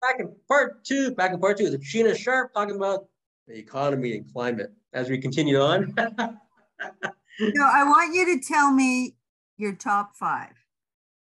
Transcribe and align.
back 0.00 0.20
in 0.20 0.34
part 0.48 0.84
two, 0.84 1.12
back 1.12 1.32
in 1.32 1.40
part 1.40 1.58
two, 1.58 1.64
is 1.64 1.74
Sheena 1.76 2.16
Sharp 2.16 2.52
talking 2.54 2.76
about 2.76 3.06
the 3.46 3.56
economy 3.56 4.16
and 4.16 4.32
climate 4.32 4.72
as 4.92 5.08
we 5.08 5.18
continue 5.18 5.60
on. 5.60 5.94
so 5.96 7.62
I 7.62 7.84
want 7.84 8.14
you 8.14 8.24
to 8.36 8.40
tell 8.46 8.72
me 8.72 9.16
your 9.56 9.72
top 9.72 10.16
five. 10.16 10.52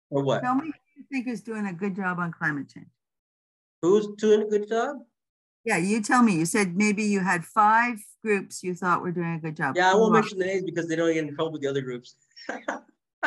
Or 0.10 0.24
what? 0.24 0.42
Tell 0.42 0.56
me 0.56 0.68
who 0.68 0.74
you 0.96 1.06
think 1.12 1.28
is 1.28 1.42
doing 1.42 1.68
a 1.68 1.74
good 1.74 1.96
job 1.96 2.20
on 2.20 2.32
climate 2.32 2.70
change. 2.74 2.88
Who's 3.82 4.08
doing 4.18 4.42
a 4.44 4.46
good 4.46 4.68
job? 4.68 4.98
Yeah, 5.64 5.78
you 5.78 6.02
tell 6.02 6.24
me. 6.24 6.34
You 6.34 6.46
said 6.46 6.76
maybe 6.78 7.04
you 7.04 7.20
had 7.20 7.44
five 7.44 7.98
groups 8.24 8.64
you 8.64 8.74
thought 8.74 9.02
were 9.02 9.12
doing 9.12 9.34
a 9.34 9.40
good 9.40 9.56
job. 9.56 9.76
Yeah, 9.76 9.92
I 9.92 9.96
won't 9.96 10.14
mention 10.14 10.40
the 10.40 10.46
names 10.46 10.64
because 10.64 10.88
they 10.88 10.96
don't 10.96 11.14
get 11.14 11.26
in 11.26 11.36
trouble 11.36 11.52
with 11.52 11.62
the 11.62 11.68
other 11.68 11.82
groups. 11.82 12.16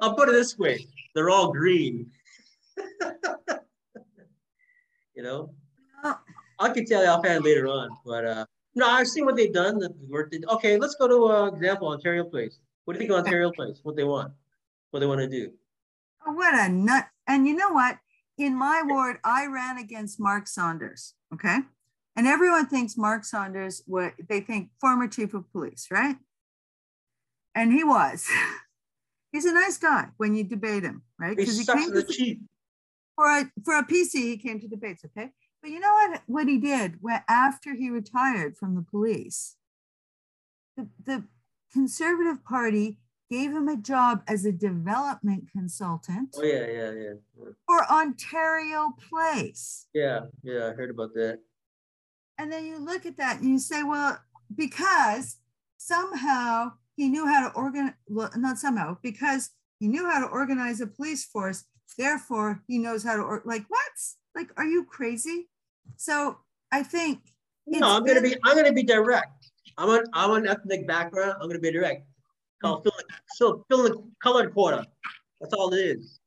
I'll 0.00 0.14
put 0.14 0.28
it 0.28 0.32
this 0.32 0.56
way: 0.56 0.86
they're 1.14 1.30
all 1.30 1.52
green. 1.52 2.10
you 5.14 5.22
know, 5.22 5.50
I 6.58 6.68
can 6.70 6.84
tell 6.84 7.02
you 7.02 7.08
offhand 7.08 7.44
later 7.44 7.66
on, 7.66 7.90
but 8.04 8.24
uh, 8.24 8.46
no, 8.74 8.88
I've 8.88 9.08
seen 9.08 9.24
what 9.24 9.36
they've 9.36 9.52
done. 9.52 9.78
The 9.78 9.92
work. 10.08 10.30
They, 10.30 10.40
okay, 10.48 10.76
let's 10.76 10.94
go 10.96 11.08
to 11.08 11.32
uh, 11.32 11.46
example 11.46 11.88
Ontario 11.88 12.24
Place. 12.24 12.58
What 12.84 12.94
do 12.94 12.98
you 12.98 13.06
think 13.06 13.18
of 13.18 13.24
Ontario 13.24 13.50
Place? 13.50 13.80
What 13.82 13.96
they 13.96 14.04
want? 14.04 14.32
What 14.90 15.00
they 15.00 15.06
want 15.06 15.20
to 15.20 15.28
do? 15.28 15.52
Oh, 16.26 16.32
what 16.32 16.54
a 16.54 16.68
nut! 16.68 17.06
And 17.26 17.46
you 17.46 17.54
know 17.54 17.70
what? 17.70 17.98
In 18.36 18.56
my 18.56 18.82
ward, 18.84 19.18
I 19.24 19.46
ran 19.46 19.78
against 19.78 20.20
Mark 20.20 20.46
Saunders. 20.48 21.14
Okay, 21.32 21.58
and 22.16 22.26
everyone 22.26 22.66
thinks 22.66 22.96
Mark 22.96 23.24
Saunders. 23.24 23.82
What 23.86 24.14
they 24.28 24.40
think 24.40 24.70
former 24.80 25.08
chief 25.08 25.34
of 25.34 25.50
police, 25.52 25.88
right? 25.90 26.16
And 27.54 27.72
he 27.72 27.84
was. 27.84 28.28
He's 29.32 29.46
a 29.46 29.52
nice 29.52 29.78
guy 29.78 30.08
when 30.16 30.36
you 30.36 30.44
debate 30.44 30.84
him, 30.84 31.02
right? 31.18 31.36
Because 31.36 31.58
he 31.58 31.66
came 31.66 31.92
to 31.92 32.02
the 32.02 32.04
chief. 32.04 32.38
For 33.16 33.26
a 33.26 33.50
for 33.64 33.78
a 33.78 33.84
PC, 33.84 34.14
he 34.14 34.36
came 34.36 34.60
to 34.60 34.68
debates. 34.68 35.04
Okay, 35.04 35.30
but 35.62 35.70
you 35.70 35.80
know 35.80 35.92
what? 35.92 36.22
What 36.26 36.48
he 36.48 36.58
did 36.58 36.98
when, 37.00 37.22
after 37.28 37.74
he 37.74 37.90
retired 37.90 38.56
from 38.56 38.74
the 38.74 38.82
police, 38.82 39.56
the, 40.76 40.88
the 41.04 41.24
Conservative 41.72 42.44
Party 42.44 42.98
gave 43.30 43.50
him 43.50 43.68
a 43.68 43.76
job 43.76 44.22
as 44.28 44.44
a 44.44 44.52
development 44.52 45.50
consultant. 45.50 46.34
Oh 46.36 46.42
yeah, 46.42 46.66
yeah, 46.66 46.92
yeah. 46.92 47.44
For 47.66 47.84
Ontario 47.90 48.94
Place. 49.08 49.86
Yeah, 49.94 50.20
yeah, 50.42 50.68
I 50.68 50.72
heard 50.72 50.90
about 50.90 51.14
that. 51.14 51.38
And 52.38 52.52
then 52.52 52.66
you 52.66 52.78
look 52.78 53.06
at 53.06 53.16
that 53.16 53.40
and 53.40 53.48
you 53.48 53.58
say, 53.58 53.82
well, 53.82 54.18
because 54.54 55.36
somehow 55.78 56.72
he 56.96 57.08
knew 57.08 57.26
how 57.26 57.48
to 57.48 57.54
organize, 57.54 57.94
well, 58.06 58.30
not 58.36 58.58
somehow, 58.58 58.98
because 59.02 59.50
he 59.80 59.88
knew 59.88 60.08
how 60.08 60.20
to 60.20 60.26
organize 60.26 60.80
a 60.80 60.86
police 60.86 61.24
force, 61.24 61.64
therefore 61.96 62.62
he 62.66 62.78
knows 62.78 63.02
how 63.02 63.16
to, 63.16 63.22
or, 63.22 63.42
like, 63.44 63.64
what? 63.68 63.92
Like, 64.34 64.50
are 64.56 64.64
you 64.64 64.84
crazy? 64.84 65.48
So 65.96 66.38
I 66.72 66.82
think. 66.82 67.20
No, 67.66 67.96
I'm 67.96 68.04
gonna 68.04 68.20
be. 68.20 68.36
I'm 68.44 68.56
gonna 68.56 68.72
be 68.72 68.82
direct. 68.82 69.50
I'm 69.78 69.90
an. 69.90 70.04
I'm 70.12 70.32
an 70.32 70.46
ethnic 70.46 70.86
background. 70.86 71.34
I'm 71.40 71.48
gonna 71.48 71.60
be 71.60 71.70
direct. 71.70 72.06
Called 72.60 72.82
fill, 72.82 72.92
So 73.36 73.64
fill 73.68 73.82
the 73.84 74.02
colored 74.22 74.52
quota. 74.52 74.86
That's 75.40 75.54
all 75.54 75.72
it 75.72 75.78
is. 75.78 76.20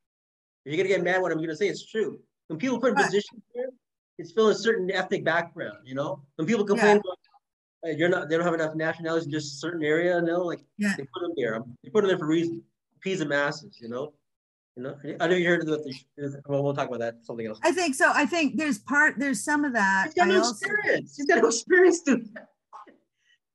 If 0.64 0.72
you're 0.72 0.82
gonna 0.82 0.94
get 0.94 1.04
mad, 1.04 1.22
what 1.22 1.32
I'm 1.32 1.38
gonna 1.38 1.56
say 1.56 1.68
it's 1.68 1.86
true. 1.86 2.18
When 2.48 2.58
people 2.58 2.80
put 2.80 2.90
in 2.90 2.96
positions 2.96 3.42
here, 3.54 3.70
it's 4.18 4.32
filling 4.32 4.52
a 4.52 4.58
certain 4.58 4.90
ethnic 4.90 5.24
background. 5.24 5.78
You 5.84 5.94
know, 5.94 6.22
when 6.36 6.46
people 6.46 6.64
complain 6.64 6.96
yeah. 6.96 7.00
about 7.00 7.18
you're 7.96 8.08
not, 8.08 8.28
they 8.28 8.36
don't 8.36 8.44
have 8.44 8.54
enough 8.54 8.74
nationalities 8.74 9.26
in 9.26 9.30
just 9.30 9.54
a 9.54 9.56
certain 9.58 9.84
area. 9.84 10.20
No, 10.20 10.40
like 10.40 10.64
yeah. 10.78 10.94
they 10.96 11.04
put 11.14 11.20
them 11.22 11.32
there. 11.36 11.62
They 11.84 11.90
put 11.90 12.00
them 12.00 12.08
there 12.08 12.18
for 12.18 12.24
a 12.24 12.28
reason. 12.28 12.62
Peas 13.00 13.20
and 13.20 13.30
masses. 13.30 13.78
You 13.80 13.88
know. 13.88 14.12
You 14.78 14.84
know, 14.84 14.96
I 15.18 15.26
know 15.26 15.34
you 15.34 15.48
heard 15.48 15.62
of 15.62 15.66
the. 15.66 16.42
Well, 16.46 16.62
we'll 16.62 16.72
talk 16.72 16.86
about 16.86 17.00
that. 17.00 17.16
Something 17.24 17.48
else. 17.48 17.58
I 17.64 17.72
think 17.72 17.96
so. 17.96 18.12
I 18.14 18.24
think 18.24 18.56
there's 18.56 18.78
part. 18.78 19.16
There's 19.18 19.42
some 19.42 19.64
of 19.64 19.72
that. 19.72 20.04
He's 20.04 20.14
got 20.14 20.28
I 20.28 20.30
no 20.30 20.38
also, 20.38 20.50
experience. 20.52 21.16
He's 21.16 21.26
got 21.26 21.42
no 21.42 21.48
experience 21.48 22.02
to. 22.02 22.20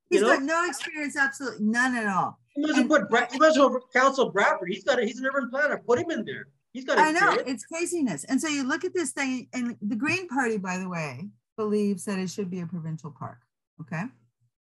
He's 0.09 0.19
know? 0.19 0.27
got 0.27 0.43
no 0.43 0.67
experience. 0.67 1.15
Absolutely 1.15 1.65
none 1.65 1.95
at 1.95 2.07
all. 2.07 2.37
He 2.53 2.61
must 2.61 2.75
have 2.75 2.89
put. 2.89 3.31
He 3.31 3.39
must 3.39 3.57
have 3.57 3.71
Council 3.93 4.31
Bradford. 4.31 4.67
He's 4.67 4.83
got. 4.83 4.99
A, 4.99 5.05
he's 5.05 5.17
an 5.17 5.25
urban 5.25 5.49
planner. 5.49 5.81
Put 5.87 5.99
him 5.99 6.11
in 6.11 6.25
there. 6.25 6.49
He's 6.73 6.83
got. 6.83 6.97
I 6.97 7.11
know 7.11 7.37
it's 7.47 7.65
craziness. 7.67 8.25
And 8.25 8.41
so 8.41 8.49
you 8.49 8.67
look 8.67 8.83
at 8.83 8.93
this 8.93 9.11
thing, 9.11 9.47
and 9.53 9.77
the 9.81 9.95
Green 9.95 10.27
Party, 10.27 10.57
by 10.57 10.77
the 10.77 10.89
way, 10.89 11.29
believes 11.55 12.03
that 12.03 12.19
it 12.19 12.31
should 12.31 12.51
be 12.51 12.59
a 12.59 12.67
provincial 12.67 13.15
park. 13.17 13.37
Okay, 13.79 14.03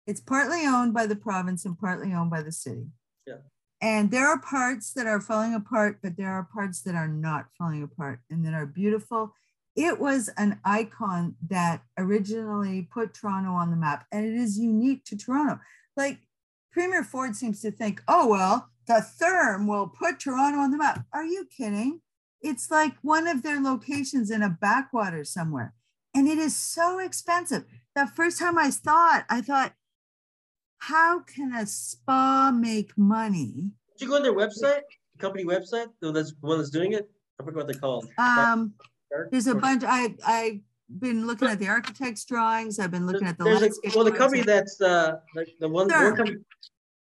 it's 0.07 0.21
partly 0.21 0.65
owned 0.67 0.95
by 0.95 1.05
the 1.05 1.17
province 1.17 1.67
and 1.67 1.79
partly 1.79 2.15
owned 2.15 2.31
by 2.31 2.41
the 2.41 2.53
city. 2.53 2.87
Yeah. 3.27 3.35
And 3.81 4.11
there 4.11 4.27
are 4.27 4.41
parts 4.41 4.93
that 4.95 5.07
are 5.07 5.21
falling 5.21 5.55
apart, 5.55 5.99
but 6.03 6.17
there 6.17 6.31
are 6.33 6.49
parts 6.53 6.83
that 6.83 6.95
are 6.95 7.09
not 7.09 7.47
falling 7.57 7.83
apart 7.83 8.21
and 8.29 8.45
that 8.45 8.55
are 8.55 8.67
beautiful. 8.67 9.35
It 9.77 10.01
was 10.01 10.29
an 10.37 10.59
icon 10.65 11.37
that 11.49 11.83
originally 11.97 12.89
put 12.93 13.15
Toronto 13.15 13.53
on 13.53 13.71
the 13.71 13.77
map, 13.77 14.07
and 14.11 14.27
it 14.27 14.35
is 14.35 14.59
unique 14.59 15.05
to 15.05 15.17
Toronto. 15.17 15.61
Like 15.97 16.19
Premier 16.73 17.05
Ford 17.05 17.37
seems 17.37 17.61
to 17.63 17.71
think, 17.71 18.03
oh, 18.09 18.27
well, 18.27 18.71
the 18.89 19.07
Therme 19.21 19.69
will 19.69 19.87
put 19.87 20.19
Toronto 20.19 20.59
on 20.59 20.73
the 20.73 20.79
map. 20.79 21.05
Are 21.13 21.25
you 21.25 21.47
kidding? 21.57 22.01
It's 22.41 22.71
like 22.71 22.95
one 23.03 23.29
of 23.29 23.43
their 23.43 23.61
locations 23.61 24.31
in 24.31 24.43
a 24.43 24.49
backwater 24.61 25.25
somewhere. 25.25 25.75
And 26.15 26.27
it 26.27 26.39
is 26.39 26.57
so 26.57 26.99
expensive. 26.99 27.65
The 27.95 28.07
first 28.07 28.39
time 28.39 28.59
I 28.59 28.71
saw 28.71 29.19
it, 29.19 29.25
I 29.29 29.41
thought, 29.41 29.75
how 30.79 31.21
can 31.21 31.53
a 31.55 31.67
spa 31.67 32.53
make 32.55 32.97
money? 32.97 33.71
Did 33.99 34.05
you 34.05 34.09
go 34.09 34.17
on 34.17 34.23
their 34.23 34.35
website, 34.35 34.83
the 35.15 35.19
company 35.19 35.45
website? 35.45 35.89
The 36.01 36.35
one 36.41 36.59
that's 36.59 36.71
doing 36.71 36.93
it? 36.93 37.09
I 37.41 37.45
forget 37.45 37.57
what 37.57 37.67
they're 37.67 37.81
called. 37.81 38.09
Um, 38.19 38.75
there's 39.31 39.47
a 39.47 39.55
bunch. 39.55 39.85
I 39.87 40.15
I've 40.27 40.61
been 41.01 41.27
looking 41.27 41.49
at 41.49 41.59
the 41.59 41.69
architect's 41.69 42.25
drawings. 42.25 42.79
I've 42.79 42.91
been 42.91 43.07
looking 43.07 43.27
at 43.27 43.39
the. 43.39 43.45
A, 43.45 43.97
well, 43.97 44.05
the 44.05 44.13
company 44.13 44.43
that's 44.43 44.81
uh 44.81 45.17
the, 45.35 45.47
the 45.61 45.69
one. 45.69 45.89
Third. 45.89 46.17
company, 46.17 46.39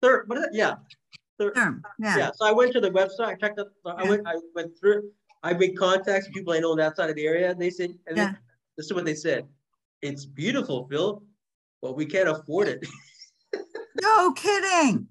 third. 0.03 0.29
What 0.29 0.39
is 0.39 0.45
it? 0.45 0.51
Yeah. 0.53 0.77
Third. 1.39 1.55
Third. 1.55 1.83
Yeah. 1.99 2.17
Yeah. 2.17 2.31
So 2.35 2.47
I 2.47 2.53
went 2.53 2.73
to 2.73 2.81
the 2.81 2.91
website. 2.91 3.27
I 3.27 3.35
checked 3.35 3.59
out. 3.59 3.69
I 3.87 4.05
yeah. 4.05 4.11
went. 4.11 4.27
I 4.27 4.35
went 4.55 4.79
through. 4.79 5.11
I 5.43 5.53
made 5.53 5.77
contacts 5.79 6.29
people 6.33 6.53
I 6.53 6.59
know 6.59 6.73
on 6.73 6.79
that 6.79 6.97
side 6.97 7.11
of 7.11 7.17
the 7.17 7.27
area. 7.27 7.51
And 7.51 7.61
they 7.61 7.71
said, 7.71 7.91
and 8.07 8.17
yeah. 8.17 8.33
this 8.77 8.87
is 8.87 8.93
what 8.93 9.05
they 9.05 9.15
said. 9.15 9.47
It's 10.03 10.25
beautiful, 10.25 10.89
Phil, 10.91 11.23
but 11.83 11.97
we 11.97 12.05
can't 12.05 12.29
afford 12.29 12.69
it. 12.69 12.85
No 14.01 14.33
kidding. 14.33 15.09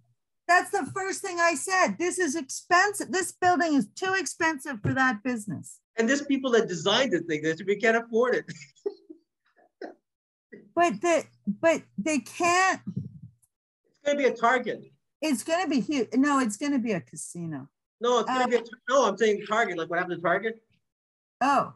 That's 0.47 0.69
the 0.69 0.85
first 0.93 1.21
thing 1.21 1.39
I 1.39 1.55
said. 1.55 1.97
This 1.97 2.19
is 2.19 2.35
expensive. 2.35 3.11
This 3.11 3.31
building 3.31 3.73
is 3.73 3.87
too 3.95 4.13
expensive 4.17 4.79
for 4.81 4.93
that 4.93 5.23
business. 5.23 5.79
And 5.97 6.07
there's 6.07 6.21
people 6.21 6.51
that 6.51 6.67
designed 6.67 7.13
the 7.13 7.19
thing 7.19 7.41
that 7.43 7.61
we 7.65 7.77
can't 7.77 7.97
afford 7.97 8.35
it. 8.35 8.45
but 10.75 11.01
the 11.01 11.23
but 11.47 11.81
they 11.97 12.19
can't. 12.19 12.81
It's 12.85 13.99
gonna 14.05 14.17
be 14.17 14.25
a 14.25 14.33
target. 14.33 14.83
It's 15.21 15.43
gonna 15.43 15.67
be 15.67 15.79
huge. 15.79 16.09
No, 16.13 16.39
it's 16.39 16.57
gonna 16.57 16.79
be 16.79 16.91
a 16.91 17.01
casino. 17.01 17.69
No, 18.01 18.19
it's 18.19 18.29
gonna 18.29 18.43
uh, 18.43 18.47
be 18.47 18.55
a 18.57 18.63
no. 18.89 19.07
I'm 19.07 19.17
saying 19.17 19.45
Target. 19.47 19.77
Like 19.77 19.89
what 19.89 19.97
happened 19.97 20.17
to 20.17 20.21
Target? 20.21 20.61
Oh, 21.41 21.73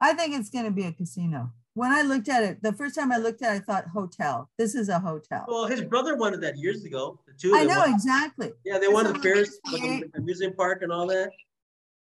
I 0.00 0.14
think 0.14 0.34
it's 0.34 0.50
gonna 0.50 0.70
be 0.70 0.84
a 0.84 0.92
casino 0.92 1.52
when 1.74 1.90
I 1.90 2.02
looked 2.02 2.28
at 2.28 2.42
it, 2.42 2.62
the 2.62 2.72
first 2.72 2.94
time 2.94 3.12
I 3.12 3.16
looked 3.16 3.42
at 3.42 3.54
it, 3.54 3.56
I 3.56 3.58
thought 3.60 3.86
hotel. 3.88 4.50
This 4.58 4.74
is 4.74 4.88
a 4.88 4.98
hotel. 4.98 5.44
Well, 5.48 5.66
his 5.66 5.80
brother 5.80 6.16
wanted 6.16 6.40
that 6.42 6.58
years 6.58 6.84
ago. 6.84 7.18
The 7.26 7.32
two. 7.32 7.54
I 7.54 7.64
know 7.64 7.84
exactly. 7.84 8.52
Yeah, 8.64 8.78
they 8.78 8.88
wanted 8.88 9.16
the 9.16 9.20
fairs, 9.20 9.58
like 9.72 10.10
amusement 10.14 10.56
park 10.56 10.82
and 10.82 10.92
all 10.92 11.06
that. 11.06 11.30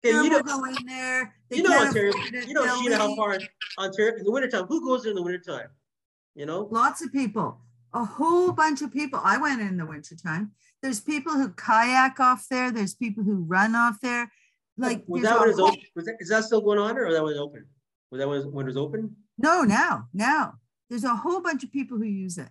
Yeah, 0.03 0.22
you 0.22 0.29
know, 0.29 0.41
go 0.41 0.66
in 0.66 0.75
there. 0.85 1.34
you 1.50 1.63
know, 1.63 1.79
Ontario. 1.79 2.12
You 2.46 2.53
know, 2.53 2.66
Sheena, 2.66 2.97
how 2.97 3.16
far 3.16 3.40
Ontario 3.79 4.18
in 4.18 4.25
the 4.25 4.31
wintertime. 4.31 4.66
Who 4.66 4.85
goes 4.85 5.06
in 5.06 5.16
the 5.16 5.23
wintertime? 5.23 5.69
You 6.35 6.46
know, 6.46 6.68
lots 6.72 7.02
of 7.02 7.13
people. 7.13 7.59
A 7.94 8.03
whole 8.03 8.52
bunch 8.52 8.81
of 8.81 8.91
people. 8.91 9.22
I 9.23 9.38
went 9.38 9.62
in 9.62 9.78
the 9.78 9.85
wintertime. 9.85 10.52
There's 10.81 11.00
people 11.00 11.34
who 11.34 11.50
kayak 11.52 12.19
off 12.19 12.47
there. 12.50 12.69
There's 12.69 12.96
people 12.96 13.23
who 13.23 13.35
run 13.35 13.75
off 13.75 14.02
there. 14.02 14.29
Like 14.78 15.03
was 15.07 15.22
that 15.22 15.40
when 15.40 15.50
it's 15.50 15.59
open? 15.59 15.79
Was 15.96 16.06
that, 16.06 16.16
is 16.19 16.29
that 16.29 16.44
still 16.44 16.59
going 16.59 16.79
on, 16.79 16.97
or 16.97 17.14
that 17.14 17.23
was 17.23 17.38
open? 17.38 17.66
Was 18.11 18.20
that 18.20 18.28
when 18.28 18.66
it 18.66 18.67
was 18.67 18.78
open? 18.78 19.16
No, 19.38 19.64
now, 19.64 20.08
now. 20.14 20.56
There's 20.90 21.03
a 21.03 21.16
whole 21.16 21.41
bunch 21.41 21.64
of 21.64 21.72
people 21.72 21.97
who 21.97 22.03
use 22.03 22.38
it. 22.38 22.50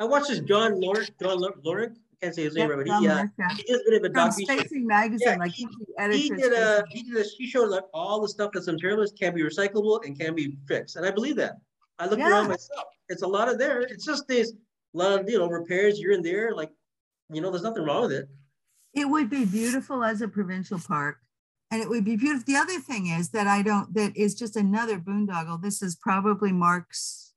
I 0.00 0.04
watched 0.04 0.28
this 0.28 0.40
John 0.40 0.80
Lorinc, 0.80 1.10
John 1.20 1.38
Lorinc, 1.62 1.92
I 1.94 2.26
can't 2.26 2.34
say 2.34 2.42
his 2.42 2.54
name, 2.54 2.68
but 2.68 2.84
he, 2.84 2.90
uh, 2.90 3.26
he 3.56 3.62
did 3.62 3.80
a 3.80 3.90
bit 3.90 3.94
of 3.94 4.04
a 4.04 4.08
documentary. 4.08 4.58
Spacing 4.58 4.86
magazine, 4.86 5.28
yeah, 5.28 5.36
like 5.36 5.52
he, 5.52 5.68
he 6.10 6.30
did 6.30 6.52
a 6.52 6.84
he 6.90 7.02
did 7.04 7.24
a 7.24 7.28
he 7.38 7.46
showed 7.46 7.68
like 7.68 7.84
all 7.92 8.20
the 8.20 8.28
stuff 8.28 8.50
that's 8.52 8.66
materialist 8.66 9.16
can 9.16 9.34
be 9.34 9.42
recyclable 9.42 10.04
and 10.04 10.18
can 10.18 10.34
be 10.34 10.56
fixed, 10.66 10.96
and 10.96 11.06
I 11.06 11.12
believe 11.12 11.36
that. 11.36 11.58
I 12.00 12.06
looked 12.06 12.18
yeah. 12.18 12.30
around 12.30 12.48
myself. 12.48 12.86
It's 13.08 13.22
a 13.22 13.26
lot 13.26 13.48
of 13.48 13.58
there. 13.58 13.82
It's 13.82 14.04
just 14.04 14.26
these 14.26 14.52
a 14.52 14.98
lot 14.98 15.20
of 15.20 15.30
you 15.30 15.38
know 15.38 15.48
repairs 15.48 15.98
here 15.98 16.12
and 16.12 16.24
there. 16.24 16.52
Like 16.52 16.72
you 17.30 17.40
know, 17.40 17.50
there's 17.50 17.62
nothing 17.62 17.84
wrong 17.84 18.02
with 18.02 18.12
it. 18.12 18.28
It 18.94 19.04
would 19.04 19.30
be 19.30 19.44
beautiful 19.44 20.02
as 20.02 20.20
a 20.20 20.28
provincial 20.28 20.80
park 20.80 21.18
and 21.70 21.82
it 21.82 21.88
would 21.88 22.04
be 22.04 22.16
beautiful. 22.16 22.44
The 22.46 22.58
other 22.58 22.80
thing 22.80 23.06
is 23.06 23.30
that 23.30 23.46
I 23.46 23.62
don't, 23.62 23.92
that 23.94 24.16
is 24.16 24.34
just 24.34 24.56
another 24.56 24.98
boondoggle. 24.98 25.62
This 25.62 25.82
is 25.82 25.96
probably 25.96 26.52
Mark's, 26.52 27.32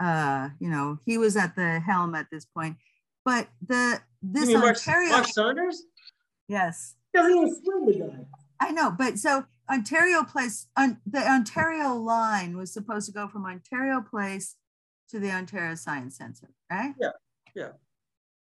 uh, 0.00 0.50
you 0.60 0.68
know, 0.68 0.98
he 1.04 1.18
was 1.18 1.36
at 1.36 1.56
the 1.56 1.80
helm 1.80 2.14
at 2.14 2.26
this 2.30 2.44
point. 2.44 2.76
But 3.24 3.48
the, 3.66 4.00
this 4.22 4.54
Ontario. 4.54 5.10
Mark, 5.10 5.22
Mark 5.22 5.26
Saunders? 5.28 5.82
Yes. 6.48 6.94
Doesn't 7.12 7.30
even 7.30 7.54
swim 7.62 7.86
the 7.86 7.92
guy. 7.92 8.26
I 8.60 8.70
know, 8.70 8.90
but 8.90 9.18
so 9.18 9.44
Ontario 9.70 10.22
Place, 10.22 10.68
on 10.76 10.98
the 11.06 11.18
Ontario 11.18 11.94
line 11.94 12.56
was 12.56 12.72
supposed 12.72 13.06
to 13.06 13.12
go 13.12 13.28
from 13.28 13.44
Ontario 13.44 14.00
Place 14.00 14.56
to 15.10 15.18
the 15.18 15.30
Ontario 15.30 15.74
Science 15.74 16.16
Center, 16.16 16.50
right? 16.70 16.94
Yeah, 17.00 17.10
yeah. 17.54 17.68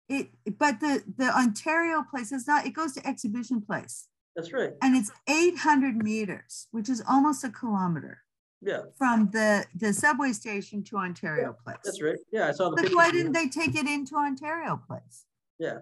It, 0.09 0.31
but 0.59 0.81
the 0.81 1.05
the 1.17 1.37
Ontario 1.37 2.03
Place 2.11 2.33
is 2.33 2.47
not. 2.47 2.67
It 2.67 2.71
goes 2.71 2.95
to 2.95 3.07
Exhibition 3.07 3.61
Place. 3.61 4.09
That's 4.41 4.53
right. 4.53 4.73
And 4.83 4.97
it's 4.97 5.11
800 5.29 5.97
meters, 5.97 6.67
which 6.71 6.89
is 6.89 7.03
almost 7.09 7.45
a 7.45 7.51
kilometer. 7.51 8.23
Yeah. 8.63 8.83
From 8.97 9.31
the 9.33 9.65
the 9.75 9.93
subway 9.93 10.33
station 10.33 10.85
to 10.85 10.99
Ontario 10.99 11.57
yeah, 11.57 11.65
Place. 11.65 11.79
That's 11.85 12.03
right. 12.03 12.19
Yeah, 12.31 12.49
I 12.49 12.53
saw 12.53 12.71
the. 12.71 12.83
But 12.83 12.95
why 12.95 13.11
didn't 13.11 13.33
they 13.33 13.49
take 13.49 13.75
it 13.75 13.87
into 13.87 14.17
Ontario 14.17 14.81
Place? 14.87 15.25
Yeah, 15.59 15.79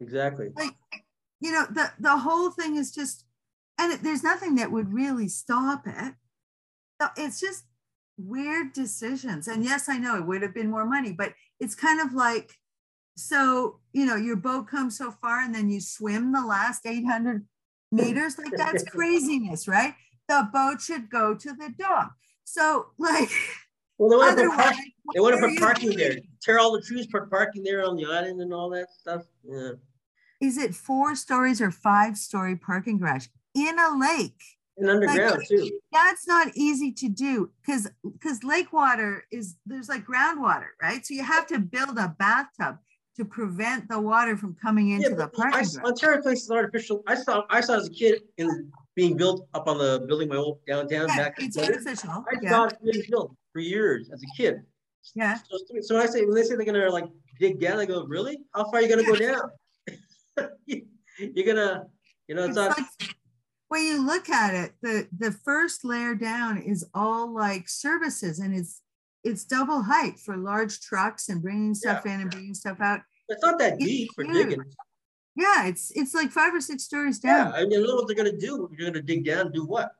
exactly. 0.00 0.48
Like, 0.56 0.74
you 1.40 1.52
know, 1.52 1.66
the 1.70 1.92
the 2.00 2.18
whole 2.18 2.50
thing 2.50 2.76
is 2.76 2.92
just, 2.92 3.24
and 3.78 3.92
it, 3.92 4.02
there's 4.02 4.24
nothing 4.24 4.56
that 4.56 4.72
would 4.72 4.92
really 4.92 5.28
stop 5.28 5.86
it. 5.86 6.14
So 7.00 7.08
it's 7.16 7.40
just 7.40 7.64
weird 8.18 8.72
decisions. 8.72 9.46
And 9.46 9.64
yes, 9.64 9.88
I 9.88 9.98
know 9.98 10.16
it 10.16 10.26
would 10.26 10.42
have 10.42 10.54
been 10.54 10.70
more 10.70 10.86
money, 10.86 11.12
but 11.12 11.34
it's 11.60 11.76
kind 11.76 12.00
of 12.00 12.12
like, 12.12 12.54
so 13.16 13.78
you 13.92 14.04
know, 14.04 14.16
your 14.16 14.36
boat 14.36 14.66
comes 14.66 14.98
so 14.98 15.12
far, 15.12 15.42
and 15.42 15.54
then 15.54 15.70
you 15.70 15.80
swim 15.80 16.32
the 16.32 16.44
last 16.44 16.84
800 16.84 17.46
meters. 17.90 18.38
Like 18.38 18.52
that's 18.56 18.84
craziness, 18.90 19.68
right? 19.68 19.94
The 20.28 20.48
boat 20.52 20.80
should 20.80 21.10
go 21.10 21.34
to 21.34 21.52
the 21.52 21.74
dock. 21.78 22.14
So, 22.44 22.88
like. 22.98 23.30
Well, 23.98 24.08
they 24.08 24.16
want 24.16 24.38
to 24.38 24.46
put, 24.46 24.56
park, 24.56 24.74
they 25.14 25.20
want 25.20 25.34
to 25.34 25.40
put 25.40 25.58
parking 25.58 25.90
there. 25.90 26.16
Tear 26.40 26.58
all 26.58 26.72
the 26.72 26.80
trees, 26.80 27.06
put 27.06 27.28
parking 27.30 27.62
there 27.62 27.84
on 27.84 27.96
the 27.96 28.06
island 28.06 28.40
and 28.40 28.54
all 28.54 28.70
that 28.70 28.90
stuff. 28.90 29.24
Yeah. 29.44 29.72
Is 30.40 30.56
it 30.56 30.74
four 30.74 31.14
stories 31.14 31.60
or 31.60 31.70
five 31.70 32.16
story 32.16 32.56
parking 32.56 32.98
garage 32.98 33.26
in 33.54 33.78
a 33.78 33.98
lake? 33.98 34.40
And 34.78 34.88
underground 34.88 35.38
like, 35.38 35.48
too. 35.48 35.78
That's 35.92 36.26
not 36.26 36.48
easy 36.54 36.92
to 36.92 37.08
do 37.10 37.50
because 37.60 37.90
because 38.02 38.42
lake 38.42 38.72
water 38.72 39.24
is 39.30 39.56
there's 39.66 39.90
like 39.90 40.06
groundwater, 40.06 40.68
right? 40.80 41.04
So 41.04 41.12
you 41.12 41.22
have 41.22 41.46
to 41.48 41.58
build 41.58 41.98
a 41.98 42.16
bathtub 42.18 42.78
to 43.16 43.24
prevent 43.24 43.88
the 43.88 44.00
water 44.00 44.36
from 44.36 44.54
coming 44.54 44.90
into 44.90 45.10
yeah, 45.10 45.16
the 45.16 45.28
parking 45.28 45.66
I. 45.82 45.86
Ontario 45.86 46.22
Place 46.22 46.44
is 46.44 46.50
artificial. 46.50 47.02
I 47.06 47.14
saw 47.14 47.44
I 47.50 47.60
saw 47.60 47.76
as 47.76 47.88
a 47.88 47.90
kid 47.90 48.22
in 48.38 48.70
being 48.94 49.16
built 49.16 49.48
up 49.54 49.68
on 49.68 49.78
the 49.78 50.04
building 50.06 50.28
my 50.28 50.36
old 50.36 50.58
downtown 50.66 51.08
yeah, 51.08 51.16
back. 51.16 51.34
It's 51.38 51.58
artificial. 51.58 52.10
I 52.10 52.24
yeah. 52.42 52.50
saw 52.50 52.64
it 52.64 52.76
being 52.82 53.04
built 53.10 53.34
for 53.52 53.60
years 53.60 54.10
as 54.12 54.22
a 54.22 54.36
kid. 54.36 54.62
Yeah. 55.14 55.38
So, 55.48 55.80
so 55.80 55.94
when 55.94 56.04
I 56.04 56.06
say 56.06 56.24
when 56.24 56.34
they 56.34 56.42
say 56.42 56.56
they're 56.56 56.64
gonna 56.64 56.90
like 56.90 57.08
dig 57.38 57.60
down, 57.60 57.78
I 57.78 57.86
go, 57.86 58.04
really? 58.04 58.38
How 58.54 58.64
far 58.64 58.76
are 58.76 58.82
you 58.82 58.88
gonna 58.88 59.04
go 59.04 59.16
down? 59.16 59.50
You're 60.66 61.46
gonna, 61.46 61.86
you 62.28 62.34
know, 62.34 62.44
it's, 62.44 62.50
it's 62.50 62.56
not. 62.56 62.78
Like, 62.78 63.16
when 63.68 63.84
you 63.84 64.04
look 64.04 64.28
at 64.28 64.54
it, 64.54 64.72
the 64.82 65.08
the 65.16 65.32
first 65.32 65.84
layer 65.84 66.14
down 66.14 66.58
is 66.58 66.84
all 66.94 67.32
like 67.32 67.68
services, 67.68 68.38
and 68.38 68.54
it's 68.54 68.82
it's 69.24 69.44
double 69.44 69.82
height 69.82 70.18
for 70.18 70.36
large 70.36 70.80
trucks 70.80 71.28
and 71.28 71.42
bringing 71.42 71.74
stuff 71.74 72.02
yeah. 72.04 72.14
in 72.14 72.20
and 72.22 72.30
bringing 72.30 72.54
stuff 72.54 72.80
out. 72.80 73.00
It's 73.28 73.42
not 73.42 73.58
that 73.58 73.74
it's 73.74 73.84
deep 73.84 74.10
for 74.14 74.24
digging. 74.24 74.62
Yeah, 75.36 75.66
it's 75.66 75.92
it's 75.94 76.14
like 76.14 76.30
five 76.30 76.54
or 76.54 76.60
six 76.60 76.84
stories 76.84 77.18
down. 77.18 77.52
Yeah, 77.52 77.56
I 77.56 77.62
mean, 77.62 77.72
you 77.72 77.86
know 77.86 77.94
what 77.94 78.06
they're 78.08 78.16
gonna 78.16 78.36
do. 78.36 78.68
You're 78.76 78.90
gonna 78.90 79.02
dig 79.02 79.24
down, 79.24 79.52
do 79.52 79.64
what? 79.64 79.92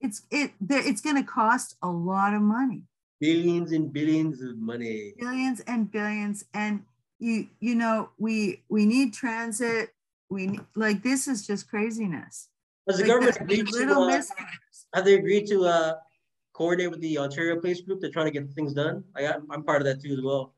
It's 0.00 0.22
it. 0.30 0.52
It's 0.68 1.00
gonna 1.00 1.24
cost 1.24 1.76
a 1.82 1.88
lot 1.88 2.34
of 2.34 2.42
money. 2.42 2.82
Billions 3.20 3.72
and 3.72 3.92
billions 3.92 4.42
of 4.42 4.58
money. 4.58 5.14
Billions 5.18 5.60
and 5.60 5.90
billions, 5.90 6.44
and 6.54 6.82
you 7.18 7.48
you 7.60 7.74
know 7.74 8.10
we 8.18 8.62
we 8.68 8.86
need 8.86 9.14
transit. 9.14 9.90
We 10.28 10.60
like 10.76 11.02
this 11.02 11.26
is 11.26 11.46
just 11.46 11.68
craziness. 11.68 12.48
Has 12.86 12.98
the 12.98 13.04
like 13.04 13.08
government 13.08 13.40
agreed 13.40 13.66
to? 13.66 13.94
Uh, 13.94 14.22
have 14.94 15.04
they 15.04 15.14
agreed 15.14 15.46
to 15.48 15.64
uh, 15.64 15.94
coordinate 16.58 16.90
with 16.90 17.00
the 17.00 17.16
Ontario 17.16 17.60
Place 17.60 17.80
Group? 17.80 18.00
They're 18.00 18.10
trying 18.10 18.26
to 18.26 18.32
get 18.32 18.52
things 18.52 18.74
done. 18.74 19.04
I 19.14 19.22
got, 19.22 19.40
I'm 19.50 19.62
part 19.62 19.80
of 19.80 19.86
that 19.86 20.02
too 20.02 20.12
as 20.12 20.20
well. 20.20 20.52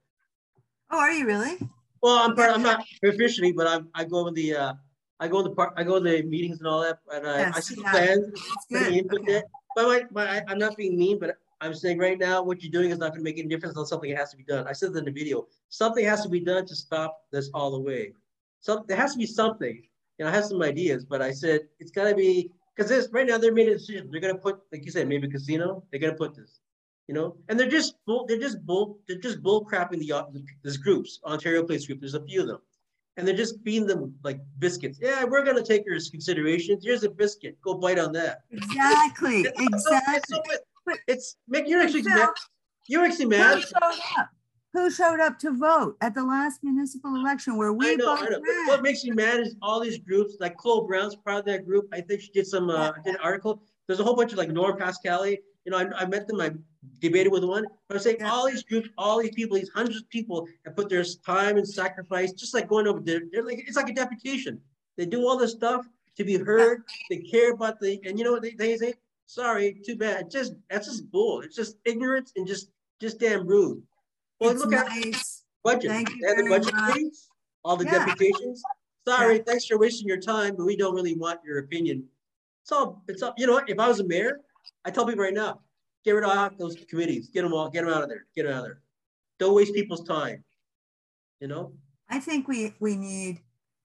Oh, 0.91 0.99
are 0.99 1.13
you 1.13 1.27
really? 1.27 1.59
Well, 2.03 2.19
I'm 2.19 2.35
part. 2.35 2.51
I'm 2.53 2.63
not 2.63 2.83
officially, 3.05 3.53
but 3.53 3.67
I'm, 3.67 3.89
I 3.95 4.05
go 4.05 4.27
in 4.27 4.35
the 4.35 4.57
uh, 4.57 4.73
I 5.21 5.29
go 5.29 5.41
in 5.41 5.45
the 5.45 5.51
part. 5.51 5.75
I 5.77 5.85
go 5.85 5.97
in 5.97 6.05
the 6.05 6.23
meetings 6.23 6.59
and 6.59 6.67
all 6.67 6.81
that, 6.81 6.99
and 7.13 7.27
I, 7.27 7.39
yes, 7.41 7.57
I 7.57 7.61
see 7.61 7.75
the 7.75 7.83
yeah. 7.83 7.91
plans, 7.93 9.13
okay. 9.13 9.43
But, 9.77 10.11
my, 10.13 10.39
I, 10.39 10.43
I'm 10.49 10.59
not 10.59 10.77
being 10.77 10.99
mean, 10.99 11.19
but 11.21 11.37
I'm 11.61 11.75
saying 11.75 11.99
right 11.99 12.19
now, 12.19 12.43
what 12.43 12.63
you're 12.63 12.73
doing 12.73 12.91
is 12.91 12.99
not 12.99 13.11
going 13.11 13.21
to 13.21 13.25
make 13.25 13.39
any 13.39 13.49
difference 13.49 13.77
on 13.77 13.87
something 13.87 14.11
that 14.11 14.19
has 14.19 14.31
to 14.31 14.37
be 14.39 14.45
done. 14.45 14.67
I 14.67 14.73
said 14.73 14.95
that 14.95 15.01
in 15.01 15.05
the 15.05 15.13
video. 15.13 15.47
Something 15.69 16.05
has 16.07 16.23
to 16.23 16.29
be 16.29 16.41
done 16.41 16.65
to 16.67 16.75
stop 16.75 17.27
this 17.31 17.51
all 17.53 17.71
the 17.71 17.79
way. 17.79 18.15
So 18.61 18.85
there 18.89 18.97
has 18.97 19.13
to 19.13 19.19
be 19.19 19.27
something. 19.27 19.83
You 20.19 20.25
know, 20.25 20.31
I 20.31 20.35
have 20.35 20.47
some 20.47 20.63
ideas, 20.63 21.05
but 21.05 21.21
I 21.23 21.31
said 21.31 21.61
it's 21.79 21.91
got 21.91 22.09
to 22.09 22.15
be 22.15 22.51
because 22.77 22.89
this 22.89 23.09
right 23.13 23.27
now 23.27 23.39
they're 23.39 23.53
making 23.53 23.75
a 23.75 23.79
decision. 23.79 24.09
They're 24.11 24.21
going 24.21 24.35
to 24.35 24.41
put, 24.41 24.61
like 24.73 24.85
you 24.85 24.91
said, 24.91 25.09
maybe 25.09 25.29
casino. 25.29 25.85
They're 25.91 26.01
going 26.01 26.13
to 26.13 26.19
put 26.19 26.35
this 26.35 26.61
you 27.11 27.15
know, 27.15 27.35
and 27.49 27.59
they're 27.59 27.69
just 27.69 27.97
bull, 28.07 28.25
they're 28.29 28.39
just 28.39 28.65
bull, 28.65 29.01
they're 29.09 29.19
just 29.19 29.43
bull 29.43 29.67
crapping 29.67 29.99
the 29.99 30.13
uh, 30.13 30.27
this 30.63 30.77
groups, 30.77 31.19
Ontario 31.25 31.65
Place 31.65 31.85
Group. 31.85 31.99
There's 31.99 32.15
a 32.15 32.23
few 32.23 32.43
of 32.43 32.47
them, 32.47 32.61
and 33.17 33.27
they're 33.27 33.35
just 33.35 33.57
feeding 33.65 33.89
them 33.89 34.15
like 34.23 34.39
biscuits. 34.61 35.01
Yeah, 35.03 35.25
we're 35.25 35.45
gonna 35.45 35.65
take 35.65 35.85
your 35.85 35.99
considerations. 35.99 36.85
Here's 36.85 37.03
a 37.03 37.11
biscuit. 37.11 37.61
Go 37.63 37.75
bite 37.75 37.99
on 37.99 38.13
that. 38.13 38.43
Exactly. 38.53 39.41
exactly. 39.59 40.21
So, 40.29 40.43
so 40.87 40.97
it's 41.09 41.37
make 41.49 41.67
you're 41.67 41.83
actually 41.83 42.03
mad. 42.03 42.29
You're 42.87 43.05
actually 43.05 43.27
mad. 43.27 43.65
Who 44.73 44.91
showed 44.91 45.05
up? 45.05 45.11
Who 45.11 45.19
showed 45.19 45.21
up 45.21 45.39
to 45.41 45.51
vote 45.53 45.97
at 46.01 46.15
the 46.15 46.25
last 46.25 46.61
municipal 46.63 47.15
election 47.15 47.57
where 47.57 47.73
we 47.73 47.93
I 47.93 47.95
know, 47.95 48.17
I 48.17 48.29
know. 48.29 48.41
What 48.67 48.83
makes 48.83 49.05
me 49.05 49.11
mad 49.11 49.41
is 49.41 49.57
all 49.63 49.81
these 49.81 49.99
groups, 49.99 50.37
like 50.41 50.57
Chloe 50.57 50.87
Brown's 50.87 51.17
part 51.17 51.39
of 51.39 51.45
that 51.47 51.67
group. 51.67 51.89
I 51.93 52.01
think 52.01 52.21
she 52.21 52.31
did 52.31 52.47
some 52.47 52.71
uh, 52.71 52.93
did 53.05 53.15
an 53.15 53.21
article. 53.23 53.63
There's 53.87 54.01
a 54.01 54.05
whole 54.05 54.17
bunch 54.17 54.33
of 54.33 54.39
like 54.39 54.51
Norm 54.51 54.79
Pascali. 54.79 55.39
You 55.65 55.73
know, 55.73 55.79
I, 55.79 56.03
I 56.03 56.07
met 56.07 56.27
them. 56.27 56.41
I 56.41 56.53
debated 57.01 57.31
with 57.31 57.45
one. 57.45 57.65
But 57.89 57.97
I'm 57.97 58.03
saying 58.03 58.17
yeah. 58.21 58.31
all 58.31 58.47
these 58.49 58.63
groups, 58.63 58.89
all 58.97 59.21
these 59.21 59.35
people, 59.35 59.57
these 59.57 59.71
hundreds 59.75 59.99
of 59.99 60.09
people 60.09 60.47
have 60.65 60.77
put 60.77 60.89
their 60.89 61.05
time 61.27 61.57
and 61.57 61.69
sacrifice, 61.69 62.33
just 62.33 62.55
like 62.55 62.69
going 62.69 62.87
over 62.87 63.01
there. 63.01 63.21
They're 63.33 63.45
like, 63.45 63.65
it's 63.67 63.77
like 63.77 63.91
a 63.91 63.95
deputation. 63.95 64.61
They 64.97 65.07
do 65.07 65.27
all 65.27 65.37
this 65.37 65.53
stuff 65.53 65.87
to 66.17 66.25
be 66.25 66.37
heard. 66.37 66.83
They 67.09 67.19
care 67.19 67.53
about 67.53 67.81
the, 67.81 68.01
and 68.05 68.19
you 68.19 68.25
know 68.25 68.33
what 68.33 68.43
they, 68.43 68.53
they 68.53 68.77
say? 68.77 68.95
Sorry, 69.27 69.81
too 69.85 69.97
bad. 69.97 70.31
Just 70.31 70.55
that's 70.69 70.89
just 70.89 71.11
bull. 71.11 71.41
It's 71.41 71.55
just 71.55 71.77
ignorance 71.85 72.33
and 72.37 72.47
just 72.47 72.71
just 73.01 73.19
damn 73.19 73.47
rude. 73.47 73.83
Well, 74.41 74.51
it's 74.51 74.61
look 74.61 74.71
nice. 74.71 75.07
at 75.07 75.73
budget. 75.73 75.91
Thank 75.91 76.11
you 76.11 76.35
they 76.37 76.43
the 76.43 76.49
budget 76.49 77.13
all 77.63 77.77
the 77.77 77.85
yeah. 77.85 78.07
deputations. 78.07 78.63
Sorry, 79.07 79.37
yeah. 79.37 79.43
thanks 79.47 79.67
for 79.67 79.79
wasting 79.79 80.09
your 80.09 80.21
time, 80.21 80.55
but 80.57 80.65
we 80.65 80.77
don't 80.77 80.95
really 80.95 81.15
want 81.15 81.41
your 81.45 81.59
opinion. 81.59 82.05
It's 82.63 82.73
all 82.73 83.03
it's 83.09 83.23
all, 83.23 83.35
you 83.37 83.47
know 83.47 83.55
what? 83.55 83.69
If 83.69 83.79
I 83.79 83.89
was 83.89 84.01
a 84.01 84.05
mayor, 84.05 84.41
I 84.85 84.91
tell 84.91 85.07
people 85.07 85.25
right 85.25 85.35
now, 85.35 85.61
Get 86.05 86.13
rid 86.13 86.25
of 86.25 86.59
those 86.59 86.77
committees. 86.89 87.29
Get 87.29 87.43
them 87.43 87.53
all. 87.53 87.69
Get 87.69 87.85
them 87.85 87.93
out 87.93 88.03
of 88.03 88.09
there. 88.09 88.27
Get 88.35 88.45
them 88.45 88.53
out 88.53 88.59
of 88.61 88.65
there. 88.65 88.81
Don't 89.39 89.55
waste 89.55 89.75
people's 89.75 90.05
time. 90.05 90.45
You 91.41 91.49
know. 91.49 91.73
I 92.09 92.19
think 92.19 92.49
we 92.49 92.75
we 92.81 92.97
need 92.97 93.41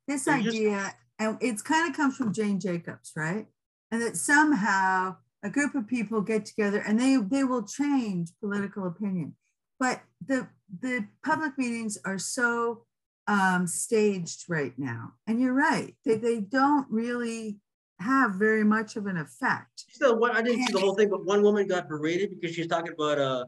this 0.07 0.27
idea, 0.27 0.71
just, 0.71 0.95
and 1.19 1.38
it's 1.41 1.62
kind 1.62 1.89
of 1.89 1.95
comes 1.95 2.15
from 2.15 2.33
Jane 2.33 2.59
Jacobs, 2.59 3.12
right? 3.15 3.47
And 3.91 4.01
that 4.01 4.17
somehow 4.17 5.17
a 5.43 5.50
group 5.50 5.75
of 5.75 5.88
people 5.88 6.21
get 6.21 6.45
together 6.45 6.79
and 6.79 7.00
they 7.00 7.17
they 7.17 7.43
will 7.43 7.63
change 7.63 8.29
political 8.39 8.88
opinion. 8.88 9.35
But 9.79 10.01
the 10.25 10.48
the 10.82 11.08
public 11.24 11.58
meetings 11.58 11.98
are 12.05 12.17
so 12.17 12.86
um, 13.27 13.67
staged 13.67 14.46
right 14.50 14.74
now, 14.77 15.13
and 15.27 15.41
you're 15.41 15.53
right. 15.53 15.96
They 16.05 16.15
they 16.15 16.39
don't 16.41 16.88
really 16.89 17.58
have 18.00 18.36
very 18.36 18.63
much 18.63 18.96
of 18.98 19.05
an 19.08 19.17
effect. 19.17 19.86
So 19.91 20.13
what 20.13 20.36
I 20.36 20.41
didn't 20.41 20.67
see 20.67 20.74
the 20.74 20.79
whole 20.79 20.96
thing, 20.96 21.10
but 21.10 21.25
one 21.25 21.41
woman 21.41 21.67
got 21.67 21.88
berated 21.88 22.29
because 22.29 22.55
she's 22.55 22.67
talking 22.67 22.94
about 22.94 23.20
uh, 23.20 23.46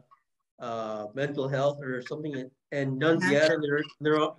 uh, 0.59 1.05
mental 1.13 1.47
health 1.47 1.79
or 1.81 2.01
something, 2.07 2.49
and 2.71 3.01
yeah, 3.01 3.51
and 3.51 3.63
they're 3.63 3.83
they're 4.01 4.29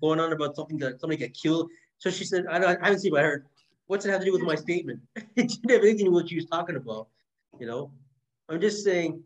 going 0.00 0.20
on 0.20 0.32
about 0.32 0.56
something 0.56 0.78
that 0.78 1.00
somebody 1.00 1.18
get 1.18 1.34
killed. 1.34 1.70
So 1.98 2.10
she 2.10 2.24
said, 2.24 2.44
I, 2.50 2.58
I 2.58 2.76
haven't 2.82 3.00
seen, 3.00 3.12
but 3.12 3.20
I 3.20 3.24
heard, 3.24 3.46
what's 3.86 4.04
it 4.04 4.10
have 4.10 4.20
to 4.20 4.26
do 4.26 4.32
with 4.32 4.42
my 4.42 4.54
statement? 4.54 5.00
it 5.16 5.48
didn't 5.48 5.70
have 5.70 5.80
anything 5.80 5.98
to 5.98 6.04
do 6.04 6.10
with 6.10 6.24
what 6.24 6.28
she 6.28 6.36
was 6.36 6.46
talking 6.46 6.76
about. 6.76 7.08
You 7.58 7.66
know, 7.66 7.90
I'm 8.48 8.60
just 8.60 8.84
saying, 8.84 9.22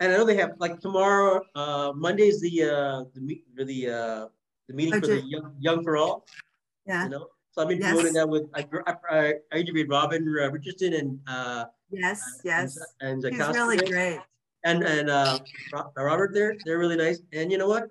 and 0.00 0.12
I 0.12 0.16
know 0.16 0.24
they 0.24 0.36
have 0.36 0.54
like 0.58 0.80
tomorrow, 0.80 1.42
uh, 1.54 1.92
Monday's 1.94 2.40
the 2.40 2.62
uh, 2.62 3.04
the 3.14 3.20
meet 3.20 3.44
for 3.56 3.64
the 3.64 3.90
uh, 3.90 4.26
the 4.68 4.74
meeting 4.74 5.00
for 5.00 5.06
the 5.06 5.20
young, 5.22 5.54
young 5.58 5.82
for 5.82 5.96
all. 5.96 6.26
Yeah. 6.86 7.04
You 7.04 7.10
know, 7.10 7.28
so 7.56 7.62
I've 7.62 7.68
been 7.68 7.80
yes. 7.80 7.88
promoting 7.90 8.12
that 8.14 8.28
with 8.28 8.48
I 8.54 8.66
I, 9.10 9.34
I 9.52 9.56
interviewed 9.56 9.88
Robin 9.88 10.22
uh, 10.22 10.50
Richardson 10.50 10.92
and 10.92 11.18
uh, 11.26 11.64
yes 11.90 12.40
yes 12.44 12.78
and, 13.00 13.24
and 13.24 13.34
he's 13.34 13.48
really 13.48 13.78
great 13.78 14.20
and 14.64 14.82
and 14.82 15.08
uh, 15.08 15.38
Robert 15.96 16.34
there 16.34 16.56
they're 16.64 16.78
really 16.78 16.96
nice 16.96 17.20
and 17.32 17.50
you 17.50 17.58
know 17.58 17.68
what 17.68 17.90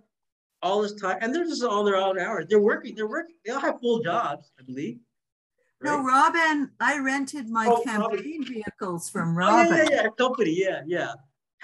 all 0.62 0.81
this 0.81 0.93
time 0.93 1.17
and 1.21 1.33
they're 1.33 1.45
just 1.45 1.63
all 1.63 1.83
their 1.83 1.95
own 1.95 2.19
hours 2.19 2.45
they're 2.47 2.59
working 2.59 2.93
they're 2.95 3.07
working 3.07 3.35
they 3.45 3.51
all 3.51 3.59
have 3.59 3.79
full 3.79 4.00
jobs 4.00 4.51
I 4.59 4.63
believe. 4.63 5.00
Right? 5.81 5.91
No, 5.91 6.03
Robin, 6.03 6.71
I 6.79 7.00
rented 7.00 7.50
my 7.50 7.67
oh, 7.67 7.81
campaign 7.83 8.39
Robin. 8.39 8.45
vehicles 8.45 9.09
from 9.09 9.38
Robin. 9.38 9.74
Oh, 9.74 9.75
yeah, 9.75 9.88
yeah, 9.89 10.01
yeah, 10.03 10.09
company, 10.17 10.51
yeah, 10.57 10.81
yeah. 10.88 11.13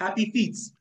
Happy 0.02 0.30
Feets. 0.30 0.72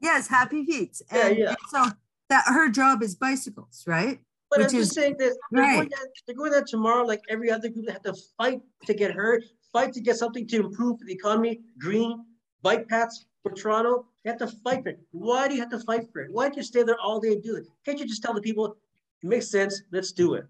Yes, 0.00 0.28
Happy 0.28 0.64
Feets. 0.64 1.02
And, 1.10 1.38
yeah, 1.38 1.44
yeah. 1.50 1.54
so 1.70 1.90
that 2.28 2.44
her 2.46 2.68
job 2.68 3.02
is 3.02 3.14
bicycles, 3.14 3.84
right? 3.86 4.20
But 4.50 4.60
Which 4.60 4.68
I'm 4.68 4.80
just 4.80 4.94
saying 4.94 5.16
this, 5.18 5.36
they're, 5.50 5.62
right. 5.62 5.76
going 5.76 5.88
that, 5.90 6.08
they're 6.26 6.36
going 6.36 6.52
that 6.52 6.66
tomorrow, 6.66 7.04
like 7.04 7.20
every 7.28 7.50
other 7.50 7.68
group, 7.68 7.86
they 7.86 7.92
have 7.92 8.02
to 8.02 8.14
fight 8.36 8.60
to 8.86 8.94
get 8.94 9.12
hurt, 9.12 9.44
fight 9.72 9.92
to 9.92 10.00
get 10.00 10.16
something 10.16 10.46
to 10.48 10.60
improve 10.60 10.98
the 11.00 11.12
economy, 11.12 11.60
green, 11.78 12.24
bike 12.62 12.88
paths 12.88 13.26
for 13.42 13.52
Toronto, 13.52 14.06
They 14.24 14.30
have 14.30 14.38
to 14.38 14.48
fight 14.48 14.82
for 14.82 14.90
it. 14.90 15.00
Why 15.12 15.48
do 15.48 15.54
you 15.54 15.60
have 15.60 15.70
to 15.70 15.80
fight 15.80 16.10
for 16.12 16.22
it? 16.22 16.32
Why 16.32 16.44
don't 16.48 16.56
you 16.56 16.62
stay 16.62 16.82
there 16.82 16.98
all 16.98 17.20
day 17.20 17.32
and 17.32 17.42
do 17.42 17.56
it? 17.56 17.66
Can't 17.84 17.98
you 17.98 18.06
just 18.06 18.22
tell 18.22 18.34
the 18.34 18.40
people, 18.40 18.76
it 19.22 19.28
makes 19.28 19.48
sense, 19.50 19.82
let's 19.92 20.12
do 20.12 20.34
it? 20.34 20.46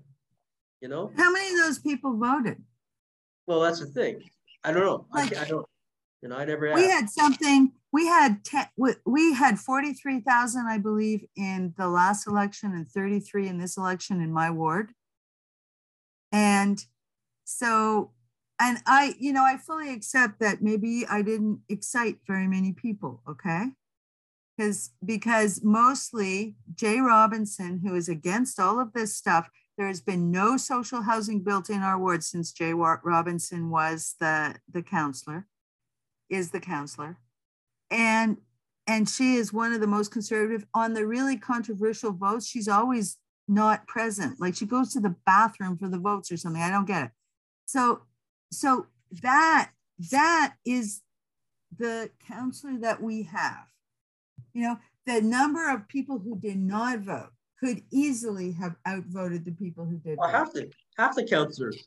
You 0.80 0.88
know? 0.88 1.10
How 1.16 1.32
many 1.32 1.52
of 1.54 1.66
those 1.66 1.78
people 1.78 2.16
voted? 2.16 2.62
Well, 3.46 3.60
that's 3.60 3.80
the 3.80 3.86
thing. 3.86 4.22
I 4.64 4.72
don't 4.72 4.84
know. 4.84 5.06
Like, 5.12 5.36
I, 5.36 5.42
I 5.42 5.44
don't, 5.44 5.66
you 6.22 6.28
know, 6.28 6.36
I 6.36 6.44
never 6.44 6.74
We 6.74 6.88
had 6.88 7.08
something, 7.08 7.72
we 7.92 8.06
had, 8.06 8.44
ten, 8.44 8.66
we, 8.76 8.94
we 9.06 9.34
had 9.34 9.58
43,000, 9.58 10.66
I 10.66 10.78
believe, 10.78 11.24
in 11.36 11.74
the 11.76 11.88
last 11.88 12.26
election 12.26 12.72
and 12.72 12.88
33 12.88 13.48
in 13.48 13.58
this 13.58 13.76
election 13.76 14.20
in 14.20 14.32
my 14.32 14.50
ward. 14.50 14.92
And 16.32 16.84
so, 17.44 18.12
and 18.60 18.78
I, 18.86 19.14
you 19.18 19.32
know, 19.32 19.44
I 19.44 19.56
fully 19.56 19.92
accept 19.92 20.40
that 20.40 20.62
maybe 20.62 21.06
I 21.08 21.22
didn't 21.22 21.60
excite 21.68 22.18
very 22.26 22.46
many 22.46 22.72
people, 22.72 23.22
okay? 23.28 23.66
Because 24.56 24.90
because 25.04 25.62
mostly 25.62 26.56
Jaye 26.74 27.00
Robinson, 27.00 27.80
who 27.84 27.94
is 27.94 28.08
against 28.08 28.58
all 28.58 28.80
of 28.80 28.92
this 28.92 29.16
stuff, 29.16 29.48
there 29.78 29.86
has 29.86 30.00
been 30.00 30.32
no 30.32 30.56
social 30.56 31.02
housing 31.02 31.40
built 31.44 31.70
in 31.70 31.82
our 31.82 31.96
ward 31.96 32.24
since 32.24 32.52
Jaye 32.52 32.98
Robinson 33.04 33.70
was 33.70 34.16
the, 34.18 34.56
the 34.70 34.82
counselor, 34.82 35.46
is 36.28 36.50
the 36.50 36.60
counselor. 36.60 37.18
And 37.90 38.38
and 38.86 39.08
she 39.08 39.34
is 39.34 39.52
one 39.52 39.72
of 39.72 39.80
the 39.80 39.86
most 39.86 40.10
conservative 40.10 40.66
on 40.74 40.94
the 40.94 41.06
really 41.06 41.36
controversial 41.36 42.12
votes. 42.12 42.46
She's 42.46 42.68
always 42.68 43.18
not 43.46 43.86
present. 43.86 44.40
Like 44.40 44.54
she 44.54 44.66
goes 44.66 44.92
to 44.92 45.00
the 45.00 45.14
bathroom 45.26 45.76
for 45.76 45.88
the 45.88 45.98
votes 45.98 46.32
or 46.32 46.36
something. 46.36 46.62
I 46.62 46.70
don't 46.70 46.86
get 46.86 47.04
it. 47.04 47.10
So, 47.66 48.02
so 48.50 48.86
that 49.22 49.70
that 50.10 50.54
is 50.64 51.02
the 51.76 52.10
counselor 52.26 52.78
that 52.78 53.02
we 53.02 53.24
have. 53.24 53.66
You 54.54 54.62
know, 54.62 54.78
the 55.06 55.20
number 55.20 55.70
of 55.70 55.88
people 55.88 56.18
who 56.18 56.38
did 56.38 56.58
not 56.58 57.00
vote 57.00 57.30
could 57.60 57.82
easily 57.90 58.52
have 58.52 58.76
outvoted 58.86 59.44
the 59.44 59.52
people 59.52 59.84
who 59.84 59.98
did. 59.98 60.18
Oh, 60.18 60.22
well, 60.22 60.30
half 60.30 60.52
the 60.52 60.70
half 60.96 61.14
the 61.14 61.24
counselors. 61.24 61.86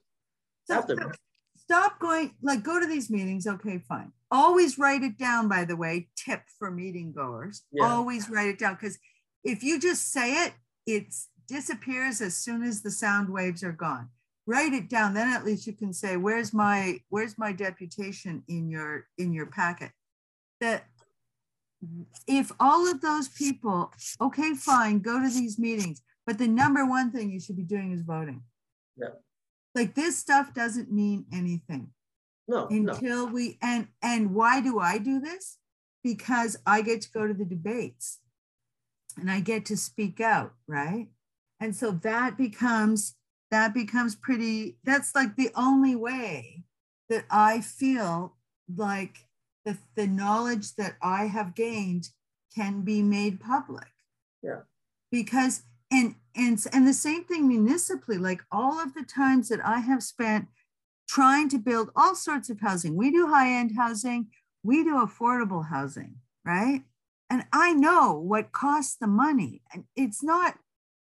So, 0.65 0.75
half 0.75 0.88
them. 0.88 1.12
Stop 1.57 2.00
going. 2.00 2.33
Like, 2.41 2.63
go 2.63 2.79
to 2.79 2.86
these 2.86 3.10
meetings. 3.10 3.48
Okay, 3.48 3.79
fine. 3.88 4.12
Always 4.32 4.80
write 4.80 5.04
it 5.04 5.18
down. 5.18 5.48
By 5.48 5.66
the 5.66 5.76
way, 5.76 6.08
tip 6.16 6.44
for 6.58 6.72
meeting 6.72 7.12
goers. 7.12 7.64
Yeah. 7.72 7.86
Always 7.86 8.30
write 8.30 8.48
it 8.48 8.60
down 8.60 8.76
because 8.76 8.98
if 9.44 9.64
you 9.64 9.80
just 9.80 10.12
say 10.12 10.46
it, 10.46 10.54
it 10.86 11.14
disappears 11.48 12.22
as 12.22 12.38
soon 12.38 12.64
as 12.64 12.82
the 12.82 12.92
sound 12.92 13.30
waves 13.30 13.64
are 13.64 13.74
gone. 13.74 14.10
Write 14.48 14.74
it 14.74 14.90
down, 14.90 15.14
then 15.14 15.28
at 15.28 15.46
least 15.46 15.68
you 15.68 15.74
can 15.74 15.94
say, 15.94 16.18
where's 16.18 16.54
my 16.54 17.00
where's 17.10 17.38
my 17.38 17.52
deputation 17.52 18.44
in 18.48 18.70
your 18.70 19.06
in 19.18 19.34
your 19.34 19.46
packet? 19.46 19.92
That 20.62 20.86
if 22.28 22.52
all 22.60 22.90
of 22.90 23.02
those 23.02 23.28
people, 23.28 23.92
okay, 24.20 24.54
fine, 24.54 25.00
go 25.00 25.22
to 25.22 25.30
these 25.30 25.60
meetings, 25.60 26.02
but 26.26 26.38
the 26.38 26.48
number 26.48 26.86
one 26.86 27.12
thing 27.12 27.32
you 27.32 27.40
should 27.40 27.58
be 27.58 27.64
doing 27.64 27.92
is 27.92 28.02
voting. 28.02 28.44
Yeah. 28.98 29.10
Like 29.76 29.96
this 29.96 30.18
stuff 30.18 30.54
doesn't 30.54 30.92
mean 30.92 31.26
anything. 31.34 31.90
No. 32.51 32.67
Until 32.67 33.27
no. 33.27 33.34
we 33.34 33.58
and 33.62 33.88
and 34.01 34.36
why 34.36 34.62
do 34.62 34.79
I 34.79 34.98
do 34.98 35.20
this? 35.20 35.58
Because 36.03 36.58
I 36.65 36.81
get 36.81 37.01
to 37.01 37.12
go 37.12 37.27
to 37.27 37.34
the 37.34 37.46
debates 37.46 38.20
and 39.17 39.29
I 39.29 39.39
get 39.39 39.65
to 39.65 39.77
speak 39.77 40.20
out, 40.20 40.53
right? 40.67 41.08
and 41.62 41.75
so 41.75 41.91
that 41.91 42.38
becomes 42.38 43.15
that 43.51 43.74
becomes 43.74 44.15
pretty 44.15 44.77
that's 44.84 45.15
like 45.15 45.38
the 45.38 45.51
only 45.55 45.96
way 45.96 46.63
that 47.08 47.24
i 47.29 47.62
feel 47.62 48.36
like 48.75 49.27
the, 49.63 49.77
the 49.96 50.08
knowledge 50.08 50.75
that 50.75 50.96
i 51.01 51.25
have 51.25 51.55
gained 51.55 52.10
can 52.53 52.81
be 52.81 53.01
made 53.01 53.39
public 53.39 53.88
yeah 54.41 54.62
because 55.12 55.63
and 55.91 56.15
and 56.36 56.65
and 56.74 56.88
the 56.88 56.93
same 56.93 57.24
thing 57.24 57.48
municipally 57.48 58.17
like 58.17 58.43
all 58.51 58.79
of 58.79 58.93
the 58.93 59.03
times 59.03 59.48
that 59.48 59.63
i 59.63 59.79
have 59.79 60.03
spent 60.03 60.48
trying 61.12 61.50
to 61.50 61.58
build 61.58 61.89
all 61.96 62.15
sorts 62.15 62.50
of 62.50 62.60
housing 62.62 62.96
we 62.96 63.12
do 63.12 63.27
high 63.27 63.51
end 63.51 63.74
housing 63.75 64.27
we 64.63 64.84
do 64.84 64.94
affordable 64.96 65.70
housing 65.70 66.15
right 66.46 66.84
and 67.30 67.44
i 67.51 67.74
know 67.74 68.13
what 68.13 68.51
costs 68.51 68.96
the 68.96 69.08
money 69.08 69.62
and 69.74 69.84
it's 69.96 70.24
not 70.24 70.56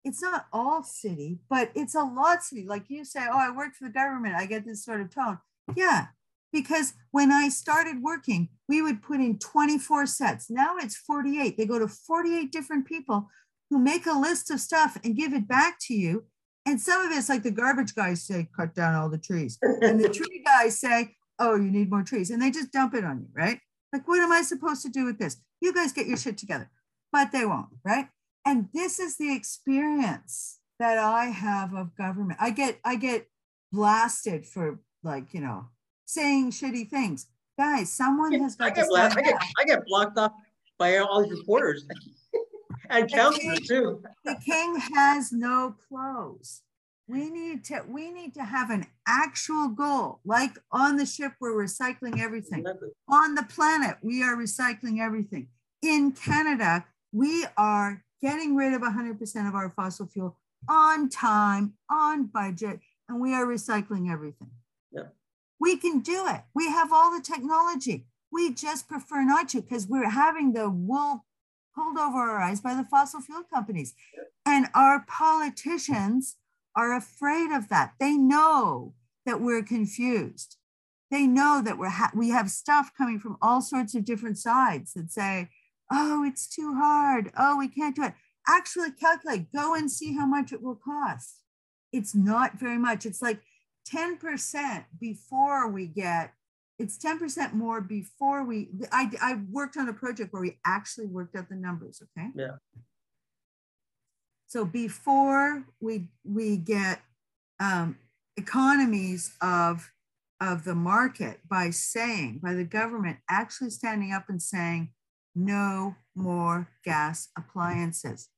it's 0.07 0.21
not 0.21 0.45
all 0.53 0.83
city, 0.83 1.39
but 1.49 1.69
it's 1.75 1.93
a 1.93 2.03
lot 2.03 2.41
city. 2.41 2.65
Like 2.65 2.85
you 2.87 3.03
say, 3.03 3.25
oh, 3.29 3.37
I 3.37 3.51
work 3.51 3.75
for 3.75 3.87
the 3.87 3.93
government, 3.93 4.35
I 4.35 4.45
get 4.45 4.65
this 4.65 4.83
sort 4.83 5.01
of 5.01 5.13
tone. 5.13 5.39
Yeah, 5.75 6.07
because 6.53 6.93
when 7.11 7.31
I 7.31 7.49
started 7.49 8.01
working, 8.01 8.47
we 8.69 8.81
would 8.81 9.01
put 9.01 9.19
in 9.19 9.37
24 9.37 10.05
sets. 10.05 10.49
Now 10.49 10.77
it's 10.77 10.95
48. 10.95 11.57
They 11.57 11.65
go 11.65 11.77
to 11.77 11.89
48 11.89 12.51
different 12.51 12.85
people 12.85 13.29
who 13.69 13.79
make 13.79 14.05
a 14.05 14.17
list 14.17 14.49
of 14.49 14.61
stuff 14.61 14.97
and 15.03 15.15
give 15.15 15.33
it 15.33 15.47
back 15.47 15.77
to 15.81 15.93
you. 15.93 16.23
And 16.67 16.79
some 16.79 17.01
of 17.01 17.11
it's 17.17 17.29
like 17.29 17.43
the 17.43 17.51
garbage 17.51 17.95
guys 17.95 18.21
say, 18.21 18.47
cut 18.55 18.75
down 18.75 18.93
all 18.93 19.09
the 19.09 19.17
trees. 19.17 19.57
And 19.81 19.99
the 19.99 20.09
tree 20.09 20.43
guys 20.45 20.79
say, 20.79 21.15
oh, 21.39 21.55
you 21.55 21.71
need 21.71 21.89
more 21.89 22.03
trees. 22.03 22.29
And 22.29 22.41
they 22.41 22.51
just 22.51 22.71
dump 22.71 22.93
it 22.93 23.03
on 23.03 23.21
you, 23.21 23.27
right? 23.33 23.59
Like, 23.91 24.07
what 24.07 24.19
am 24.19 24.31
I 24.31 24.41
supposed 24.41 24.83
to 24.83 24.89
do 24.89 25.05
with 25.05 25.17
this? 25.17 25.37
You 25.61 25.73
guys 25.73 25.93
get 25.93 26.07
your 26.07 26.17
shit 26.17 26.37
together. 26.37 26.69
But 27.11 27.31
they 27.31 27.45
won't, 27.45 27.69
right? 27.83 28.09
and 28.47 28.69
this 28.73 28.97
is 28.97 29.17
the 29.17 29.35
experience 29.35 30.59
that 30.79 30.97
I 30.97 31.25
have 31.25 31.73
of 31.73 31.95
government. 31.97 32.39
I 32.41 32.51
get 32.51 32.79
I 32.85 32.95
get 32.95 33.27
blasted 33.73 34.45
for 34.45 34.79
like 35.03 35.33
you 35.33 35.41
know 35.41 35.65
saying 36.05 36.51
shitty 36.51 36.89
things. 36.89 37.27
Guys, 37.59 37.91
someone 37.91 38.31
has 38.39 38.55
got 38.55 38.71
I 38.71 38.75
get, 38.75 38.87
blasted. 38.87 39.19
I 39.19 39.21
get 39.29 39.41
I 39.59 39.63
get 39.65 39.85
blocked 39.85 40.17
off 40.17 40.31
by 40.77 40.97
all 40.97 41.23
these 41.23 41.37
reporters 41.39 41.85
and 42.89 43.11
counselors 43.11 43.59
too. 43.61 44.03
The 44.25 44.35
king 44.45 44.79
has 44.95 45.31
no 45.31 45.75
clothes. 45.87 46.61
We 47.07 47.29
need 47.29 47.63
to 47.65 47.83
we 47.87 48.11
need 48.11 48.33
to 48.33 48.43
have 48.43 48.69
an 48.69 48.85
actual 49.07 49.69
goal. 49.69 50.19
Like 50.25 50.57
on 50.71 50.97
the 50.97 51.05
ship, 51.05 51.33
we're 51.39 51.51
recycling 51.51 52.19
everything. 52.19 52.65
On 53.07 53.35
the 53.35 53.43
planet, 53.43 53.97
we 54.01 54.23
are 54.23 54.35
recycling 54.35 54.99
everything. 54.99 55.47
In 55.81 56.11
Canada, 56.11 56.85
we 57.13 57.45
are 57.55 58.03
getting 58.21 58.55
rid 58.55 58.73
of 58.73 58.81
100% 58.81 59.47
of 59.47 59.55
our 59.55 59.69
fossil 59.69 60.07
fuel 60.07 60.35
on 60.67 61.07
time, 61.09 61.73
on 61.89 62.25
budget, 62.25 62.79
and 63.07 63.21
we 63.21 63.33
are 63.33 63.45
recycling 63.45 64.11
everything. 64.11 64.49
Yeah. 64.91 65.03
We 65.59 65.77
can 65.77 65.99
do 65.99 66.25
it. 66.27 66.41
We 66.53 66.67
have 66.67 66.91
all 66.91 67.11
the 67.11 67.21
technology. 67.21 68.05
We 68.31 68.53
just 68.53 68.87
prefer 68.87 69.23
not 69.23 69.49
to 69.49 69.61
because 69.61 69.87
we're 69.87 70.09
having 70.09 70.53
the 70.53 70.69
wool 70.69 71.23
pulled 71.77 71.97
over 71.97 72.17
our 72.17 72.39
eyes 72.39 72.59
by 72.59 72.73
the 72.73 72.83
fossil 72.83 73.21
fuel 73.21 73.43
companies. 73.53 73.93
And 74.45 74.67
our 74.73 75.05
politicians 75.07 76.37
are 76.75 76.95
afraid 76.95 77.51
of 77.51 77.69
that. 77.69 77.93
They 77.99 78.13
know 78.13 78.93
that 79.25 79.41
we're 79.41 79.63
confused. 79.63 80.57
They 81.11 81.27
know 81.27 81.61
that 81.63 81.77
we're 81.77 81.89
ha- 81.89 82.11
we 82.15 82.29
have 82.29 82.49
stuff 82.49 82.91
coming 82.97 83.19
from 83.19 83.37
all 83.41 83.61
sorts 83.61 83.95
of 83.95 84.05
different 84.05 84.37
sides 84.37 84.93
that 84.93 85.11
say, 85.11 85.49
oh, 85.91 86.23
it's 86.23 86.47
too 86.47 86.75
hard. 86.75 87.31
Oh, 87.37 87.57
we 87.57 87.67
can't 87.67 87.95
do 87.95 88.03
it. 88.03 88.13
Actually, 88.47 88.91
calculate, 88.91 89.51
go 89.53 89.75
and 89.75 89.91
see 89.91 90.15
how 90.15 90.25
much 90.25 90.51
it 90.51 90.61
will 90.61 90.75
cost. 90.75 91.41
It's 91.93 92.15
not 92.15 92.59
very 92.59 92.77
much. 92.77 93.05
It's 93.05 93.21
like 93.21 93.39
10% 93.93 94.85
before 94.99 95.69
we 95.69 95.87
get, 95.87 96.33
it's 96.79 96.97
10% 96.97 97.53
more 97.53 97.81
before 97.81 98.43
we, 98.43 98.69
I, 98.91 99.09
I 99.21 99.39
worked 99.49 99.77
on 99.77 99.89
a 99.89 99.93
project 99.93 100.31
where 100.31 100.41
we 100.41 100.59
actually 100.65 101.07
worked 101.07 101.35
out 101.35 101.49
the 101.49 101.55
numbers, 101.55 102.01
okay? 102.03 102.29
Yeah. 102.35 102.57
So 104.47 104.63
before 104.63 105.65
we, 105.81 106.09
we 106.23 106.57
get 106.57 107.01
um, 107.59 107.97
economies 108.37 109.33
of, 109.41 109.91
of 110.39 110.63
the 110.63 110.75
market 110.75 111.39
by 111.49 111.71
saying, 111.71 112.41
by 112.43 112.53
the 112.53 112.63
government 112.63 113.17
actually 113.29 113.71
standing 113.71 114.13
up 114.13 114.25
and 114.29 114.41
saying, 114.41 114.91
no 115.37 115.95
more 116.15 116.67
gas 116.83 117.29
appliances. 117.37 118.29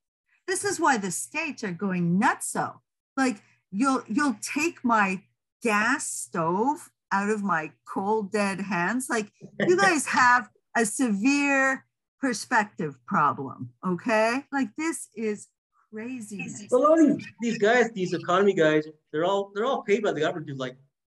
This 0.47 0.65
is 0.65 0.79
why 0.79 0.97
the 0.97 1.11
states 1.11 1.63
are 1.63 1.71
going 1.71 2.19
nuts. 2.19 2.51
So, 2.51 2.81
like, 3.15 3.41
you'll 3.71 4.03
you'll 4.07 4.37
take 4.41 4.83
my 4.83 5.21
gas 5.63 6.07
stove 6.07 6.89
out 7.11 7.29
of 7.29 7.43
my 7.43 7.71
cold 7.91 8.31
dead 8.31 8.59
hands. 8.59 9.09
Like, 9.09 9.31
you 9.67 9.77
guys 9.77 10.05
have 10.07 10.49
a 10.77 10.85
severe 10.85 11.85
perspective 12.19 12.97
problem. 13.07 13.69
Okay, 13.85 14.43
like 14.51 14.69
this 14.77 15.09
is 15.15 15.47
crazy. 15.91 16.67
Well, 16.71 16.95
these, 16.95 17.25
these 17.41 17.57
guys, 17.57 17.91
these 17.91 18.13
economy 18.13 18.53
guys, 18.53 18.85
they're 19.11 19.25
all 19.25 19.51
they're 19.53 19.65
all 19.65 19.83
paid 19.83 20.03
by 20.03 20.11
the 20.11 20.21
government 20.21 20.47
to 20.47 20.55
like 20.55 20.75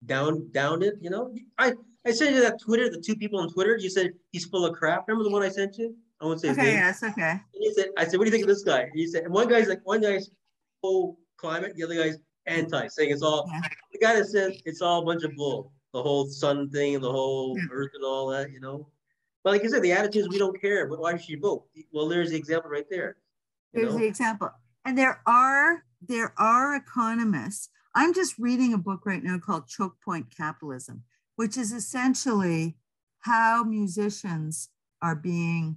down 0.06 0.50
down 0.52 0.82
it. 0.82 0.94
You 1.00 1.10
know, 1.10 1.34
I 1.58 1.74
I 2.06 2.12
sent 2.12 2.34
you 2.34 2.40
that 2.42 2.60
Twitter, 2.60 2.88
the 2.88 3.00
two 3.00 3.16
people 3.16 3.40
on 3.40 3.50
Twitter. 3.50 3.76
You 3.76 3.90
said 3.90 4.12
he's 4.32 4.44
full 4.46 4.64
of 4.64 4.76
crap. 4.76 5.06
Remember 5.08 5.24
the 5.24 5.30
one 5.30 5.42
I 5.42 5.48
sent 5.48 5.76
you? 5.78 5.94
I 6.20 6.26
won't 6.26 6.40
say 6.40 6.48
his 6.48 6.58
okay, 6.58 6.66
name. 6.66 6.76
yes, 6.76 7.02
okay. 7.02 7.30
And 7.30 7.40
he 7.54 7.72
said, 7.72 7.86
I 7.96 8.04
said, 8.04 8.18
what 8.18 8.24
do 8.24 8.30
you 8.30 8.32
think 8.32 8.42
of 8.42 8.48
this 8.48 8.62
guy? 8.62 8.80
And 8.82 8.92
he 8.94 9.06
said, 9.06 9.24
and 9.24 9.32
one 9.32 9.48
guy's 9.48 9.68
like, 9.68 9.80
one 9.84 10.02
guy's 10.02 10.30
pro 10.82 11.16
climate, 11.38 11.74
the 11.76 11.84
other 11.84 11.94
guy's 11.94 12.18
anti, 12.46 12.88
saying 12.88 13.10
it's 13.10 13.22
all, 13.22 13.48
yeah. 13.50 13.60
the 13.92 13.98
guy 13.98 14.16
that 14.16 14.26
says 14.26 14.60
it's 14.66 14.82
all 14.82 15.02
a 15.02 15.04
bunch 15.04 15.24
of 15.24 15.34
bull. 15.34 15.72
The 15.92 16.02
whole 16.02 16.26
sun 16.26 16.70
thing 16.70 16.94
and 16.94 17.04
the 17.04 17.10
whole 17.10 17.56
yeah. 17.58 17.64
earth 17.72 17.90
and 17.94 18.04
all 18.04 18.28
that, 18.28 18.50
you 18.50 18.60
know. 18.60 18.88
But 19.42 19.54
like 19.54 19.64
I 19.64 19.68
said, 19.68 19.82
the 19.82 19.92
attitude 19.92 20.22
is 20.22 20.28
we 20.28 20.38
don't 20.38 20.60
care. 20.60 20.86
But 20.86 21.00
why 21.00 21.16
should 21.16 21.28
you 21.28 21.40
vote? 21.40 21.64
Well, 21.92 22.08
there's 22.08 22.30
the 22.30 22.36
example 22.36 22.70
right 22.70 22.86
there. 22.90 23.16
There's 23.72 23.92
know? 23.92 23.98
the 23.98 24.06
example. 24.06 24.50
And 24.84 24.96
there 24.96 25.22
are 25.26 25.84
there 26.06 26.34
are 26.38 26.76
economists. 26.76 27.68
I'm 27.94 28.14
just 28.14 28.38
reading 28.38 28.72
a 28.72 28.78
book 28.78 29.04
right 29.04 29.22
now 29.22 29.38
called 29.38 29.66
Choke 29.66 29.96
Point 30.04 30.34
Capitalism, 30.34 31.02
which 31.36 31.56
is 31.56 31.72
essentially 31.72 32.76
how 33.20 33.64
musicians 33.64 34.68
are 35.02 35.16
being, 35.16 35.76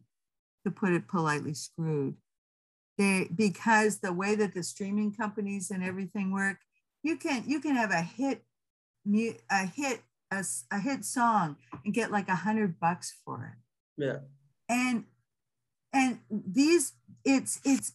to 0.65 0.71
put 0.71 0.93
it 0.93 1.07
politely, 1.07 1.53
screwed. 1.53 2.15
They 2.97 3.29
because 3.33 3.99
the 3.99 4.13
way 4.13 4.35
that 4.35 4.53
the 4.53 4.63
streaming 4.63 5.13
companies 5.13 5.71
and 5.71 5.83
everything 5.83 6.31
work, 6.31 6.57
you 7.01 7.17
can 7.17 7.43
you 7.47 7.59
can 7.59 7.75
have 7.75 7.91
a 7.91 8.01
hit 8.01 8.43
a 9.49 9.65
hit 9.65 10.01
a, 10.31 10.43
a 10.71 10.79
hit 10.79 11.05
song 11.05 11.57
and 11.85 11.93
get 11.93 12.11
like 12.11 12.27
a 12.27 12.35
hundred 12.35 12.79
bucks 12.79 13.15
for 13.23 13.53
it. 13.53 14.03
Yeah. 14.03 14.19
And 14.69 15.05
and 15.93 16.19
these 16.29 16.93
it's 17.23 17.59
it's 17.63 17.93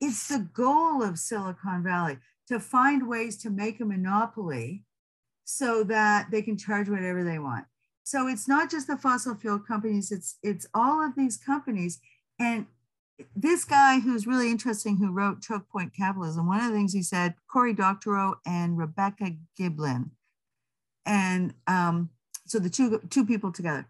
it's 0.00 0.28
the 0.28 0.48
goal 0.52 1.02
of 1.02 1.18
Silicon 1.18 1.82
Valley 1.82 2.18
to 2.48 2.60
find 2.60 3.08
ways 3.08 3.36
to 3.38 3.50
make 3.50 3.80
a 3.80 3.84
monopoly 3.84 4.84
so 5.44 5.84
that 5.84 6.30
they 6.30 6.42
can 6.42 6.56
charge 6.56 6.88
whatever 6.88 7.22
they 7.22 7.38
want. 7.38 7.66
So 8.04 8.28
it's 8.28 8.48
not 8.48 8.70
just 8.70 8.86
the 8.86 8.96
fossil 8.96 9.34
fuel 9.34 9.58
companies, 9.58 10.10
it's 10.10 10.38
it's 10.42 10.66
all 10.74 11.04
of 11.04 11.14
these 11.16 11.36
companies. 11.36 12.00
And 12.38 12.66
this 13.34 13.64
guy 13.64 14.00
who's 14.00 14.26
really 14.26 14.50
interesting, 14.50 14.98
who 14.98 15.10
wrote 15.10 15.42
Choke 15.42 15.68
Point 15.68 15.94
Capitalism, 15.94 16.46
one 16.46 16.60
of 16.60 16.70
the 16.70 16.76
things 16.76 16.92
he 16.92 17.02
said, 17.02 17.34
Cory 17.50 17.72
Doctorow 17.72 18.34
and 18.44 18.76
Rebecca 18.76 19.32
Giblin, 19.58 20.10
and 21.06 21.54
um, 21.66 22.10
so 22.46 22.58
the 22.58 22.70
two 22.70 23.00
two 23.08 23.24
people 23.24 23.52
together, 23.52 23.86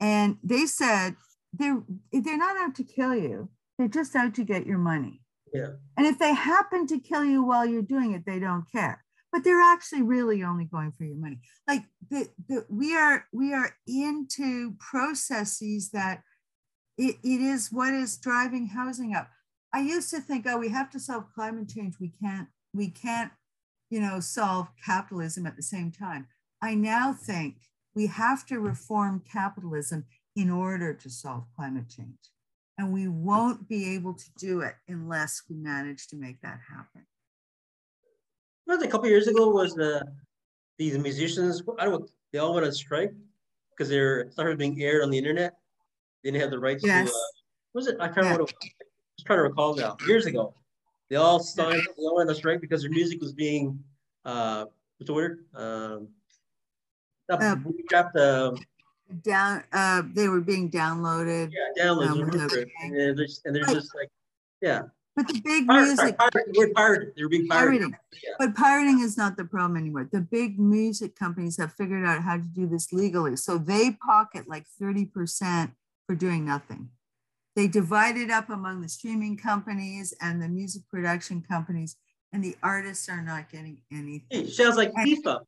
and 0.00 0.38
they 0.42 0.66
said 0.66 1.16
they're 1.52 1.82
they're 2.12 2.38
not 2.38 2.56
out 2.56 2.74
to 2.76 2.84
kill 2.84 3.14
you; 3.14 3.50
they're 3.78 3.88
just 3.88 4.16
out 4.16 4.34
to 4.34 4.44
get 4.44 4.66
your 4.66 4.78
money. 4.78 5.20
Yeah. 5.52 5.72
And 5.96 6.06
if 6.06 6.18
they 6.18 6.32
happen 6.32 6.86
to 6.86 6.98
kill 6.98 7.24
you 7.24 7.42
while 7.42 7.66
you're 7.66 7.82
doing 7.82 8.12
it, 8.12 8.24
they 8.24 8.38
don't 8.38 8.64
care. 8.70 9.04
But 9.32 9.44
they're 9.44 9.60
actually 9.60 10.02
really 10.02 10.42
only 10.42 10.64
going 10.64 10.92
for 10.92 11.04
your 11.04 11.16
money. 11.16 11.38
Like 11.68 11.82
the, 12.10 12.28
the 12.48 12.66
we 12.68 12.96
are 12.96 13.26
we 13.32 13.52
are 13.52 13.70
into 13.86 14.74
processes 14.78 15.90
that 15.90 16.22
it, 16.98 17.16
it 17.22 17.40
is 17.40 17.70
what 17.70 17.94
is 17.94 18.16
driving 18.16 18.68
housing 18.68 19.14
up. 19.14 19.28
I 19.72 19.80
used 19.80 20.10
to 20.10 20.20
think, 20.20 20.46
oh, 20.48 20.58
we 20.58 20.68
have 20.68 20.90
to 20.90 21.00
solve 21.00 21.32
climate 21.34 21.68
change. 21.68 21.94
We 22.00 22.12
can't, 22.22 22.48
we 22.74 22.90
can't, 22.90 23.30
you 23.88 24.00
know, 24.00 24.20
solve 24.20 24.68
capitalism 24.84 25.46
at 25.46 25.56
the 25.56 25.62
same 25.62 25.92
time. 25.92 26.26
I 26.62 26.74
now 26.74 27.12
think 27.12 27.56
we 27.94 28.06
have 28.06 28.46
to 28.46 28.60
reform 28.60 29.22
capitalism 29.30 30.04
in 30.36 30.50
order 30.50 30.94
to 30.94 31.10
solve 31.10 31.44
climate 31.56 31.88
change. 31.88 32.18
And 32.78 32.92
we 32.92 33.08
won't 33.08 33.68
be 33.68 33.94
able 33.94 34.14
to 34.14 34.24
do 34.38 34.60
it 34.60 34.74
unless 34.88 35.42
we 35.50 35.56
manage 35.56 36.08
to 36.08 36.16
make 36.16 36.40
that 36.42 36.60
happen. 36.68 37.06
What 38.64 38.82
a 38.82 38.88
couple 38.88 39.08
years 39.08 39.26
ago 39.26 39.48
was 39.50 39.74
the 39.74 40.02
these 40.78 40.96
musicians, 40.96 41.62
I 41.78 41.84
don't 41.84 42.08
they 42.32 42.38
all 42.38 42.54
went 42.54 42.64
on 42.64 42.72
strike 42.72 43.12
because 43.70 43.90
they're 43.90 44.30
started 44.30 44.56
being 44.56 44.80
aired 44.80 45.02
on 45.02 45.10
the 45.10 45.18
internet. 45.18 45.56
They 46.22 46.30
didn't 46.30 46.42
have 46.42 46.50
the 46.50 46.58
rights 46.58 46.84
yes. 46.86 47.10
to 47.10 47.14
uh, 47.14 47.18
was 47.74 47.86
it? 47.86 47.96
I 48.00 48.06
can't 48.06 48.18
yeah. 48.18 48.32
remember. 48.32 48.44
I 48.44 48.66
was 49.18 49.24
trying 49.26 49.38
to 49.38 49.42
recall 49.42 49.74
now. 49.74 49.96
Years 50.06 50.26
ago. 50.26 50.54
They 51.08 51.16
all 51.16 51.40
signed, 51.40 51.82
they 51.98 52.04
all 52.04 52.16
went 52.16 52.30
on 52.30 52.36
strike 52.36 52.60
because 52.60 52.82
their 52.82 52.90
music 52.90 53.20
was 53.20 53.32
being 53.32 53.78
uh 54.24 54.66
what's 54.96 55.08
the 55.08 55.14
word? 55.14 55.44
Um 55.54 56.08
uh, 57.30 57.56
dropped 57.88 58.16
uh, 58.16 58.54
down 59.22 59.64
uh 59.72 60.02
they 60.12 60.28
were 60.28 60.40
being 60.40 60.70
downloaded. 60.70 61.52
Yeah 61.52 61.84
downloads 61.84 62.10
um, 62.10 62.20
and 62.82 62.94
they're, 62.94 63.14
just, 63.14 63.46
and 63.46 63.54
they're 63.54 63.64
just 63.64 63.94
like 63.94 64.10
yeah. 64.60 64.82
But 65.16 65.26
the 65.26 65.40
big 65.40 65.66
Pirate, 65.66 65.86
music 65.86 66.18
pirate, 66.18 66.46
we're 66.54 66.72
pirated. 66.72 67.12
they're 67.16 67.28
being 67.28 67.48
pirated. 67.48 67.80
pirating. 67.80 67.96
Yeah. 68.22 68.30
but 68.38 68.54
pirating 68.54 69.00
is 69.00 69.16
not 69.16 69.36
the 69.36 69.44
problem 69.44 69.76
anymore. 69.76 70.08
The 70.10 70.20
big 70.20 70.58
music 70.58 71.16
companies 71.16 71.56
have 71.56 71.72
figured 71.72 72.06
out 72.06 72.22
how 72.22 72.36
to 72.36 72.42
do 72.42 72.66
this 72.66 72.92
legally. 72.92 73.36
So 73.36 73.58
they 73.58 73.90
pocket 73.90 74.48
like 74.48 74.66
30% 74.80 75.72
for 76.06 76.14
doing 76.14 76.44
nothing. 76.44 76.90
They 77.56 77.66
divide 77.66 78.16
it 78.16 78.30
up 78.30 78.50
among 78.50 78.82
the 78.82 78.88
streaming 78.88 79.36
companies 79.36 80.14
and 80.20 80.40
the 80.40 80.48
music 80.48 80.82
production 80.88 81.42
companies 81.42 81.96
and 82.32 82.42
the 82.42 82.56
artists 82.62 83.08
are 83.08 83.22
not 83.22 83.50
getting 83.50 83.82
anything. 83.92 84.22
It 84.30 84.50
sounds 84.50 84.76
like 84.76 84.92
FIFA 84.92 85.40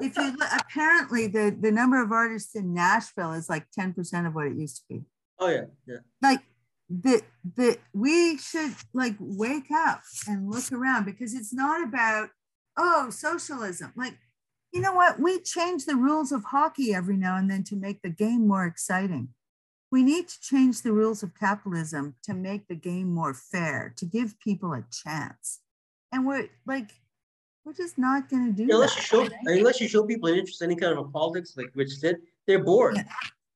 if 0.00 0.16
you 0.16 0.36
look, 0.36 0.48
apparently 0.58 1.26
the 1.26 1.56
the 1.58 1.72
number 1.72 2.02
of 2.02 2.12
artists 2.12 2.54
in 2.54 2.74
Nashville 2.74 3.32
is 3.32 3.48
like 3.48 3.66
10% 3.78 4.26
of 4.26 4.34
what 4.34 4.46
it 4.46 4.56
used 4.56 4.78
to 4.78 4.82
be. 4.88 5.02
Oh 5.38 5.48
yeah, 5.48 5.64
yeah. 5.86 5.98
Like 6.22 6.40
the 6.88 7.22
the 7.56 7.78
we 7.92 8.38
should 8.38 8.74
like 8.94 9.16
wake 9.18 9.70
up 9.72 10.02
and 10.26 10.50
look 10.50 10.72
around 10.72 11.04
because 11.04 11.34
it's 11.34 11.52
not 11.52 11.82
about 11.82 12.30
oh 12.76 13.10
socialism. 13.10 13.92
Like 13.96 14.14
you 14.72 14.80
know 14.80 14.92
what? 14.92 15.20
We 15.20 15.40
change 15.40 15.86
the 15.86 15.96
rules 15.96 16.32
of 16.32 16.44
hockey 16.44 16.94
every 16.94 17.16
now 17.16 17.36
and 17.36 17.50
then 17.50 17.64
to 17.64 17.76
make 17.76 18.02
the 18.02 18.10
game 18.10 18.46
more 18.46 18.66
exciting. 18.66 19.30
We 19.90 20.02
need 20.02 20.28
to 20.28 20.40
change 20.42 20.82
the 20.82 20.92
rules 20.92 21.22
of 21.22 21.38
capitalism 21.38 22.16
to 22.24 22.34
make 22.34 22.68
the 22.68 22.74
game 22.74 23.12
more 23.12 23.32
fair, 23.32 23.94
to 23.96 24.04
give 24.04 24.38
people 24.38 24.74
a 24.74 24.84
chance. 24.92 25.60
And 26.12 26.26
we're 26.26 26.48
like, 26.66 26.90
we're 27.68 27.74
just 27.74 27.98
not 27.98 28.30
going 28.30 28.46
to 28.46 28.52
do 28.52 28.62
unless 28.72 28.94
that. 28.94 29.12
you 29.12 29.28
show 29.28 29.28
unless 29.44 29.78
you 29.78 29.88
show 29.88 30.02
people 30.04 30.28
an 30.30 30.36
interest 30.36 30.62
in 30.62 30.70
any 30.70 30.80
kind 30.80 30.92
of 30.96 31.04
a 31.04 31.08
politics, 31.10 31.54
like 31.54 31.70
Rich 31.74 31.96
said, 31.96 32.16
they're 32.46 32.64
bored. 32.64 32.96
Yeah. 32.96 33.04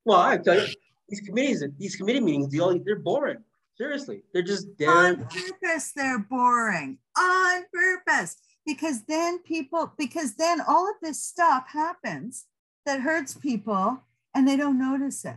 Well, 0.04 0.20
I 0.20 0.36
tell 0.36 0.54
you, 0.54 0.74
these 1.08 1.20
committees, 1.20 1.64
these 1.78 1.96
committee 1.96 2.20
meetings, 2.20 2.52
they 2.52 2.58
all 2.58 2.78
they're 2.84 2.98
boring. 2.98 3.38
Seriously, 3.78 4.22
they're 4.34 4.42
just 4.42 4.76
dead. 4.76 4.88
On 4.88 5.16
purpose, 5.16 5.92
they're 5.96 6.18
boring. 6.18 6.98
On 7.16 7.62
purpose, 7.72 8.36
because 8.66 9.02
then 9.04 9.38
people, 9.38 9.94
because 9.96 10.34
then 10.34 10.60
all 10.60 10.86
of 10.86 10.96
this 11.00 11.22
stuff 11.22 11.68
happens 11.68 12.44
that 12.84 13.00
hurts 13.00 13.32
people, 13.32 14.02
and 14.34 14.46
they 14.46 14.58
don't 14.58 14.78
notice 14.78 15.24
it. 15.24 15.36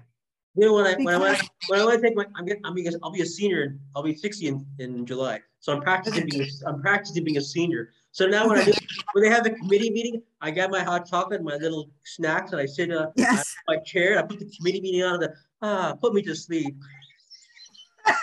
You 0.55 0.67
know 0.67 0.73
when 0.73 0.87
I 0.87 0.95
when 0.95 1.15
I 1.15 1.17
want 1.17 1.49
when 1.67 1.79
I 1.79 1.85
want 1.85 2.01
to 2.01 2.07
take 2.07 2.15
my 2.15 2.25
I'm 2.35 2.47
I'm 2.63 2.73
being 2.73 2.91
I'll 3.03 3.11
be 3.11 3.21
a 3.21 3.25
senior 3.25 3.77
I'll 3.95 4.03
be 4.03 4.15
60 4.15 4.47
in, 4.47 4.65
in 4.79 5.05
July 5.05 5.41
so 5.59 5.73
I'm 5.73 5.81
practicing 5.81 6.27
being 6.29 6.43
a, 6.43 6.69
I'm 6.69 6.81
practicing 6.81 7.23
being 7.23 7.37
a 7.37 7.41
senior 7.41 7.91
so 8.15 8.25
now 8.25 8.47
when 8.47 8.59
I 8.59 8.63
do, 8.63 8.71
when 9.11 9.25
they 9.25 9.29
have 9.29 9.43
the 9.43 9.49
committee 9.49 9.89
meeting, 9.89 10.21
I 10.39 10.49
got 10.49 10.71
my 10.71 10.81
hot 10.81 11.05
chocolate, 11.05 11.41
and 11.41 11.45
my 11.45 11.57
little 11.57 11.89
snacks, 12.05 12.53
and 12.53 12.61
I 12.61 12.65
sit 12.65 12.89
uh, 12.89 13.07
yes. 13.17 13.53
my 13.67 13.75
chair. 13.79 14.17
I 14.17 14.21
put 14.21 14.39
the 14.39 14.49
committee 14.57 14.79
meeting 14.79 15.03
on. 15.03 15.19
The 15.19 15.33
ah, 15.61 15.97
put 15.99 16.13
me 16.13 16.21
to 16.21 16.33
sleep. 16.33 16.77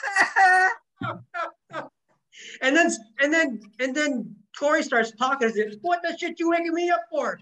and 2.63 2.75
then 2.75 2.91
and 3.21 3.35
then 3.35 3.61
and 3.81 3.95
then 3.95 4.35
Corey 4.59 4.83
starts 4.83 5.11
talking. 5.11 5.49
I 5.49 5.51
said, 5.51 5.77
"What 5.83 6.01
the 6.03 6.17
shit 6.17 6.41
you 6.41 6.49
waking 6.49 6.73
me 6.73 6.89
up 6.89 7.03
for?" 7.11 7.39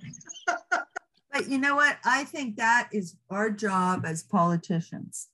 but 1.32 1.48
you 1.48 1.58
know 1.58 1.76
what? 1.76 1.98
I 2.04 2.24
think 2.24 2.56
that 2.56 2.88
is 2.92 3.16
our 3.30 3.50
job 3.50 4.04
as 4.04 4.22
politicians. 4.22 5.28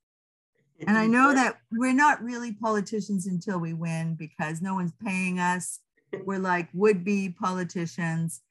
And 0.87 0.99
I 0.99 1.07
know 1.07 1.33
that 1.33 1.59
we're 1.73 1.95
not 1.95 2.23
really 2.23 2.53
politicians 2.53 3.27
until 3.27 3.59
we 3.59 3.73
win 3.73 4.15
because 4.15 4.61
no 4.61 4.75
one's 4.75 4.93
paying 5.03 5.39
us 5.39 5.81
we're 6.25 6.39
like 6.39 6.69
would 6.73 7.05
be 7.05 7.29
politicians. 7.29 8.43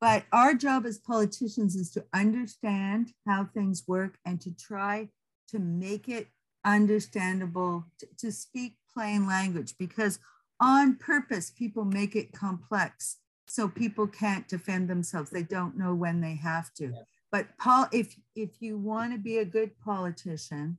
But 0.00 0.24
our 0.32 0.54
job 0.54 0.86
as 0.86 0.98
politicians 0.98 1.76
is 1.76 1.90
to 1.92 2.04
understand 2.14 3.12
how 3.26 3.44
things 3.44 3.84
work 3.86 4.18
and 4.24 4.40
to 4.40 4.50
try 4.54 5.08
to 5.48 5.58
make 5.58 6.08
it 6.08 6.28
understandable, 6.64 7.84
to, 7.98 8.06
to 8.18 8.32
speak 8.32 8.76
plain 8.92 9.26
language, 9.26 9.74
because 9.78 10.18
on 10.60 10.96
purpose, 10.96 11.50
people 11.50 11.84
make 11.84 12.16
it 12.16 12.32
complex 12.32 13.18
so 13.50 13.66
people 13.66 14.06
can't 14.06 14.46
defend 14.46 14.88
themselves. 14.88 15.28
They 15.28 15.42
don't 15.42 15.76
know 15.76 15.92
when 15.92 16.20
they 16.20 16.36
have 16.36 16.72
to. 16.74 16.92
But 17.32 17.48
Paul, 17.58 17.88
if 17.92 18.14
if 18.36 18.62
you 18.62 18.78
want 18.78 19.12
to 19.12 19.18
be 19.18 19.38
a 19.38 19.44
good 19.44 19.76
politician, 19.80 20.78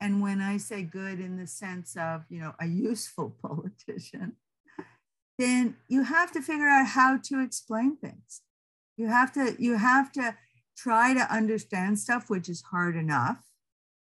and 0.00 0.22
when 0.22 0.40
I 0.40 0.56
say 0.56 0.82
good 0.82 1.20
in 1.20 1.36
the 1.36 1.46
sense 1.46 1.94
of 1.94 2.24
you 2.30 2.40
know 2.40 2.54
a 2.58 2.66
useful 2.66 3.36
politician, 3.42 4.36
then 5.38 5.76
you 5.88 6.04
have 6.04 6.32
to 6.32 6.40
figure 6.40 6.68
out 6.68 6.86
how 6.86 7.18
to 7.18 7.42
explain 7.42 7.98
things. 7.98 8.40
You 8.96 9.08
have 9.08 9.30
to 9.34 9.54
you 9.58 9.76
have 9.76 10.10
to 10.12 10.34
try 10.74 11.12
to 11.12 11.30
understand 11.30 11.98
stuff, 11.98 12.30
which 12.30 12.48
is 12.48 12.62
hard 12.62 12.96
enough, 12.96 13.42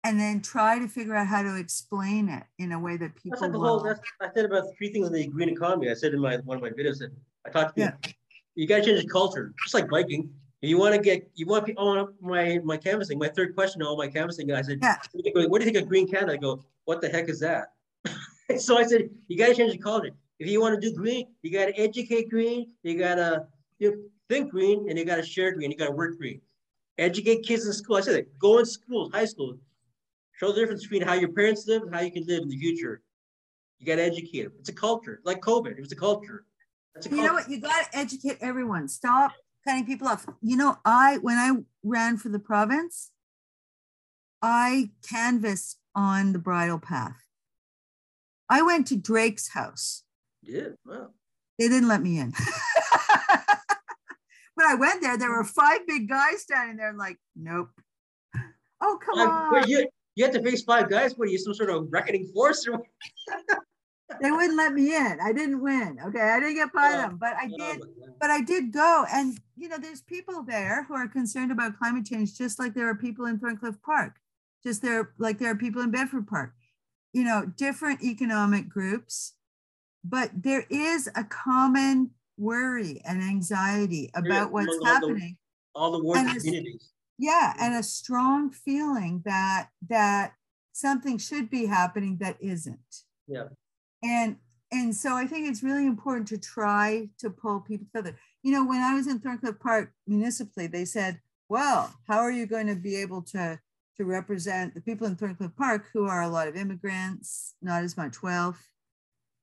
and 0.04 0.20
then 0.20 0.42
try 0.42 0.80
to 0.80 0.90
figure 0.90 1.16
out 1.16 1.28
how 1.28 1.44
to 1.44 1.56
explain 1.56 2.28
it 2.28 2.44
in 2.60 2.74
a 2.74 2.80
way 2.80 2.98
that 2.98 3.16
people. 3.16 3.40
That's 3.40 3.42
like 3.44 3.54
the 3.54 3.60
whole. 3.60 3.80
That's, 3.80 4.02
I 4.20 4.28
said 4.36 4.44
about 4.44 4.66
three 4.78 4.92
things 4.92 5.08
in 5.08 5.14
the 5.14 5.28
green 5.28 5.48
economy. 5.48 5.90
I 5.90 5.94
said 5.94 6.14
in 6.14 6.20
my 6.20 6.36
one 6.40 6.58
of 6.58 6.62
my 6.62 6.72
videos 6.72 7.00
that 7.00 7.12
I 7.46 7.50
talked 7.50 7.76
to 7.76 7.82
yeah. 7.82 7.92
you. 8.06 8.14
You 8.56 8.68
got 8.68 8.78
to 8.78 8.86
change 8.86 9.02
the 9.02 9.10
culture, 9.10 9.54
just 9.64 9.74
like 9.74 9.90
biking. 9.90 10.30
You 10.62 10.78
want 10.78 10.94
to 10.94 11.02
get, 11.02 11.30
you 11.34 11.48
want 11.48 11.66
people, 11.66 11.88
oh, 11.88 12.10
my, 12.22 12.60
my 12.64 12.78
canvassing, 12.78 13.18
my 13.18 13.30
third 13.30 13.56
question 13.56 13.82
to 13.82 13.88
all 13.88 13.98
my 13.98 14.08
canvassing 14.08 14.48
guys 14.48 14.68
said, 14.68 14.80
yeah. 14.82 14.98
what 15.14 15.60
do 15.60 15.66
you 15.66 15.72
think 15.72 15.84
of 15.84 15.90
Green 15.90 16.08
Canada? 16.08 16.34
I 16.34 16.38
go, 16.38 16.64
what 16.86 17.02
the 17.02 17.10
heck 17.10 17.30
is 17.30 17.40
that? 17.40 17.74
so 18.60 18.78
I 18.78 18.84
said, 18.84 19.10
you 19.28 19.38
got 19.38 19.48
to 19.48 19.56
change 19.56 19.72
the 19.72 19.80
culture 19.80 20.12
if 20.42 20.48
you 20.48 20.60
want 20.60 20.82
to 20.82 20.90
do 20.90 20.96
green, 20.96 21.28
you 21.44 21.52
got 21.52 21.68
to 21.68 21.80
educate 21.80 22.32
green. 22.32 22.74
You 22.82 22.98
got 22.98 23.16
to 23.16 23.46
you 23.78 24.10
think 24.28 24.50
green 24.50 24.90
and 24.90 24.98
you 24.98 25.06
got 25.06 25.18
to 25.18 25.24
share 25.24 25.52
green. 25.52 25.70
You 25.70 25.78
got 25.78 25.86
to 25.86 25.92
work 25.92 26.18
green. 26.18 26.42
Educate 26.98 27.44
kids 27.44 27.68
in 27.68 27.74
school. 27.74 27.98
I 27.98 28.02
said. 28.02 28.26
Go 28.40 28.58
in 28.58 28.66
schools, 28.66 29.12
high 29.14 29.26
school. 29.26 29.56
Show 30.34 30.52
the 30.52 30.60
difference 30.60 30.82
between 30.82 31.04
how 31.04 31.14
your 31.14 31.30
parents 31.30 31.68
live 31.68 31.84
and 31.84 31.94
how 31.94 32.02
you 32.02 32.12
can 32.12 32.26
live 32.26 32.42
in 32.42 32.50
the 32.50 32.58
future. 32.58 33.04
You 33.78 33.86
got 33.86 33.98
to 33.98 34.04
educate 34.04 34.44
them. 34.44 34.54
It's 34.60 34.70
a 34.70 34.74
culture, 34.74 35.22
like 35.24 35.42
COVID. 35.42 35.78
It 35.78 35.80
was 35.80 35.92
a 35.92 35.96
culture. 35.96 36.46
You 37.10 37.24
know 37.24 37.34
what? 37.34 37.50
You 37.50 37.60
got 37.60 37.92
to 37.92 37.98
educate 37.98 38.38
everyone. 38.42 38.88
Stop 38.88 39.32
cutting 39.66 39.86
people 39.86 40.08
off. 40.08 40.26
You 40.42 40.58
know, 40.58 40.78
I 40.84 41.18
when 41.18 41.38
I 41.38 41.52
ran 41.84 42.18
for 42.18 42.30
the 42.30 42.40
province, 42.40 43.12
I 44.42 44.92
canvassed 45.08 45.78
on 45.96 46.34
the 46.34 46.40
bridle 46.40 46.80
path. 46.80 47.18
I 48.50 48.62
went 48.62 48.88
to 48.88 48.98
Drake's 48.98 49.50
house. 49.50 50.04
Yeah, 50.42 50.70
wow. 50.86 51.10
They 51.58 51.68
didn't 51.70 51.88
let 51.88 52.02
me 52.02 52.20
in. 52.20 52.32
but 54.56 54.66
I 54.66 54.76
went 54.76 55.02
there. 55.02 55.18
There 55.18 55.32
were 55.32 55.44
five 55.44 55.88
big 55.88 56.10
guys 56.10 56.42
standing 56.42 56.78
there. 56.78 56.90
and 56.90 56.98
like, 56.98 57.18
nope. 57.36 57.70
Oh, 58.82 58.98
come 59.00 59.20
uh, 59.20 59.60
on. 59.60 59.70
You, 59.70 59.88
you 60.16 60.26
had 60.26 60.34
to 60.34 60.42
face 60.42 60.64
five 60.64 60.90
guys. 60.90 61.16
What 61.16 61.28
are 61.28 61.32
you, 61.32 61.38
some 61.38 61.54
sort 61.54 61.70
of 61.70 61.88
reckoning 61.92 62.26
force? 62.34 62.68
Or 62.68 62.82
they 64.20 64.32
wouldn't 64.32 64.58
let 64.58 64.74
me 64.74 64.96
in. 64.96 65.20
I 65.24 65.32
didn't 65.32 65.62
win. 65.62 66.00
Okay, 66.08 66.22
I 66.22 66.40
didn't 66.40 66.56
get 66.56 66.74
by 66.74 66.94
oh, 66.94 66.98
them, 66.98 67.18
but 67.20 67.34
I 67.34 67.48
did. 67.48 67.82
But 68.20 68.30
I 68.30 68.42
did 68.42 68.72
go, 68.72 69.06
and 69.12 69.38
you 69.56 69.70
know, 69.70 69.78
there's 69.78 70.02
people 70.02 70.44
there 70.44 70.84
who 70.88 70.96
are 70.96 71.08
concerned 71.08 71.52
about 71.52 71.78
climate 71.78 72.06
change, 72.06 72.38
just 72.38 72.60
like 72.60 72.74
there 72.74 72.90
are 72.90 72.96
people 72.96 73.26
in 73.26 73.40
Thorncliffe 73.40 73.82
Park, 73.82 74.16
just 74.64 74.82
there, 74.82 75.14
like 75.18 75.40
there 75.40 75.52
are 75.52 75.56
people 75.56 75.82
in 75.82 75.92
Bedford 75.92 76.28
Park. 76.28 76.54
You 77.14 77.24
know, 77.24 77.46
different 77.58 78.04
economic 78.04 78.70
groups, 78.70 79.34
but 80.04 80.32
there 80.34 80.66
is 80.70 81.10
a 81.16 81.24
common 81.24 82.12
worry 82.38 83.02
and 83.06 83.22
anxiety 83.22 84.10
about 84.16 84.52
what's 84.52 84.78
all 84.78 84.86
happening. 84.86 85.38
The, 85.74 85.80
all 85.80 85.92
the 85.92 86.04
working 86.04 86.40
communities. 86.40 86.90
Yeah, 87.18 87.54
and 87.60 87.76
a 87.76 87.84
strong 87.84 88.52
feeling 88.52 89.22
that 89.26 89.70
that 89.90 90.34
something 90.74 91.18
should 91.18 91.50
be 91.50 91.66
happening 91.66 92.18
that 92.22 92.38
isn't. 92.40 93.04
Yeah. 93.28 93.50
And 94.04 94.38
and 94.74 94.96
so 94.96 95.16
I 95.16 95.28
think 95.28 95.50
it's 95.50 95.64
really 95.64 95.86
important 95.86 96.30
to 96.30 96.38
try 96.38 97.10
to 97.20 97.30
pull 97.30 97.60
people 97.60 97.88
together. 97.94 98.18
You 98.42 98.54
know, 98.54 98.66
when 98.66 98.80
I 98.80 98.94
was 98.94 99.06
in 99.06 99.20
Thorncliffe 99.20 99.60
Park 99.60 99.92
municipally, 100.08 100.68
they 100.68 100.86
said, 100.86 101.20
"Well, 101.50 101.94
how 102.08 102.20
are 102.20 102.32
you 102.32 102.46
going 102.46 102.68
to 102.68 102.76
be 102.76 102.96
able 102.96 103.22
to 103.24 103.60
to 103.98 104.06
represent 104.06 104.74
the 104.74 104.82
people 104.82 105.06
in 105.08 105.16
Thorncliffe 105.16 105.56
Park 105.56 105.90
who 105.94 106.06
are 106.06 106.22
a 106.22 106.30
lot 106.30 106.48
of 106.48 106.56
immigrants, 106.56 107.56
not 107.62 107.84
as 107.84 107.98
much 107.98 108.24
wealth, 108.24 108.70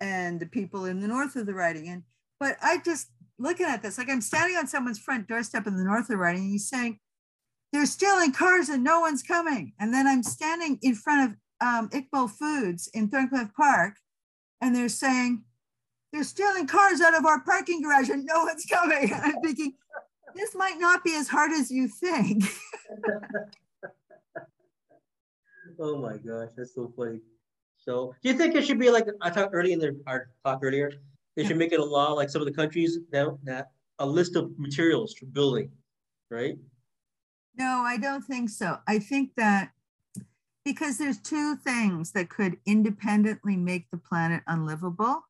and 0.01 0.41
the 0.41 0.47
people 0.47 0.87
in 0.87 1.01
the 1.01 1.09
north 1.09 1.37
of 1.37 1.47
the 1.47 1.55
riding?" 1.55 1.89
And 1.89 2.05
but 2.41 2.57
I 2.63 2.79
just 2.79 3.09
looking 3.39 3.67
at 3.67 3.83
this, 3.83 3.99
like 3.99 4.11
I'm 4.11 4.21
standing 4.23 4.57
on 4.57 4.67
someone's 4.67 4.99
front 4.99 5.29
doorstep 5.29 5.67
in 5.67 5.77
the 5.77 5.85
north 5.85 6.03
of 6.03 6.09
the 6.09 6.17
riding, 6.17 6.43
and 6.43 6.51
he's 6.51 6.69
saying, 6.69 7.01
"They're 7.73 7.87
stealing 7.87 8.33
cars 8.33 8.71
and 8.71 8.83
no 8.83 9.01
one's 9.01 9.23
coming," 9.23 9.75
and 9.79 9.93
then 9.93 10.07
I'm 10.07 10.23
standing 10.23 10.79
in 10.81 10.95
front 10.95 11.31
of 11.31 11.37
um, 11.61 11.91
Iqbal 11.91 12.31
Foods 12.31 12.89
in 12.95 13.09
Thorncliffe 13.09 13.53
Park 13.55 13.97
and 14.61 14.75
they're 14.75 14.89
saying, 14.89 15.45
they're 16.13 16.25
stealing 16.25 16.67
cars 16.67 17.01
out 17.01 17.15
of 17.15 17.25
our 17.27 17.41
parking 17.41 17.83
garage 17.83 18.09
and 18.09 18.25
no 18.25 18.45
one's 18.45 18.65
coming. 18.67 19.13
I'm 19.23 19.41
thinking, 19.43 19.75
this 20.35 20.55
might 20.55 20.79
not 20.79 21.05
be 21.05 21.15
as 21.15 21.29
hard 21.29 21.53
as 21.53 21.71
you 21.71 21.89
think. 21.89 22.45
oh 25.79 25.99
my 25.99 26.17
gosh, 26.17 26.51
that's 26.57 26.75
so 26.75 26.93
funny. 26.97 27.21
So 27.77 28.15
do 28.23 28.29
you 28.29 28.37
think 28.37 28.55
it 28.55 28.67
should 28.67 28.79
be 28.79 28.91
like 28.91 29.07
I 29.21 29.31
talked 29.31 29.55
earlier 29.55 29.73
in 29.73 29.79
the 29.79 30.01
our 30.07 30.31
talk 30.45 30.61
earlier? 30.63 30.93
They 31.37 31.45
should 31.45 31.57
make 31.57 31.73
it 31.73 31.81
a 31.81 31.85
law 31.85 32.13
like 32.13 32.31
some 32.31 32.43
of 32.43 32.47
the 32.47 32.53
countries 32.53 32.99
that, 33.13 33.39
that 33.45 33.71
a 34.01 34.07
list 34.07 34.35
of 34.35 34.51
materials 34.59 35.15
for 35.15 35.27
building, 35.27 35.71
right? 36.31 36.59
No, 37.57 37.83
I 37.87 37.97
don't 37.97 38.25
think 38.25 38.51
so. 38.51 38.79
I 38.87 38.99
think 38.99 39.35
that 39.37 39.71
because 40.69 40.99
there's 40.99 41.19
two 41.19 41.57
things 41.57 42.13
that 42.13 42.29
could 42.29 42.59
independently 42.67 43.57
make 43.57 43.87
the 43.91 43.97
planet 43.97 44.43
unlivable. 44.47 45.23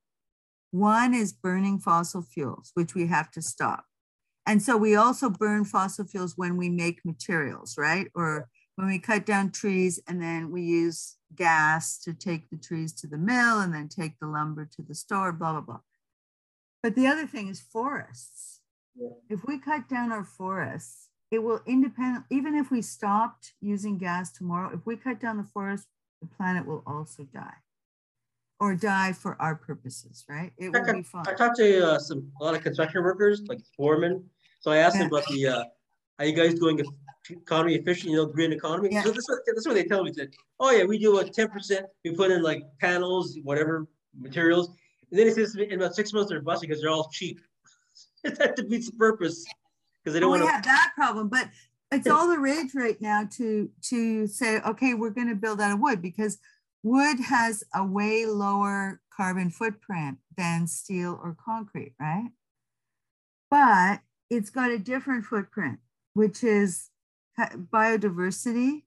One 0.72 1.14
is 1.14 1.32
burning 1.32 1.78
fossil 1.78 2.22
fuels, 2.22 2.72
which 2.74 2.96
we 2.96 3.06
have 3.06 3.30
to 3.30 3.40
stop. 3.40 3.84
And 4.44 4.60
so 4.60 4.76
we 4.76 4.96
also 4.96 5.30
burn 5.30 5.64
fossil 5.64 6.06
fuels 6.06 6.32
when 6.36 6.56
we 6.56 6.68
make 6.68 7.04
materials, 7.04 7.76
right? 7.78 8.08
Or 8.16 8.48
when 8.74 8.88
we 8.88 8.98
cut 8.98 9.24
down 9.24 9.52
trees 9.52 10.00
and 10.08 10.20
then 10.20 10.50
we 10.50 10.62
use 10.62 11.18
gas 11.36 12.00
to 12.00 12.12
take 12.14 12.50
the 12.50 12.56
trees 12.56 12.92
to 12.94 13.06
the 13.06 13.16
mill 13.16 13.60
and 13.60 13.72
then 13.72 13.88
take 13.88 14.18
the 14.20 14.26
lumber 14.26 14.68
to 14.74 14.82
the 14.82 14.94
store, 14.94 15.30
blah, 15.30 15.52
blah, 15.52 15.60
blah. 15.60 15.80
But 16.82 16.96
the 16.96 17.06
other 17.06 17.28
thing 17.28 17.46
is 17.46 17.60
forests. 17.60 18.58
Yeah. 18.96 19.10
If 19.30 19.44
we 19.46 19.60
cut 19.60 19.88
down 19.88 20.10
our 20.10 20.24
forests, 20.24 21.07
it 21.30 21.40
will 21.40 21.60
independent, 21.66 22.24
even 22.30 22.54
if 22.54 22.70
we 22.70 22.82
stopped 22.82 23.52
using 23.60 23.98
gas 23.98 24.32
tomorrow, 24.32 24.70
if 24.72 24.86
we 24.86 24.96
cut 24.96 25.20
down 25.20 25.36
the 25.36 25.44
forest, 25.44 25.86
the 26.20 26.26
planet 26.26 26.66
will 26.66 26.82
also 26.86 27.24
die 27.24 27.54
or 28.60 28.74
die 28.74 29.12
for 29.12 29.40
our 29.40 29.54
purposes, 29.54 30.24
right? 30.28 30.52
It 30.56 30.70
will 30.70 30.92
be 30.92 31.02
fine. 31.02 31.24
I 31.28 31.34
talked 31.34 31.56
to 31.58 31.86
uh, 31.86 31.98
some 31.98 32.30
a 32.40 32.44
lot 32.44 32.54
of 32.54 32.62
construction 32.62 33.02
workers, 33.02 33.42
like 33.46 33.60
foremen. 33.76 34.24
So 34.60 34.70
I 34.70 34.78
asked 34.78 34.96
yeah. 34.96 35.02
them 35.02 35.12
about 35.12 35.28
the 35.28 35.46
uh, 35.46 35.64
how 36.18 36.24
you 36.24 36.32
guys 36.32 36.54
doing 36.54 36.82
economy 37.30 37.74
efficient, 37.74 38.10
you 38.10 38.16
know, 38.16 38.26
green 38.26 38.52
economy. 38.52 38.88
Yeah. 38.90 39.02
So 39.02 39.10
this 39.10 39.28
is 39.28 39.40
this 39.46 39.58
is 39.58 39.66
what 39.66 39.74
they 39.74 39.84
tell 39.84 40.02
me. 40.02 40.12
Said, 40.12 40.30
oh 40.58 40.70
yeah, 40.70 40.84
we 40.84 40.98
do 40.98 41.18
a 41.18 41.24
ten 41.24 41.48
percent. 41.48 41.86
We 42.04 42.12
put 42.12 42.30
in 42.30 42.42
like 42.42 42.62
panels, 42.80 43.38
whatever 43.44 43.86
materials, 44.18 44.68
and 45.10 45.20
then 45.20 45.28
it 45.28 45.34
says 45.34 45.54
in 45.54 45.72
about 45.74 45.94
six 45.94 46.12
months 46.12 46.30
they're 46.30 46.40
busting 46.40 46.68
because 46.68 46.82
they're 46.82 46.90
all 46.90 47.08
cheap. 47.12 47.40
that 48.24 48.56
defeats 48.56 48.90
the 48.90 48.96
purpose 48.96 49.44
because 50.08 50.14
they 50.14 50.20
don't 50.20 50.30
well, 50.30 50.40
want 50.40 50.50
to 50.50 50.56
have 50.56 50.64
that 50.64 50.92
problem. 50.96 51.28
But 51.28 51.50
it's 51.90 52.06
all 52.06 52.28
the 52.28 52.38
rage 52.38 52.74
right 52.74 53.00
now 53.00 53.28
to 53.36 53.70
to 53.90 54.26
say, 54.26 54.60
okay, 54.60 54.94
we're 54.94 55.10
going 55.10 55.28
to 55.28 55.34
build 55.34 55.60
out 55.60 55.72
of 55.72 55.80
wood 55.80 56.00
because 56.00 56.38
wood 56.82 57.20
has 57.20 57.62
a 57.74 57.84
way 57.84 58.24
lower 58.26 59.00
carbon 59.14 59.50
footprint 59.50 60.18
than 60.36 60.66
steel 60.66 61.18
or 61.22 61.36
concrete, 61.44 61.94
right? 62.00 62.30
But 63.50 64.00
it's 64.30 64.50
got 64.50 64.70
a 64.70 64.78
different 64.78 65.24
footprint, 65.24 65.78
which 66.14 66.42
is 66.42 66.90
biodiversity, 67.38 68.82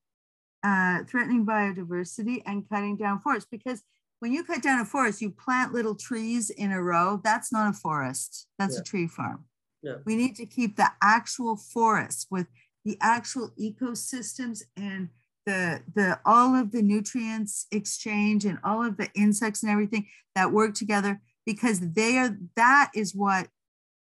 uh, 0.63 1.03
threatening 1.07 1.45
biodiversity, 1.45 2.41
and 2.45 2.67
cutting 2.67 2.97
down 2.97 3.19
forests. 3.19 3.47
Because 3.49 3.83
when 4.19 4.31
you 4.31 4.43
cut 4.43 4.61
down 4.61 4.79
a 4.79 4.85
forest, 4.85 5.21
you 5.21 5.31
plant 5.31 5.73
little 5.73 5.95
trees 5.95 6.49
in 6.49 6.71
a 6.71 6.81
row. 6.81 7.19
That's 7.23 7.51
not 7.51 7.71
a 7.71 7.73
forest. 7.73 8.47
That's 8.57 8.75
yeah. 8.75 8.81
a 8.81 8.83
tree 8.83 9.07
farm. 9.07 9.45
Yeah. 9.81 9.95
We 10.05 10.15
need 10.15 10.35
to 10.35 10.45
keep 10.45 10.75
the 10.75 10.91
actual 11.01 11.55
forests 11.55 12.27
with 12.29 12.47
the 12.85 12.97
actual 13.01 13.51
ecosystems 13.59 14.63
and 14.77 15.09
the 15.45 15.81
the 15.93 16.19
all 16.25 16.55
of 16.55 16.71
the 16.71 16.81
nutrients 16.81 17.65
exchange 17.71 18.45
and 18.45 18.59
all 18.63 18.85
of 18.85 18.97
the 18.97 19.09
insects 19.15 19.63
and 19.63 19.71
everything 19.71 20.07
that 20.35 20.51
work 20.51 20.75
together 20.75 21.19
because 21.45 21.79
they 21.79 22.17
are 22.17 22.37
that 22.55 22.91
is 22.93 23.15
what 23.15 23.47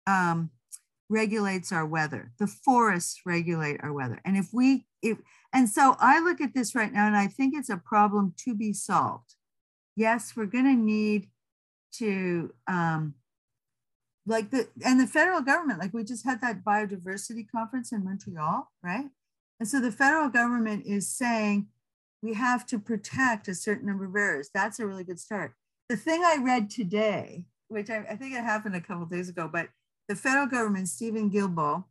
um, 0.07 0.49
regulates 1.07 1.71
our 1.71 1.85
weather. 1.85 2.31
The 2.39 2.47
forests 2.47 3.21
regulate 3.25 3.79
our 3.83 3.93
weather, 3.93 4.19
and 4.25 4.37
if 4.37 4.49
we 4.51 4.87
if 5.01 5.19
and 5.53 5.69
so 5.69 5.95
I 5.99 6.19
look 6.19 6.41
at 6.41 6.53
this 6.53 6.75
right 6.75 6.91
now 6.91 7.07
and 7.07 7.15
I 7.15 7.27
think 7.27 7.55
it's 7.55 7.69
a 7.69 7.77
problem 7.77 8.33
to 8.45 8.55
be 8.55 8.73
solved. 8.73 9.35
Yes, 9.95 10.33
we're 10.35 10.45
going 10.45 10.65
to 10.65 10.75
need 10.75 11.29
to 11.93 12.53
um, 12.67 13.15
like 14.29 14.51
the 14.51 14.67
and 14.85 14.99
the 14.99 15.07
federal 15.07 15.41
government 15.41 15.79
like 15.79 15.93
we 15.93 16.03
just 16.03 16.23
had 16.23 16.39
that 16.41 16.63
biodiversity 16.63 17.45
conference 17.49 17.91
in 17.91 18.03
montreal 18.03 18.71
right? 18.83 19.07
And 19.59 19.67
so 19.67 19.81
the 19.81 19.91
federal 19.91 20.29
government 20.29 20.85
is 20.85 21.07
saying 21.07 21.67
we 22.21 22.33
have 22.35 22.65
to 22.67 22.79
protect 22.79 23.47
a 23.47 23.55
certain 23.55 23.87
number 23.87 24.05
of 24.05 24.15
areas. 24.15 24.49
That's 24.53 24.79
a 24.79 24.85
really 24.85 25.03
good 25.03 25.19
start. 25.19 25.53
The 25.89 25.97
thing 25.97 26.23
i 26.23 26.37
read 26.41 26.69
today 26.69 27.45
which 27.67 27.89
i, 27.89 27.97
I 28.09 28.15
think 28.15 28.35
it 28.35 28.43
happened 28.43 28.75
a 28.75 28.81
couple 28.81 29.05
days 29.05 29.29
ago 29.29 29.49
but 29.51 29.69
the 30.07 30.15
federal 30.15 30.47
government 30.47 30.87
steven 30.87 31.29
guilbeault 31.29 31.85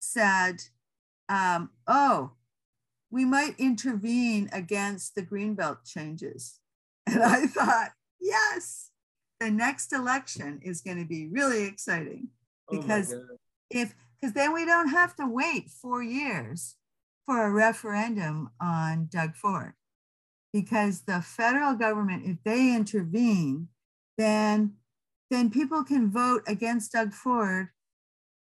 said 0.00 0.62
um, 1.28 1.70
oh 1.86 2.32
we 3.10 3.24
might 3.24 3.58
intervene 3.58 4.48
against 4.52 5.16
the 5.16 5.22
greenbelt 5.22 5.78
changes. 5.84 6.60
And 7.06 7.24
i 7.24 7.46
thought 7.46 7.90
yes 8.20 8.89
the 9.40 9.50
next 9.50 9.92
election 9.92 10.60
is 10.62 10.82
going 10.82 10.98
to 10.98 11.06
be 11.06 11.26
really 11.26 11.64
exciting 11.64 12.28
oh 12.70 12.76
because 12.76 13.14
oh 13.14 13.36
if 13.70 13.94
because 14.20 14.34
then 14.34 14.52
we 14.52 14.64
don't 14.66 14.88
have 14.88 15.16
to 15.16 15.26
wait 15.26 15.70
four 15.70 16.02
years 16.02 16.76
for 17.24 17.46
a 17.46 17.50
referendum 17.50 18.50
on 18.60 19.08
Doug 19.10 19.34
Ford. 19.34 19.72
Because 20.52 21.02
the 21.02 21.22
federal 21.22 21.74
government 21.74 22.26
if 22.26 22.38
they 22.44 22.74
intervene 22.74 23.68
then 24.18 24.74
then 25.30 25.48
people 25.48 25.84
can 25.84 26.10
vote 26.10 26.42
against 26.46 26.92
Doug 26.92 27.12
Ford 27.12 27.68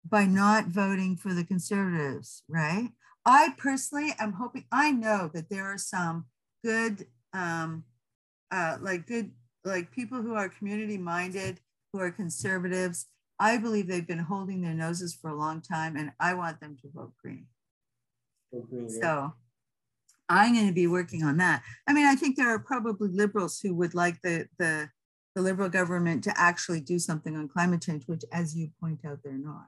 by 0.09 0.24
not 0.24 0.66
voting 0.66 1.16
for 1.16 1.35
the 1.35 1.44
conservatives 1.44 2.44
right? 2.48 2.90
I 3.27 3.55
personally 3.59 4.14
am 4.18 4.35
hoping 4.35 4.64
I 4.72 4.92
know 4.92 5.31
that 5.35 5.51
there 5.51 5.66
are 5.66 5.79
some 5.79 6.27
good 6.64 7.07
um 7.35 7.85
uh 8.51 8.79
like 8.81 9.07
good 9.07 9.33
like 9.64 9.90
people 9.90 10.23
who 10.23 10.35
are 10.35 10.49
community 10.49 10.99
minded, 10.99 11.61
who 11.92 12.01
are 12.01 12.11
conservatives, 12.11 13.07
I 13.38 13.57
believe 13.59 13.87
they've 13.87 14.07
been 14.07 14.18
holding 14.18 14.62
their 14.62 14.75
noses 14.75 15.14
for 15.14 15.31
a 15.31 15.37
long 15.37 15.61
time, 15.61 15.97
and 15.97 16.12
I 16.18 16.35
want 16.35 16.61
them 16.61 16.77
to 16.83 16.88
vote 16.92 17.12
green. 17.23 17.47
Yeah. 18.53 18.88
So 19.01 19.33
I'm 20.29 20.55
going 20.55 20.66
to 20.66 20.73
be 20.73 20.87
working 20.87 21.23
on 21.23 21.37
that. 21.38 21.62
I 21.87 21.92
mean, 21.92 22.07
I 22.07 22.14
think 22.14 22.37
there 22.37 22.53
are 22.53 22.59
probably 22.59 23.09
liberals 23.09 23.61
who 23.61 23.75
would 23.75 23.94
like 23.94 24.21
the 24.23 24.47
the 24.59 24.90
the 25.35 25.42
liberal 25.42 25.68
government 25.68 26.25
to 26.25 26.33
actually 26.37 26.81
do 26.81 26.99
something 26.99 27.37
on 27.37 27.49
climate 27.49 27.83
change, 27.83 28.05
which, 28.07 28.25
as 28.33 28.57
you 28.57 28.71
point 28.81 29.05
out, 29.05 29.21
they're 29.23 29.35
not. 29.35 29.66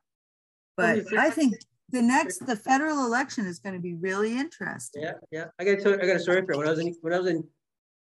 But 0.76 1.04
oh, 1.12 1.18
I 1.18 1.30
think 1.30 1.54
the 1.90 2.02
next 2.02 2.46
the 2.46 2.56
federal 2.56 3.04
election 3.04 3.46
is 3.46 3.58
going 3.58 3.74
to 3.74 3.80
be 3.80 3.94
really 3.94 4.36
interesting. 4.36 5.02
Yeah, 5.02 5.12
yeah. 5.30 5.44
I 5.58 5.64
got 5.64 5.80
to 5.80 6.02
I 6.02 6.06
got 6.06 6.16
a 6.16 6.20
story 6.20 6.42
for 6.44 6.54
you. 6.54 6.58
When 6.58 6.66
I 6.66 6.70
was 6.70 6.80
in 6.80 6.94
when 7.02 7.12
I 7.12 7.18
was 7.18 7.28
in 7.28 7.44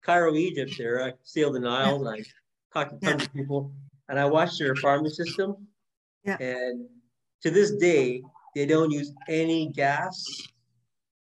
Cairo, 0.02 0.34
Egypt, 0.34 0.74
there 0.78 1.02
I 1.02 1.12
sailed 1.22 1.54
the 1.54 1.60
Nile 1.60 2.06
and 2.06 2.20
I 2.20 2.24
talked 2.72 3.00
to 3.00 3.06
tons 3.06 3.24
of 3.24 3.32
people 3.32 3.72
and 4.08 4.18
I 4.18 4.24
watched 4.24 4.58
their 4.58 4.74
farming 4.76 5.10
system. 5.10 5.66
Yeah. 6.24 6.36
And 6.40 6.86
to 7.42 7.50
this 7.50 7.72
day, 7.72 8.22
they 8.54 8.66
don't 8.66 8.90
use 8.90 9.12
any 9.28 9.68
gas, 9.68 10.24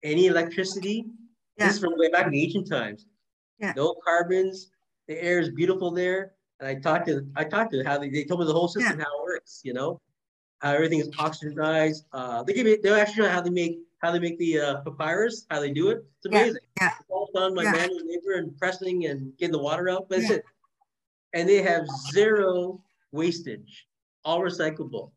any 0.02 0.26
electricity. 0.26 1.04
Yeah. 1.56 1.66
This 1.66 1.74
is 1.74 1.80
from 1.80 1.96
way 1.96 2.09
back 2.09 2.26
in 2.26 2.35
ancient 2.35 2.68
times. 2.68 3.06
Yeah. 3.59 3.72
No 3.76 3.94
carbons. 4.04 4.70
The 5.09 5.22
air 5.22 5.40
is 5.40 5.50
beautiful 5.50 5.90
there. 5.90 6.33
And 6.59 6.68
I 6.68 6.74
talked 6.74 7.06
to 7.09 7.26
I 7.37 7.44
talked 7.44 7.72
to 7.72 7.85
how 7.85 7.98
they, 7.98 8.11
they 8.11 8.24
told 8.24 8.40
me 8.40 8.46
the 8.46 8.52
whole 8.52 8.68
system 8.68 8.98
how 8.98 9.04
it 9.04 9.24
works. 9.24 9.61
You 9.64 9.74
know, 9.74 10.00
how 10.61 10.72
everything 10.72 11.00
is 11.00 11.09
oxygenized. 11.11 12.04
Uh, 12.12 12.42
they 12.42 12.52
give 12.52 12.66
me 12.66 12.78
they 12.83 12.98
actually 12.98 13.24
know 13.24 13.30
how 13.30 13.40
they 13.40 13.50
make 13.50 13.78
how 14.01 14.11
they 14.11 14.19
make 14.19 14.39
the 14.39 14.59
uh, 14.61 14.81
papyrus, 14.83 15.47
how 15.51 15.61
they 15.61 15.71
do 15.71 15.91
it. 15.91 16.05
It's 16.19 16.27
Yeah, 16.33 16.41
amazing. 16.41 16.61
yeah. 16.81 16.95
It's 17.01 17.11
all 17.11 17.31
done 17.35 17.55
by 17.55 17.65
Yeah. 17.65 17.73
manual 17.73 18.01
labor 18.07 18.33
and 18.35 18.57
pressing 18.59 19.07
and 19.07 19.37
getting 19.37 19.53
the 19.53 19.59
water 19.59 19.89
out. 19.89 20.09
But 20.09 20.23
Yeah. 20.23 20.33
it. 20.37 20.45
And 21.33 21.49
they 21.49 21.63
have 21.63 21.87
zero 21.89 22.83
wastage, 23.13 23.87
all 24.25 24.41
recyclable. 24.41 25.13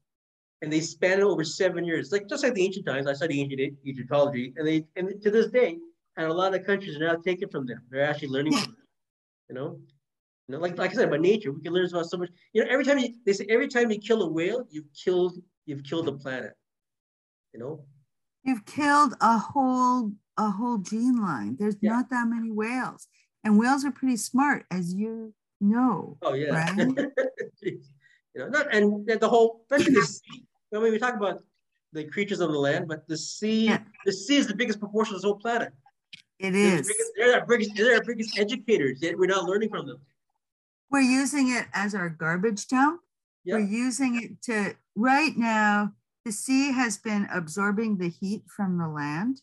And 0.62 0.72
they 0.72 0.80
span 0.80 1.19
it 1.19 1.24
over 1.24 1.43
seven 1.43 1.84
years, 1.84 2.12
like 2.12 2.28
just 2.30 2.43
like 2.43 2.54
the 2.54 2.63
ancient 2.63 2.86
times. 2.86 3.08
I 3.08 3.13
study 3.13 3.41
ancient 3.41 3.78
Egyptology, 3.86 4.54
and 4.56 4.65
they 4.65 4.88
and 4.96 5.22
to 5.22 5.30
this 5.32 5.48
day, 5.52 5.78
and 6.15 6.28
a 6.28 6.34
lot 6.34 6.54
of 6.56 6.65
countries 6.65 6.96
are 6.96 7.00
now 7.06 7.15
taking 7.15 7.50
from 7.50 7.65
them. 7.65 7.82
They're 7.89 8.06
actually 8.06 8.30
learning 8.30 8.54
from 8.54 8.72
them. 8.72 8.88
You 9.50 9.56
know, 9.56 9.82
you 10.48 10.56
know, 10.56 10.60
like 10.60 10.78
like 10.78 10.91
I 10.91 10.93
said, 10.93 11.10
by 11.10 11.17
nature, 11.17 11.52
we 11.52 11.62
can 11.62 11.74
learn 11.74 11.88
about 11.88 12.06
so 12.06 12.15
much. 12.17 12.30
You 12.54 12.63
know, 12.63 12.69
every 12.72 12.86
time 12.86 12.98
you 12.98 13.13
they 13.26 13.34
say 13.34 13.46
every 13.50 13.67
time 13.67 13.91
you 13.91 14.00
kill 14.00 14.22
a 14.24 14.30
whale, 14.30 14.65
you've 14.69 14.88
killed 14.93 15.38
you've 15.65 15.84
killed 15.84 16.06
the 16.06 16.13
planet. 16.13 16.54
You 17.54 17.60
know, 17.60 17.86
You've 18.43 18.65
killed 18.65 19.15
a 19.21 19.38
whole 19.38 20.12
a 20.38 20.49
whole 20.49 20.79
gene 20.79 21.17
line. 21.21 21.56
There's 21.60 21.75
Yeah. 21.79 21.91
not 21.91 22.10
that 22.10 22.27
many 22.27 22.49
whales, 22.51 23.08
and 23.43 23.58
whales 23.58 23.86
are 23.86 23.91
pretty 23.91 24.17
smart, 24.17 24.65
as 24.71 24.93
you 24.93 25.34
know. 25.62 26.17
Oh 26.21 26.34
yeah. 26.34 26.73
Right? 26.75 27.08
You 28.36 28.41
know, 28.41 28.47
not 28.49 28.73
and 28.73 29.06
the 29.08 29.29
whole 29.29 29.63
especially 29.69 29.93
the 29.93 30.01
sea. 30.01 30.43
I 30.73 30.79
mean, 30.79 30.91
we 30.91 30.97
talk 30.97 31.13
about 31.15 31.43
the 31.91 32.03
creatures 32.06 32.39
of 32.39 32.51
the 32.51 32.58
land, 32.58 32.88
but 32.88 33.08
the 33.08 33.15
sea, 33.15 33.65
Yeah. 33.65 33.84
the 34.06 34.12
sea 34.12 34.38
is 34.38 34.47
the 34.47 34.56
biggest 34.56 34.79
proportion 34.79 35.13
of 35.13 35.21
this 35.21 35.25
whole 35.25 35.36
planet. 35.38 35.71
It 36.39 36.49
They're 36.49 36.77
the 36.77 36.82
biggest- 36.82 37.12
They're 37.15 37.39
our 37.39 37.45
biggest, 37.45 37.71
they're 37.75 37.93
our 37.97 38.03
biggest 38.03 38.39
educators, 38.39 39.03
yet 39.03 39.19
we're 39.19 39.27
not 39.27 39.43
learning 39.45 39.69
from 39.69 39.86
them. 39.86 40.01
We're 40.89 41.01
using 41.01 41.49
it 41.51 41.67
as 41.73 41.93
our 41.93 42.10
garbage 42.10 42.65
dump. 42.67 43.01
Yeah. 43.43 43.58
We're 43.58 43.67
using 43.67 44.15
it 44.23 44.41
to 44.43 44.75
right 44.95 45.38
now. 45.38 45.93
The 46.25 46.31
sea 46.31 46.71
has 46.71 46.97
been 46.97 47.27
absorbing 47.33 47.97
the 47.97 48.07
heat 48.09 48.43
from 48.47 48.77
the 48.77 48.88
land. 48.88 49.41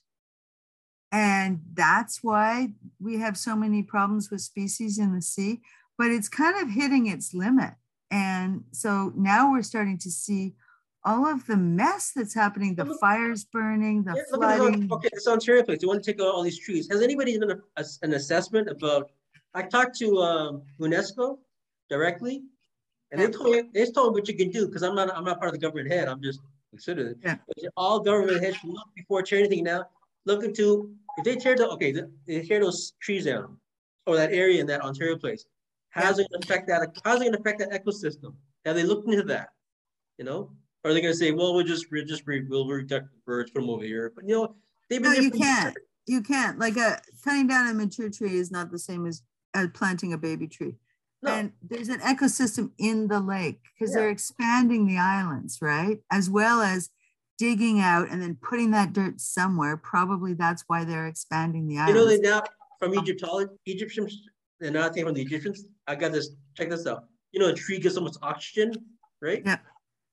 And 1.13 1.61
that's 1.75 2.23
why 2.23 2.71
we 3.01 3.19
have 3.19 3.37
so 3.37 3.55
many 3.57 3.83
problems 3.83 4.31
with 4.31 4.41
species 4.41 4.99
in 4.99 5.15
the 5.15 5.21
sea, 5.21 5.61
but 5.99 6.11
it's 6.11 6.29
kind 6.29 6.57
of 6.63 6.71
hitting 6.71 7.07
its 7.09 7.35
limit. 7.35 7.75
And 8.11 8.65
so 8.73 9.13
now 9.17 9.51
we're 9.53 9.63
starting 9.63 9.99
to 9.99 10.11
see 10.11 10.55
all 11.05 11.27
of 11.27 11.47
the 11.47 11.57
mess 11.57 12.13
that's 12.15 12.35
happening 12.35 12.75
the 12.77 12.85
Look- 12.85 13.01
fires 13.01 13.45
burning, 13.45 14.05
the 14.05 14.13
Yeah, 14.15 14.23
look 14.31 14.41
flooding. 14.41 14.81
this, 14.83 14.93
okay, 14.93 15.09
this 15.13 15.27
Ontario 15.27 15.63
place. 15.65 15.79
You 15.83 15.89
want 15.89 16.03
to 16.03 16.13
take 16.13 16.21
out 16.21 16.29
all 16.29 16.43
these 16.43 16.59
trees. 16.59 16.89
Has 16.91 17.03
anybody 17.03 17.39
done 17.39 17.51
a, 17.51 17.81
a- 17.81 17.85
an 18.03 18.15
assessment 18.15 18.69
about? 18.69 19.11
I 19.55 19.63
talked 19.63 19.97
to 19.99 20.19
um, 20.19 20.63
UNESCO 20.81 21.39
directly, 21.89 22.43
and 23.11 23.21
they 23.21 23.27
told 23.29 23.51
me 23.51 23.63
they 23.75 23.85
told 23.87 24.15
me 24.15 24.21
what 24.21 24.29
you 24.29 24.37
can 24.37 24.51
do 24.51 24.67
because 24.67 24.83
I'm 24.85 24.95
not 24.95 25.13
I'm 25.17 25.25
not 25.25 25.39
part 25.41 25.49
of 25.49 25.55
the 25.55 25.59
government 25.59 25.91
head. 25.91 26.07
I'm 26.07 26.23
just 26.23 26.41
considered. 26.71 27.19
Yeah. 27.23 27.37
All 27.77 28.01
government 28.01 28.43
heads 28.43 28.57
should 28.57 28.71
look 28.71 28.89
before 28.95 29.23
tearing 29.23 29.47
anything 29.47 29.65
down. 29.65 29.85
Look 30.27 30.45
into 30.45 30.95
if 31.19 31.25
they 31.25 31.37
tear 31.37 31.57
the 31.57 31.69
okay, 31.71 31.93
th- 31.93 32.07
they 32.27 32.43
tear 32.43 32.61
those 32.61 32.93
trees 33.01 33.25
down 33.25 33.57
or 34.07 34.17
that 34.17 34.33
area 34.33 34.61
in 34.61 34.67
that 34.69 34.83
Ontario 34.83 35.17
place. 35.17 35.45
How's 35.91 36.19
it 36.19 36.29
gonna 36.31 36.43
affect 36.43 36.69
that? 36.69 36.97
How's 37.05 37.21
it 37.21 37.25
gonna 37.25 37.39
affect 37.39 37.59
that 37.59 37.71
ecosystem? 37.73 38.35
Have 38.65 38.77
they 38.77 38.85
looked 38.85 39.09
into 39.09 39.25
that? 39.25 39.49
You 40.19 40.25
know, 40.25 40.51
or 40.85 40.91
are 40.91 40.95
they 40.95 41.01
gonna 41.01 41.15
say, 41.15 41.33
well, 41.33 41.55
we'll 41.55 41.65
just 41.65 41.91
we'll 41.91 42.05
just 42.05 42.27
re, 42.27 42.45
we'll 42.49 42.67
protect 42.67 43.11
the 43.13 43.19
birds, 43.27 43.51
put 43.51 43.61
them 43.61 43.71
over 43.71 43.85
here? 43.85 44.13
But 44.15 44.29
you 44.29 44.35
know, 44.35 44.55
they've 44.89 45.03
been 45.03 45.13
No, 45.13 45.19
you 45.19 45.31
can't. 45.31 45.77
You 46.07 46.23
can't. 46.23 46.59
Like 46.59 46.77
a 46.77 47.01
cutting 47.25 47.47
down 47.47 47.69
a 47.69 47.75
mature 47.75 48.11
tree 48.11 48.37
is 48.37 48.51
not 48.51 48.71
the 48.71 48.79
same 48.79 49.07
as 49.07 49.23
uh, 49.55 49.67
planting 49.75 50.13
a 50.13 50.19
baby 50.19 50.47
tree. 50.47 50.77
No, 51.23 51.33
And 51.33 51.53
there's 51.63 51.89
an 51.89 52.01
ecosystem 52.01 52.71
in 52.79 53.09
the 53.09 53.21
lake 53.21 53.61
because 53.75 53.95
Yeah. 53.95 54.01
they're 54.01 54.11
expanding 54.11 54.87
the 54.87 54.97
islands, 54.99 55.61
right? 55.61 56.01
As 56.11 56.31
well 56.31 56.63
as 56.63 56.91
digging 57.39 57.81
out 57.81 58.09
and 58.11 58.23
then 58.23 58.37
putting 58.37 58.71
that 58.71 58.93
dirt 58.93 59.21
somewhere. 59.21 59.77
Probably 59.77 60.35
that's 60.35 60.65
why 60.67 60.85
they're 60.85 61.07
expanding 61.07 61.67
the 61.69 61.79
islands. 61.79 61.95
you 61.99 62.05
know 62.05 62.09
they 62.09 62.21
now 62.21 62.43
from 62.79 62.93
um, 62.97 62.99
Egyptology, 63.05 63.51
Egyptians. 63.67 64.29
They're 64.61 64.71
not 64.71 64.95
thing 64.95 65.05
from 65.05 65.15
the 65.15 65.23
Egyptians. 65.23 65.65
I 65.87 65.95
got 65.95 66.13
this. 66.13 66.31
Check 66.57 66.71
this 66.71 66.87
out. 66.87 67.05
You 67.33 67.41
know, 67.41 67.49
a 67.49 67.55
tree 67.55 67.79
gives 67.79 67.95
so 67.95 68.01
much 68.03 68.17
oxygen, 68.23 68.73
right? 69.23 69.43
Yeah. 69.45 69.59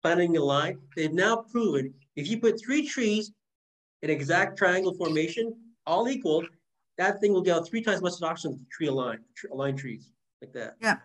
Planting 0.04 0.38
a 0.38 0.44
line. 0.44 0.80
They've 0.96 1.12
now 1.12 1.38
proven 1.38 1.94
if 2.16 2.30
you 2.30 2.40
put 2.40 2.60
three 2.62 2.86
trees 2.88 3.32
in 4.02 4.10
exact 4.10 4.58
triangle 4.58 4.94
formation, 4.94 5.54
all 5.86 6.08
equal, 6.08 6.46
that 6.98 7.20
thing 7.20 7.34
will 7.34 7.42
get 7.42 7.58
out 7.58 7.68
three 7.68 7.82
times 7.82 7.98
as 7.98 8.02
much 8.02 8.22
oxygen 8.22 8.54
as 8.54 8.58
the 8.60 8.66
tree 8.72 8.88
aligned, 8.88 9.20
tr- 9.36 9.48
aligned 9.52 9.80
trees 9.80 10.12
like 10.42 10.54
that. 10.54 10.76
Yeah. 10.82 10.98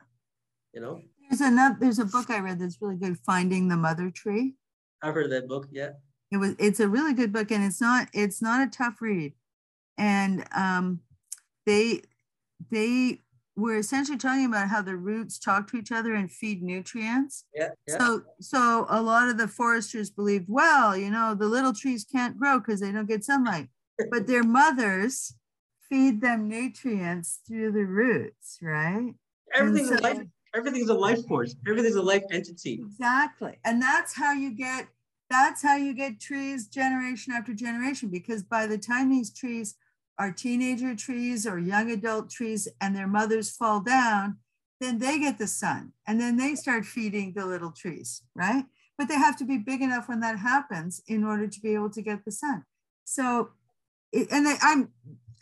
You 0.72 0.80
know, 0.80 1.00
There's 1.28 1.40
another. 1.40 1.76
There's 1.80 1.98
a 1.98 2.04
book 2.04 2.30
I 2.30 2.38
read 2.40 2.58
that's 2.58 2.80
really 2.80 2.96
good, 2.96 3.18
Finding 3.26 3.68
the 3.68 3.76
Mother 3.76 4.10
Tree. 4.10 4.54
I've 5.02 5.14
heard 5.14 5.26
of 5.26 5.30
that 5.32 5.48
book. 5.48 5.68
Yeah. 5.70 5.90
it 6.30 6.36
was 6.38 6.54
it's 6.58 6.80
a 6.80 6.88
really 6.88 7.12
good 7.12 7.32
book 7.32 7.50
and 7.50 7.62
it's 7.64 7.80
not 7.80 8.08
it's 8.14 8.40
not 8.40 8.66
a 8.66 8.70
tough 8.70 9.02
read 9.02 9.34
and 9.98 10.44
um 10.56 11.00
they 11.66 12.00
they 12.70 13.18
were 13.56 13.76
essentially 13.76 14.16
talking 14.16 14.46
about 14.46 14.68
how 14.68 14.80
the 14.80 14.96
roots 14.96 15.38
talk 15.38 15.68
to 15.70 15.76
each 15.76 15.92
other 15.92 16.14
and 16.14 16.30
feed 16.30 16.62
nutrients 16.62 17.44
Yeah. 17.54 17.68
Yeah. 17.86 17.98
so 17.98 18.22
so 18.40 18.86
a 18.88 19.02
lot 19.02 19.28
of 19.28 19.36
the 19.36 19.48
foresters 19.48 20.08
believed 20.10 20.46
well 20.48 20.96
you 20.96 21.10
know 21.10 21.34
the 21.34 21.46
little 21.48 21.74
trees 21.74 22.04
can't 22.10 22.38
grow 22.38 22.58
because 22.60 22.80
they 22.80 22.92
don't 22.92 23.08
get 23.08 23.24
sunlight 23.24 23.68
but 24.10 24.26
their 24.26 24.44
mothers 24.44 25.34
feed 25.90 26.22
them 26.22 26.48
nutrients 26.48 27.40
through 27.46 27.72
the 27.72 27.84
roots 27.84 28.58
right 28.62 29.14
Everything's 29.54 29.90
and 29.90 30.00
a 30.00 30.02
life. 30.02 30.16
so- 30.16 30.26
Everything's 30.54 30.90
a 30.90 30.94
life 30.94 31.26
force. 31.26 31.54
Everything's 31.66 31.94
a 31.96 32.02
life 32.02 32.24
entity. 32.30 32.82
Exactly. 32.84 33.58
And 33.64 33.80
that's 33.80 34.14
how 34.14 34.32
you 34.32 34.50
get 34.50 34.88
that's 35.30 35.62
how 35.62 35.76
you 35.76 35.94
get 35.94 36.20
trees 36.20 36.66
generation 36.66 37.32
after 37.32 37.54
generation 37.54 38.10
because 38.10 38.42
by 38.42 38.66
the 38.66 38.76
time 38.76 39.08
these 39.08 39.32
trees 39.32 39.76
are 40.18 40.30
teenager 40.30 40.94
trees 40.94 41.46
or 41.46 41.58
young 41.58 41.90
adult 41.90 42.28
trees 42.28 42.68
and 42.82 42.94
their 42.94 43.06
mothers 43.06 43.50
fall 43.50 43.80
down, 43.80 44.36
then 44.78 44.98
they 44.98 45.18
get 45.18 45.38
the 45.38 45.46
sun 45.46 45.94
and 46.06 46.20
then 46.20 46.36
they 46.36 46.54
start 46.54 46.84
feeding 46.84 47.32
the 47.34 47.46
little 47.46 47.70
trees, 47.72 48.22
right? 48.34 48.64
But 48.98 49.08
they 49.08 49.14
have 49.16 49.38
to 49.38 49.46
be 49.46 49.56
big 49.56 49.80
enough 49.80 50.06
when 50.06 50.20
that 50.20 50.38
happens 50.38 51.00
in 51.06 51.24
order 51.24 51.46
to 51.46 51.60
be 51.60 51.72
able 51.72 51.88
to 51.90 52.02
get 52.02 52.26
the 52.26 52.32
sun. 52.32 52.64
So 53.04 53.52
and 54.12 54.46
I'm 54.60 54.90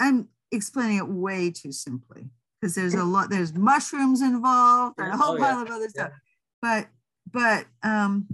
I'm 0.00 0.28
explaining 0.52 0.98
it 0.98 1.08
way 1.08 1.50
too 1.50 1.72
simply 1.72 2.30
because 2.60 2.74
there's 2.74 2.94
a 2.94 3.04
lot 3.04 3.30
there's 3.30 3.54
mushrooms 3.54 4.20
involved 4.22 4.98
and 4.98 5.12
a 5.12 5.16
whole 5.16 5.34
Oh, 5.34 5.38
yeah. 5.38 5.44
pile 5.52 5.62
of 5.62 5.70
other 5.70 5.88
stuff 5.88 6.12
but 6.60 6.88
but 7.30 7.66
um 7.82 8.26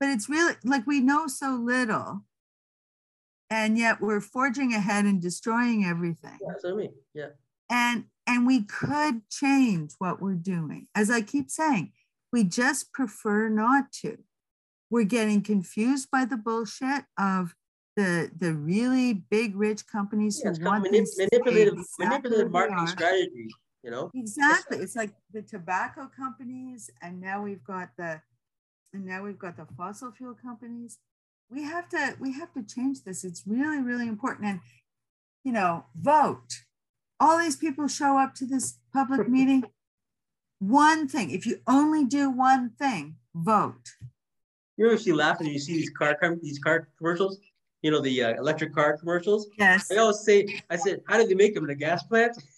but 0.00 0.08
it's 0.10 0.28
really 0.28 0.54
like 0.64 0.86
we 0.86 1.00
know 1.00 1.26
so 1.26 1.54
little 1.54 2.22
and 3.50 3.76
yet 3.78 4.00
we're 4.00 4.20
forging 4.20 4.72
ahead 4.74 5.04
and 5.04 5.20
destroying 5.20 5.84
everything 5.84 6.38
Yeah, 6.40 6.48
that's 6.48 6.64
what 6.64 6.74
I 6.74 6.76
mean. 6.76 6.92
Yeah. 7.14 7.28
and 7.70 8.04
and 8.26 8.46
we 8.46 8.62
could 8.62 9.28
change 9.30 9.92
what 9.98 10.20
we're 10.22 10.34
doing 10.34 10.88
as 10.94 11.10
i 11.10 11.20
keep 11.20 11.50
saying 11.50 11.92
we 12.32 12.44
just 12.44 12.92
prefer 12.92 13.48
not 13.48 13.92
to 14.02 14.18
we're 14.90 15.04
getting 15.04 15.42
confused 15.42 16.10
by 16.10 16.24
the 16.24 16.36
bullshit 16.36 17.04
of 17.18 17.54
the 17.96 18.30
the 18.36 18.52
really 18.54 19.12
big 19.14 19.54
rich 19.56 19.86
companies 19.86 20.40
Yeah, 20.44 20.52
who 20.52 20.64
want 20.64 20.84
manip- 20.84 21.06
manipulative, 21.16 21.74
exactly 21.74 22.06
manipulative 22.06 22.50
marketing 22.52 22.86
strategy. 22.88 23.48
You 23.84 23.90
know. 23.90 24.10
Exactly. 24.14 24.78
It's 24.78 24.96
like 24.96 25.10
the 25.30 25.42
tobacco 25.42 26.10
companies, 26.16 26.88
and 27.02 27.20
now 27.20 27.42
we've 27.42 27.62
got 27.62 27.90
the, 27.98 28.22
and 28.94 29.04
now 29.04 29.22
we've 29.22 29.38
got 29.38 29.58
the 29.58 29.66
fossil 29.76 30.10
fuel 30.10 30.34
companies. 30.34 30.98
We 31.50 31.64
have 31.64 31.90
to, 31.90 32.16
we 32.18 32.32
have 32.32 32.50
to 32.54 32.62
change 32.62 33.04
this. 33.04 33.24
It's 33.24 33.42
really, 33.46 33.82
really 33.82 34.08
important. 34.08 34.46
And, 34.46 34.60
you 35.44 35.52
know, 35.52 35.84
vote. 35.94 36.62
All 37.20 37.38
these 37.38 37.56
people 37.56 37.86
show 37.86 38.18
up 38.18 38.34
to 38.36 38.46
this 38.46 38.78
public 38.90 39.28
meeting. 39.28 39.64
One 40.60 41.06
thing, 41.06 41.30
if 41.30 41.44
you 41.44 41.60
only 41.66 42.06
do 42.06 42.30
one 42.30 42.70
thing, 42.78 43.16
vote. 43.34 43.90
You 44.78 44.86
ever 44.86 44.96
see 44.96 45.12
laughing 45.12 45.48
you 45.48 45.58
see 45.58 45.74
these 45.74 45.90
car 45.90 46.16
these 46.42 46.58
car 46.58 46.88
commercials? 46.96 47.38
You 47.82 47.90
know 47.90 48.00
the 48.00 48.24
uh, 48.24 48.34
electric 48.36 48.74
car 48.74 48.96
commercials. 48.96 49.46
Yes. 49.58 49.92
I 49.92 49.96
always 49.98 50.20
say, 50.20 50.62
I 50.70 50.76
said, 50.76 51.02
how 51.06 51.18
did 51.18 51.28
they 51.28 51.34
make 51.34 51.54
them 51.54 51.64
in 51.64 51.70
a 51.70 51.74
gas 51.74 52.02
plant? 52.04 52.42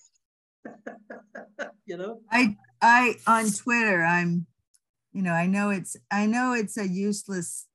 you 1.86 1.96
know. 1.96 2.20
I 2.30 2.56
I 2.80 3.14
on 3.26 3.50
Twitter, 3.50 4.04
I'm, 4.04 4.46
you 5.12 5.22
know, 5.22 5.32
I 5.32 5.46
know 5.46 5.70
it's 5.70 5.96
I 6.10 6.26
know 6.26 6.52
it's 6.52 6.76
a 6.76 6.86
useless 6.86 7.66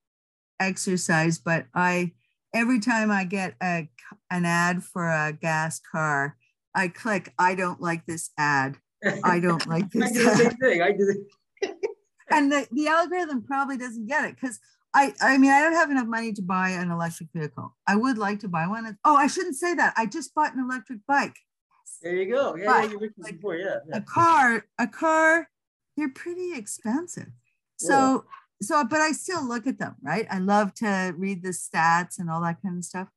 exercise, 0.60 1.38
but 1.38 1.66
I 1.74 2.12
every 2.54 2.80
time 2.80 3.10
I 3.10 3.24
get 3.24 3.54
a 3.62 3.88
an 4.30 4.44
ad 4.44 4.82
for 4.82 5.08
a 5.08 5.32
gas 5.32 5.80
car, 5.80 6.36
I 6.74 6.88
click. 6.88 7.32
I 7.38 7.54
don't 7.54 7.80
like 7.80 8.06
this 8.06 8.30
ad. 8.38 8.76
I 9.24 9.40
don't 9.40 9.66
like 9.66 9.90
this. 9.92 10.10
I 10.10 10.12
do 10.12 10.24
the 10.24 10.36
same 10.36 10.56
thing. 10.56 10.82
I 10.82 10.92
do. 10.92 11.06
The- 11.06 11.26
and 12.30 12.50
the, 12.50 12.66
the 12.72 12.88
algorithm 12.88 13.42
probably 13.42 13.76
doesn't 13.76 14.06
get 14.06 14.24
it 14.24 14.36
because 14.40 14.58
I, 14.94 15.12
I 15.20 15.38
mean, 15.38 15.50
I 15.50 15.60
don't 15.60 15.74
have 15.74 15.90
enough 15.90 16.06
money 16.06 16.32
to 16.34 16.42
buy 16.42 16.70
an 16.70 16.90
electric 16.90 17.30
vehicle. 17.34 17.74
I 17.86 17.96
would 17.96 18.18
like 18.18 18.40
to 18.40 18.48
buy 18.48 18.66
one. 18.66 18.98
Oh, 19.04 19.16
I 19.16 19.26
shouldn't 19.26 19.56
say 19.56 19.74
that. 19.74 19.94
I 19.96 20.06
just 20.06 20.34
bought 20.34 20.54
an 20.54 20.60
electric 20.60 21.00
bike. 21.06 21.36
There 22.02 22.14
you 22.14 22.32
go. 22.32 22.56
Yeah, 22.56 22.66
But, 22.66 22.84
yeah, 22.84 22.90
you 22.90 23.00
mentioned 23.00 23.24
like, 23.24 23.36
before. 23.36 23.56
Yeah, 23.56 23.76
yeah. 23.88 23.96
A 23.96 24.00
car, 24.00 24.66
a 24.78 24.86
car, 24.86 25.48
they're 25.96 26.08
pretty 26.08 26.54
expensive. 26.54 27.28
So, 27.76 28.24
so, 28.60 28.84
but 28.84 29.00
I 29.00 29.12
still 29.12 29.46
look 29.46 29.66
at 29.66 29.78
them, 29.78 29.96
right? 30.02 30.26
I 30.30 30.38
love 30.38 30.72
to 30.74 31.14
read 31.16 31.42
the 31.42 31.50
stats 31.50 32.18
and 32.18 32.30
all 32.30 32.40
that 32.42 32.62
kind 32.62 32.78
of 32.78 32.84
stuff. 32.84 33.08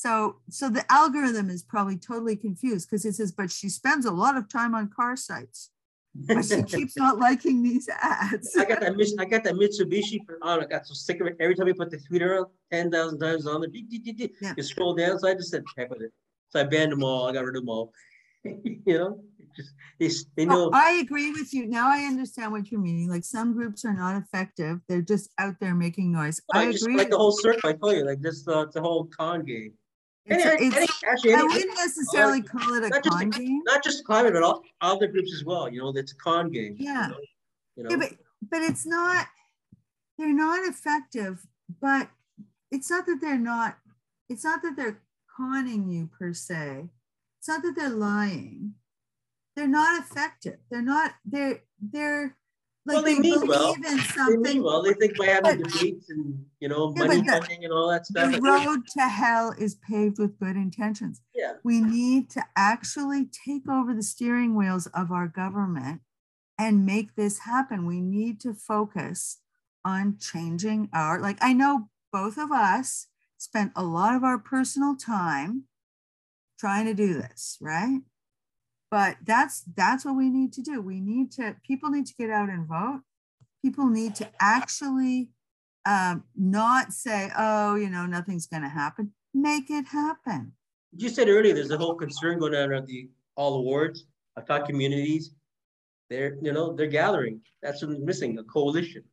So, 0.00 0.36
so 0.48 0.70
the 0.70 0.90
algorithm 0.90 1.50
is 1.50 1.62
probably 1.62 1.98
totally 1.98 2.34
confused 2.34 2.88
because 2.88 3.04
it 3.04 3.14
says, 3.14 3.32
but 3.32 3.50
she 3.50 3.68
spends 3.68 4.06
a 4.06 4.10
lot 4.10 4.36
of 4.36 4.48
time 4.48 4.74
on 4.74 4.88
car 4.88 5.14
sites, 5.14 5.70
but 6.14 6.42
she 6.42 6.62
keeps 6.76 6.96
not 6.96 7.18
liking 7.18 7.62
these 7.62 7.86
ads. 8.02 8.56
I 8.56 8.64
got 8.64 8.80
that 8.80 9.16
I 9.18 9.24
got 9.26 9.44
that 9.44 9.54
Mitsubishi 9.54 10.24
for 10.24 10.38
oh, 10.40 10.60
I 10.60 10.64
got 10.64 10.86
so 10.86 10.94
sick 10.94 11.20
of 11.20 11.26
it. 11.26 11.36
Every 11.38 11.54
time 11.54 11.68
you 11.68 11.74
put 11.74 11.90
the 11.90 11.98
Twitter 11.98 12.46
ten 12.72 12.90
thousand 12.90 13.18
times 13.18 13.46
on 13.46 13.60
dee. 13.70 14.32
Yeah. 14.40 14.54
you 14.56 14.62
scroll 14.62 14.94
down. 14.94 15.18
So 15.18 15.28
I 15.28 15.34
just 15.34 15.50
said 15.50 15.64
heck 15.76 15.90
with 15.90 16.00
it. 16.00 16.12
So 16.50 16.60
I 16.60 16.64
banned 16.64 16.92
them 16.92 17.02
all. 17.02 17.26
I 17.26 17.32
got 17.32 17.44
rid 17.44 17.56
of 17.56 17.62
them 17.62 17.68
all. 17.68 17.92
you 18.44 18.82
know, 18.86 19.22
just 19.56 19.72
they, 19.98 20.10
they 20.36 20.44
know. 20.46 20.66
Oh, 20.66 20.70
I 20.72 20.92
agree 21.02 21.30
with 21.30 21.52
you. 21.54 21.66
Now 21.66 21.88
I 21.90 22.00
understand 22.04 22.52
what 22.52 22.70
you're 22.70 22.80
meaning. 22.80 23.08
Like 23.08 23.24
some 23.24 23.52
groups 23.52 23.84
are 23.84 23.94
not 23.94 24.20
effective. 24.20 24.80
They're 24.88 25.02
just 25.02 25.30
out 25.38 25.54
there 25.60 25.74
making 25.74 26.12
noise. 26.12 26.40
I, 26.52 26.66
I 26.66 26.72
just 26.72 26.84
agree. 26.84 26.96
like 26.96 27.10
the 27.10 27.14
you. 27.16 27.18
whole 27.18 27.32
circle. 27.32 27.70
I 27.70 27.74
told 27.74 27.96
you, 27.96 28.04
like 28.04 28.20
this, 28.20 28.46
uh, 28.48 28.66
a 28.66 28.80
whole 28.80 29.04
con 29.16 29.44
game. 29.44 29.72
It's, 30.26 30.44
it's, 30.76 31.02
actually, 31.04 31.34
I 31.34 31.42
wouldn't 31.42 31.74
necessarily 31.76 32.42
call 32.42 32.74
it 32.74 32.84
a 32.84 32.88
not 32.88 33.02
just 33.02 33.18
con 33.18 33.30
game. 33.30 33.62
not 33.64 33.82
just 33.82 34.04
climate, 34.04 34.32
but 34.32 34.42
all 34.42 34.62
other 34.80 35.08
groups 35.08 35.32
as 35.34 35.44
well. 35.44 35.68
You 35.68 35.80
know, 35.82 35.92
it's 35.96 36.12
a 36.12 36.16
con 36.16 36.50
game. 36.50 36.76
you 36.78 36.86
Yeah. 36.86 37.08
know? 37.08 37.16
You 37.76 37.82
know, 37.84 37.90
Yeah, 37.90 37.96
but 37.96 38.12
but 38.50 38.62
it's 38.62 38.86
not. 38.86 39.26
They're 40.18 40.34
not 40.34 40.68
effective. 40.68 41.44
But 41.80 42.08
it's 42.70 42.90
not 42.90 43.06
that 43.06 43.20
they're 43.20 43.38
not. 43.38 43.76
It's 44.28 44.44
not 44.44 44.62
that 44.62 44.76
they're 44.76 45.00
conning 45.40 45.88
you 45.88 46.08
per 46.18 46.32
se. 46.32 46.88
It's 47.38 47.48
not 47.48 47.62
that 47.62 47.74
they're 47.76 47.88
lying. 47.88 48.74
They're 49.56 49.66
not 49.68 50.00
effective. 50.00 50.58
They're 50.70 50.82
not. 50.82 51.12
They're 51.24 51.62
they're 51.80 52.36
like 52.86 52.94
Well, 52.96 53.02
they 53.02 53.14
they, 53.14 53.20
mean 53.20 53.34
believe 53.34 53.48
well. 53.48 53.74
in 53.74 53.80
they 53.82 53.90
mean 53.90 53.98
something. 54.00 54.62
well. 54.62 54.82
They 54.82 54.92
think 54.94 55.16
by 55.18 55.26
having 55.26 55.62
But- 55.62 55.70
debates 55.72 56.10
and 56.10 56.44
you 56.60 56.68
know 56.68 56.92
Yeah, 56.96 57.04
money 57.06 57.20
the- 57.22 57.32
funding 57.32 57.64
and 57.64 57.72
all 57.72 57.88
that 57.90 58.06
stuff. 58.06 58.32
The 58.32 58.40
road 58.40 58.80
to 58.98 59.02
hell 59.08 59.54
is 59.58 59.74
paved 59.76 60.18
with 60.18 60.38
good 60.38 60.56
intentions. 60.56 61.20
yeah. 61.34 61.54
we 61.64 61.80
need 61.80 62.28
to 62.30 62.44
actually 62.56 63.26
take 63.46 63.68
over 63.68 63.94
the 63.94 64.02
steering 64.02 64.54
wheels 64.54 64.86
of 64.88 65.10
our 65.10 65.28
government 65.28 66.00
and 66.58 66.84
make 66.86 67.14
this 67.16 67.38
happen. 67.40 67.86
We 67.86 68.00
need 68.00 68.40
to 68.40 68.52
focus 68.54 69.38
on 69.84 70.18
changing 70.18 70.88
our, 70.92 71.18
like, 71.20 71.38
I 71.40 71.54
know 71.54 71.88
both 72.12 72.36
of 72.38 72.50
us 72.52 73.06
spent 73.40 73.72
a 73.74 73.82
lot 73.82 74.14
of 74.14 74.22
our 74.22 74.38
personal 74.38 74.94
time 74.94 75.64
trying 76.58 76.84
to 76.84 76.94
do 76.94 77.14
this, 77.14 77.56
right? 77.60 78.00
But 78.90 79.16
that's 79.24 79.62
that's 79.76 80.04
what 80.04 80.16
we 80.16 80.28
need 80.28 80.52
to 80.54 80.62
do. 80.62 80.80
We 80.82 81.00
need 81.00 81.32
to 81.32 81.56
people 81.66 81.90
need 81.90 82.06
to 82.06 82.14
get 82.14 82.30
out 82.30 82.50
and 82.50 82.66
vote. 82.66 83.02
People 83.62 83.88
need 83.88 84.14
to 84.16 84.28
actually 84.40 85.30
um, 85.86 86.24
not 86.36 86.92
say, 86.92 87.30
oh, 87.38 87.76
you 87.76 87.88
know, 87.88 88.06
nothing's 88.06 88.46
going 88.46 88.62
to 88.62 88.68
happen. 88.68 89.12
Make 89.32 89.70
it 89.70 89.86
happen. 89.86 90.52
You 90.96 91.08
said 91.08 91.28
earlier, 91.28 91.54
there's 91.54 91.70
a 91.70 91.78
whole 91.78 91.94
concern 91.94 92.38
going 92.38 92.54
on 92.54 92.70
around 92.70 92.88
the 92.88 93.08
all 93.36 93.56
awards. 93.56 94.04
I've 94.36 94.46
taught 94.46 94.66
communities. 94.66 95.32
They're, 96.08 96.36
you 96.42 96.52
know, 96.52 96.72
they're 96.74 96.88
gathering. 96.88 97.40
That's 97.62 97.82
what's 97.82 98.00
missing, 98.00 98.38
a 98.38 98.44
coalition. 98.44 99.04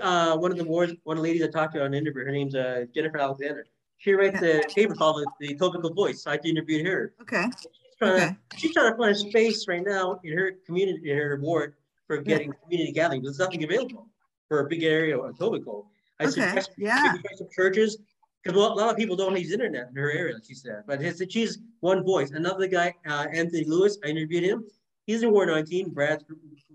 Uh, 0.00 0.36
one 0.38 0.50
of 0.50 0.56
the 0.56 0.64
awards, 0.64 0.94
one 1.04 1.18
of 1.18 1.22
the 1.22 1.28
ladies 1.28 1.44
I 1.44 1.48
talked 1.48 1.74
to 1.74 1.80
on 1.80 1.88
an 1.88 1.94
interview, 1.94 2.24
her 2.24 2.32
name's 2.32 2.54
uh, 2.54 2.86
Jennifer 2.94 3.18
Alexander. 3.18 3.66
She 3.98 4.12
writes 4.12 4.40
a 4.42 4.62
paper 4.74 4.94
called 4.94 5.24
the, 5.40 5.48
the 5.48 5.54
Topical 5.56 5.92
Voice. 5.92 6.26
I 6.26 6.36
interviewed 6.44 6.86
her. 6.86 7.14
Okay. 7.22 7.46
She's 7.56 7.96
trying, 7.98 8.12
Okay. 8.12 8.36
to, 8.50 8.58
she's 8.58 8.72
trying 8.74 8.92
to 8.92 8.96
find 8.96 9.10
a 9.10 9.14
space 9.14 9.66
right 9.68 9.82
now 9.84 10.20
in 10.22 10.36
her 10.36 10.52
community, 10.66 11.10
in 11.10 11.16
her 11.16 11.38
ward 11.40 11.74
for 12.06 12.18
getting 12.18 12.52
community 12.64 12.92
gathering. 12.92 13.22
There's 13.22 13.38
nothing 13.38 13.64
available 13.64 14.06
for 14.48 14.60
a 14.60 14.68
big 14.68 14.82
area 14.82 15.18
of 15.18 15.34
Etobicoke. 15.34 15.86
I 16.20 16.24
Okay. 16.24 16.30
suggest 16.32 16.70
Yeah. 16.76 17.12
some 17.36 17.48
churches, 17.54 17.98
because 18.42 18.56
a 18.56 18.60
lot 18.60 18.90
of 18.90 18.96
people 18.96 19.16
don't 19.16 19.36
use 19.38 19.50
internet 19.50 19.88
in 19.88 19.96
her 19.96 20.10
area, 20.12 20.34
she 20.46 20.54
said. 20.54 20.84
But 20.86 21.02
it's, 21.02 21.20
she's 21.32 21.58
one 21.80 22.04
voice. 22.04 22.30
Another 22.30 22.66
guy, 22.68 22.94
uh, 23.08 23.26
Anthony 23.32 23.64
Lewis, 23.64 23.98
I 24.04 24.08
interviewed 24.08 24.44
him. 24.44 24.64
He's 25.06 25.22
in 25.22 25.30
Ward 25.32 25.48
19, 25.48 25.90
Brad's, 25.90 26.24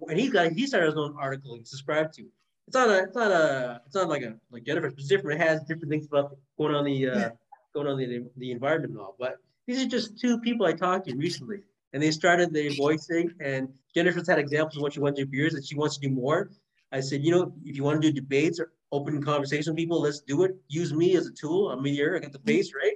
and 0.08 0.20
he's 0.20 0.32
got 0.32 0.52
he 0.54 0.66
started 0.66 0.88
his 0.88 0.96
own 0.98 1.16
article 1.20 1.56
he 1.56 1.64
subscribed 1.66 2.14
to. 2.16 2.28
It's 2.68 2.76
not 2.76 2.90
a, 2.90 3.04
it's 3.04 3.16
not 3.16 3.32
a, 3.32 3.82
it's 3.86 3.96
not 3.96 4.08
like 4.10 4.22
a 4.24 4.36
like 4.52 4.64
Jennifer's. 4.64 4.94
It's 4.94 5.08
different. 5.08 5.42
It 5.42 5.48
has 5.48 5.62
different 5.62 5.90
things 5.90 6.06
about 6.08 6.38
going 6.58 6.74
on 6.76 6.86
the 6.86 7.08
uh, 7.10 7.20
Yeah. 7.20 7.30
going 7.74 7.88
on 7.88 7.98
the 7.98 8.26
the 8.38 8.52
environment 8.52 8.94
and 8.94 9.02
all. 9.02 9.16
But 9.20 9.38
these 9.68 9.84
are 9.84 9.88
just 9.88 10.18
two 10.20 10.40
people 10.40 10.66
I 10.66 10.74
talked 10.74 11.08
to 11.08 11.16
recently, 11.16 11.60
and 11.94 12.02
they 12.02 12.12
started 12.12 12.54
their 12.54 12.72
voicing. 12.74 13.34
And 13.42 13.70
Jennifer's 13.94 14.28
had 14.28 14.40
examples 14.40 14.78
of 14.78 14.84
what 14.84 14.94
she 14.94 15.00
wants 15.00 15.20
to 15.20 15.26
do 15.26 15.30
for 15.30 15.36
years, 15.36 15.54
and 15.54 15.66
she 15.66 15.76
wants 15.76 15.98
to 15.98 16.08
do 16.08 16.14
more. 16.14 16.50
I 16.94 17.00
said, 17.00 17.24
you 17.24 17.32
know, 17.32 17.54
if 17.66 17.76
you 17.76 17.84
want 17.84 18.02
to 18.02 18.12
do 18.12 18.14
debates 18.22 18.60
or 18.60 18.72
open 18.92 19.22
conversation 19.24 19.72
with 19.72 19.78
people, 19.78 20.02
let's 20.02 20.20
do 20.22 20.44
it. 20.44 20.56
Use 20.68 20.94
me 20.94 21.16
as 21.16 21.28
a 21.28 21.32
tool. 21.32 21.72
I'm 21.72 21.84
here. 21.86 22.16
I 22.16 22.20
got 22.20 22.32
the 22.34 22.40
face, 22.40 22.74
right? 22.74 22.96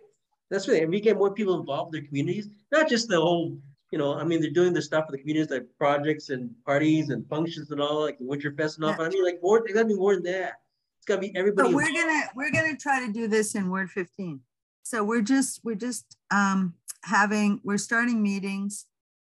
That's 0.50 0.68
right. 0.68 0.82
And 0.84 0.92
we 0.92 1.00
get 1.00 1.18
more 1.18 1.34
people 1.34 1.58
involved 1.60 1.96
in 1.96 2.02
their 2.02 2.08
communities, 2.08 2.50
not 2.72 2.90
just 2.90 3.08
the 3.08 3.20
whole, 3.20 3.58
you 3.92 3.98
know, 3.98 4.16
I 4.16 4.24
mean, 4.24 4.42
they're 4.42 4.52
doing 4.52 4.74
the 4.74 4.82
stuff 4.82 5.06
for 5.06 5.12
the 5.12 5.18
communities, 5.18 5.52
like 5.52 5.66
projects 5.78 6.30
and 6.30 6.52
parties 6.66 7.10
and 7.10 7.28
functions 7.30 7.72
and 7.72 7.82
all, 7.82 8.02
like 8.02 8.18
the 8.18 8.26
Winterfest 8.26 8.76
and 8.76 8.86
all. 8.86 8.96
But 8.98 9.06
I 9.06 9.10
mean, 9.10 9.24
like 9.24 9.40
more, 9.42 9.66
it 9.66 9.74
gotta 9.74 9.88
be 9.88 9.96
more 9.96 10.16
than 10.16 10.24
that. 10.24 10.54
It's 10.98 11.06
gotta 11.06 11.22
be 11.22 11.36
everybody. 11.36 11.70
But 11.70 11.76
we're 11.76 11.88
involved. 11.88 12.08
gonna 12.08 12.24
we're 12.36 12.52
gonna 12.52 12.78
try 12.78 13.06
to 13.06 13.12
do 13.12 13.28
this 13.28 13.56
in 13.56 13.70
Word 13.70 13.90
15. 13.92 14.40
So 14.84 15.04
we're 15.04 15.22
just 15.22 15.62
we're 15.64 15.76
just 15.76 16.18
um, 16.32 16.74
having 17.04 17.62
we're 17.64 17.78
starting 17.78 18.22
meetings 18.22 18.86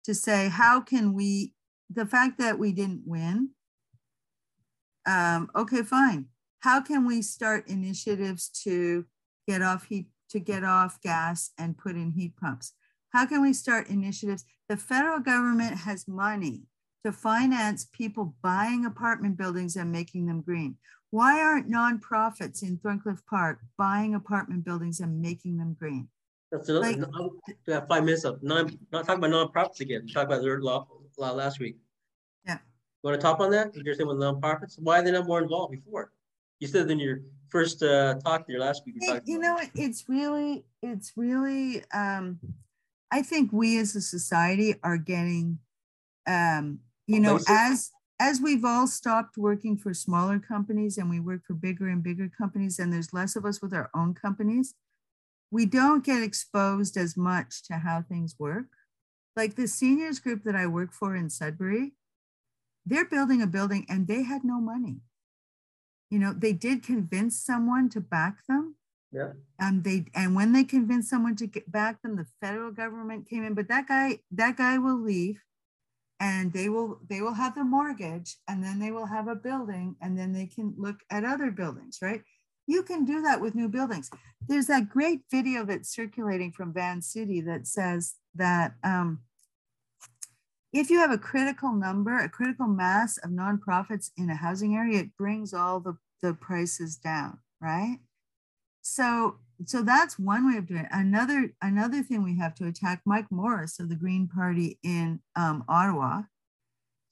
to 0.04 0.14
say 0.14 0.48
how 0.48 0.80
can 0.80 1.12
we 1.12 1.52
the 1.90 2.06
fact 2.06 2.38
that 2.38 2.58
we 2.58 2.72
didn't 2.72 3.02
win. 3.06 3.50
Um, 5.06 5.50
okay, 5.56 5.82
fine. 5.82 6.26
How 6.60 6.80
can 6.80 7.06
we 7.06 7.22
start 7.22 7.68
initiatives 7.68 8.48
to 8.64 9.06
get 9.46 9.62
off 9.62 9.86
heat 9.86 10.08
to 10.30 10.40
get 10.40 10.64
off 10.64 11.00
gas 11.00 11.50
and 11.58 11.78
put 11.78 11.96
in 11.96 12.12
heat 12.12 12.36
pumps? 12.36 12.72
How 13.10 13.26
can 13.26 13.42
we 13.42 13.52
start 13.52 13.88
initiatives? 13.88 14.44
The 14.68 14.76
federal 14.76 15.20
government 15.20 15.76
has 15.78 16.06
money 16.06 16.62
to 17.04 17.12
finance 17.12 17.86
people 17.92 18.34
buying 18.42 18.84
apartment 18.84 19.36
buildings 19.36 19.76
and 19.76 19.90
making 19.90 20.26
them 20.26 20.42
green. 20.42 20.76
Why 21.10 21.40
aren't 21.40 21.70
nonprofits 21.70 22.62
in 22.62 22.76
Thorncliffe 22.78 23.24
Park 23.26 23.60
buying 23.78 24.14
apartment 24.14 24.64
buildings 24.64 25.00
and 25.00 25.22
making 25.22 25.56
them 25.56 25.74
green? 25.78 26.08
That's 26.52 26.68
another, 26.68 26.92
like- 26.92 27.40
we 27.66 27.72
have 27.72 27.88
five 27.88 28.04
minutes 28.04 28.24
of 28.24 28.42
non, 28.42 28.78
not 28.92 29.06
talking 29.06 29.24
about 29.24 29.52
nonprofits 29.54 29.80
again, 29.80 30.06
talk 30.06 30.26
about 30.26 30.42
their 30.42 30.60
law, 30.60 30.86
law 31.16 31.32
last 31.32 31.60
week. 31.60 31.78
Yeah. 32.44 32.54
You 32.54 33.08
Want 33.10 33.20
to 33.20 33.22
talk 33.22 33.40
on 33.40 33.50
that? 33.52 33.74
You're 33.74 33.94
saying 33.94 34.08
with 34.08 34.18
nonprofits, 34.18 34.78
why 34.78 34.98
are 35.00 35.02
they 35.02 35.12
not 35.12 35.26
more 35.26 35.42
involved 35.42 35.72
before? 35.72 36.12
You 36.60 36.68
said 36.68 36.90
in 36.90 36.98
your 36.98 37.20
first 37.48 37.82
uh, 37.82 38.14
talk 38.24 38.44
your 38.48 38.60
last 38.60 38.82
week. 38.84 38.96
you 39.00 39.08
It- 39.10 39.14
talked 39.14 39.28
you 39.28 39.38
know, 39.38 39.58
it's 39.74 40.04
really, 40.08 40.64
it's 40.82 41.12
really, 41.16 41.84
um, 41.92 42.38
I 43.10 43.22
think 43.22 43.52
we 43.52 43.78
as 43.78 43.96
a 43.96 44.00
society 44.00 44.74
are 44.82 44.98
getting, 44.98 45.58
um, 46.26 46.80
you 47.06 47.20
know, 47.20 47.40
as 47.48 47.90
as 48.20 48.40
we've 48.40 48.64
all 48.64 48.86
stopped 48.86 49.38
working 49.38 49.76
for 49.76 49.94
smaller 49.94 50.38
companies 50.38 50.98
and 50.98 51.08
we 51.08 51.20
work 51.20 51.42
for 51.46 51.54
bigger 51.54 51.88
and 51.88 52.02
bigger 52.02 52.28
companies, 52.28 52.78
and 52.78 52.92
there's 52.92 53.14
less 53.14 53.36
of 53.36 53.44
us 53.44 53.62
with 53.62 53.72
our 53.72 53.90
own 53.94 54.12
companies, 54.12 54.74
we 55.50 55.64
don't 55.64 56.04
get 56.04 56.22
exposed 56.22 56.96
as 56.96 57.16
much 57.16 57.62
to 57.64 57.74
how 57.74 58.02
things 58.02 58.34
work. 58.38 58.66
Like 59.36 59.54
the 59.54 59.68
seniors 59.68 60.18
group 60.18 60.42
that 60.44 60.56
I 60.56 60.66
work 60.66 60.92
for 60.92 61.14
in 61.14 61.30
Sudbury, 61.30 61.92
they're 62.84 63.04
building 63.04 63.40
a 63.40 63.46
building 63.46 63.86
and 63.88 64.08
they 64.08 64.24
had 64.24 64.42
no 64.44 64.60
money. 64.60 65.00
You 66.10 66.18
know, 66.18 66.32
they 66.32 66.52
did 66.52 66.82
convince 66.82 67.40
someone 67.40 67.88
to 67.90 68.00
back 68.00 68.46
them. 68.48 68.74
Yeah. 69.12 69.32
Um, 69.62 69.82
they 69.82 70.06
and 70.14 70.34
when 70.36 70.52
they 70.52 70.64
convinced 70.64 71.10
someone 71.10 71.36
to 71.36 71.46
get 71.46 71.70
back 71.72 72.02
them, 72.02 72.16
the 72.16 72.26
federal 72.40 72.72
government 72.72 73.28
came 73.28 73.44
in. 73.44 73.54
But 73.54 73.68
that 73.68 73.88
guy, 73.88 74.20
that 74.32 74.56
guy 74.56 74.78
will 74.78 75.00
leave. 75.00 75.40
and 76.20 76.52
they 76.52 76.68
will 76.68 76.98
they 77.08 77.20
will 77.20 77.34
have 77.34 77.54
the 77.54 77.64
mortgage 77.64 78.36
and 78.48 78.62
then 78.62 78.78
they 78.78 78.90
will 78.90 79.06
have 79.06 79.28
a 79.28 79.34
building 79.34 79.96
and 80.00 80.18
then 80.18 80.32
they 80.32 80.46
can 80.46 80.74
look 80.76 80.96
at 81.10 81.24
other 81.24 81.50
buildings 81.50 81.98
right 82.02 82.22
you 82.66 82.82
can 82.82 83.04
do 83.04 83.22
that 83.22 83.40
with 83.40 83.54
new 83.54 83.68
buildings 83.68 84.10
there's 84.48 84.66
that 84.66 84.88
great 84.88 85.20
video 85.30 85.64
that's 85.64 85.94
circulating 85.94 86.52
from 86.52 86.72
Vancity 86.72 87.40
that 87.40 87.66
says 87.66 88.16
that 88.34 88.74
um, 88.84 89.20
if 90.72 90.90
you 90.90 90.98
have 90.98 91.10
a 91.12 91.18
critical 91.18 91.72
number 91.72 92.18
a 92.18 92.28
critical 92.28 92.66
mass 92.66 93.18
of 93.18 93.30
nonprofits 93.30 94.10
in 94.16 94.30
a 94.30 94.36
housing 94.36 94.74
area 94.74 95.00
it 95.00 95.16
brings 95.16 95.54
all 95.54 95.80
the, 95.80 95.96
the 96.22 96.34
prices 96.34 96.96
down 96.96 97.38
right 97.60 97.98
so 98.88 99.36
so 99.66 99.82
that's 99.82 100.18
one 100.18 100.50
way 100.50 100.56
of 100.56 100.66
doing 100.66 100.80
it. 100.80 100.88
Another 100.90 101.52
another 101.60 102.02
thing 102.02 102.22
we 102.22 102.38
have 102.38 102.54
to 102.56 102.66
attack 102.66 103.02
Mike 103.04 103.30
Morrice 103.30 103.78
of 103.80 103.88
the 103.88 103.96
Green 103.96 104.28
Party 104.28 104.78
in 104.82 105.20
um, 105.36 105.64
Ottawa. 105.68 106.22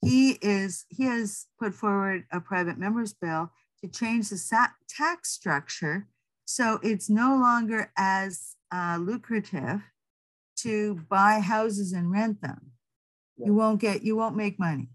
He 0.01 0.31
is 0.41 0.85
he 0.89 1.05
has 1.05 1.47
put 1.59 1.73
forward 1.73 2.25
a 2.31 2.39
private 2.39 2.77
members 2.77 3.13
bill 3.13 3.51
to 3.81 3.89
change 3.89 4.29
the 4.29 4.69
tax 4.87 5.29
structure 5.29 6.07
so 6.45 6.79
it's 6.81 7.09
no 7.09 7.37
longer 7.37 7.91
as 7.97 8.55
uh, 8.73 8.97
lucrative 8.99 9.81
to 10.57 10.95
buy 11.09 11.39
houses 11.39 11.91
and 11.91 12.09
rent 12.09 12.41
them. 12.41 12.71
Yeah. 13.37 13.47
You 13.47 13.53
won't 13.53 13.81
get 13.81 14.03
you 14.03 14.15
won't 14.15 14.35
make 14.35 14.57
money 14.57 14.89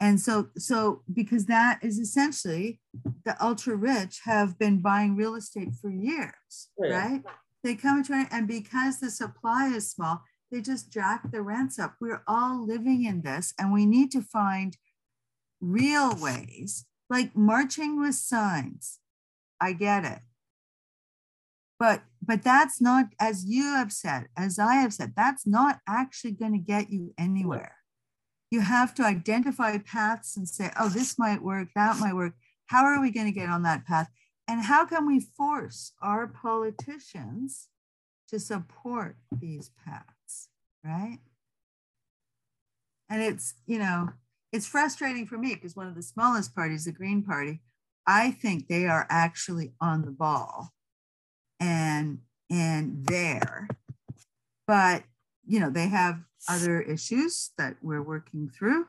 and 0.00 0.18
so 0.18 0.48
so 0.56 1.02
because 1.12 1.46
that 1.46 1.78
is 1.82 1.98
essentially 1.98 2.80
the 3.24 3.36
ultra 3.44 3.76
rich 3.76 4.20
have 4.24 4.58
been 4.58 4.80
buying 4.80 5.14
real 5.14 5.34
estate 5.34 5.74
for 5.80 5.90
years 5.90 6.68
oh, 6.80 6.86
yeah. 6.86 7.06
right? 7.06 7.22
They 7.62 7.74
come 7.74 8.02
to 8.04 8.14
it 8.14 8.28
and 8.30 8.48
because 8.48 9.00
the 9.00 9.10
supply 9.10 9.68
is 9.68 9.90
small 9.90 10.22
they 10.50 10.60
just 10.60 10.90
jack 10.90 11.30
the 11.30 11.42
rents 11.42 11.78
up. 11.78 11.94
We're 12.00 12.24
all 12.26 12.66
living 12.66 13.04
in 13.04 13.22
this 13.22 13.54
and 13.58 13.72
we 13.72 13.86
need 13.86 14.10
to 14.12 14.20
find 14.20 14.76
real 15.60 16.16
ways 16.16 16.86
like 17.08 17.36
marching 17.36 18.00
with 18.00 18.16
signs. 18.16 18.98
I 19.60 19.72
get 19.72 20.04
it. 20.04 20.20
But 21.78 22.02
but 22.22 22.42
that's 22.42 22.80
not 22.80 23.06
as 23.18 23.44
you 23.44 23.64
have 23.74 23.92
said 23.92 24.26
as 24.36 24.58
i 24.58 24.74
have 24.74 24.92
said 24.92 25.12
that's 25.16 25.46
not 25.46 25.78
actually 25.88 26.32
going 26.32 26.52
to 26.52 26.58
get 26.58 26.90
you 26.90 27.14
anywhere 27.18 27.76
you 28.50 28.60
have 28.60 28.94
to 28.96 29.04
identify 29.04 29.78
paths 29.78 30.36
and 30.36 30.48
say, 30.48 30.70
oh, 30.78 30.88
this 30.88 31.18
might 31.18 31.42
work, 31.42 31.68
that 31.74 31.98
might 31.98 32.14
work. 32.14 32.34
How 32.66 32.84
are 32.84 33.00
we 33.00 33.10
going 33.10 33.26
to 33.26 33.32
get 33.32 33.48
on 33.48 33.62
that 33.62 33.86
path? 33.86 34.10
And 34.48 34.62
how 34.62 34.84
can 34.84 35.06
we 35.06 35.20
force 35.20 35.92
our 36.02 36.26
politicians 36.26 37.68
to 38.28 38.40
support 38.40 39.16
these 39.30 39.70
paths, 39.84 40.48
right? 40.84 41.18
And 43.08 43.22
it's, 43.22 43.54
you 43.66 43.78
know, 43.78 44.10
it's 44.52 44.66
frustrating 44.66 45.26
for 45.26 45.38
me 45.38 45.54
because 45.54 45.76
one 45.76 45.86
of 45.86 45.94
the 45.94 46.02
smallest 46.02 46.54
parties, 46.54 46.84
the 46.84 46.92
Green 46.92 47.22
Party, 47.22 47.60
I 48.06 48.32
think 48.32 48.66
they 48.66 48.86
are 48.86 49.06
actually 49.08 49.72
on 49.80 50.02
the 50.02 50.10
ball 50.10 50.70
and 51.60 52.20
and 52.50 53.06
there. 53.06 53.68
But 54.66 55.04
you 55.50 55.58
know, 55.58 55.68
they 55.68 55.88
have 55.88 56.20
other 56.48 56.80
issues 56.80 57.50
that 57.58 57.74
we're 57.82 58.02
working 58.02 58.48
through, 58.56 58.86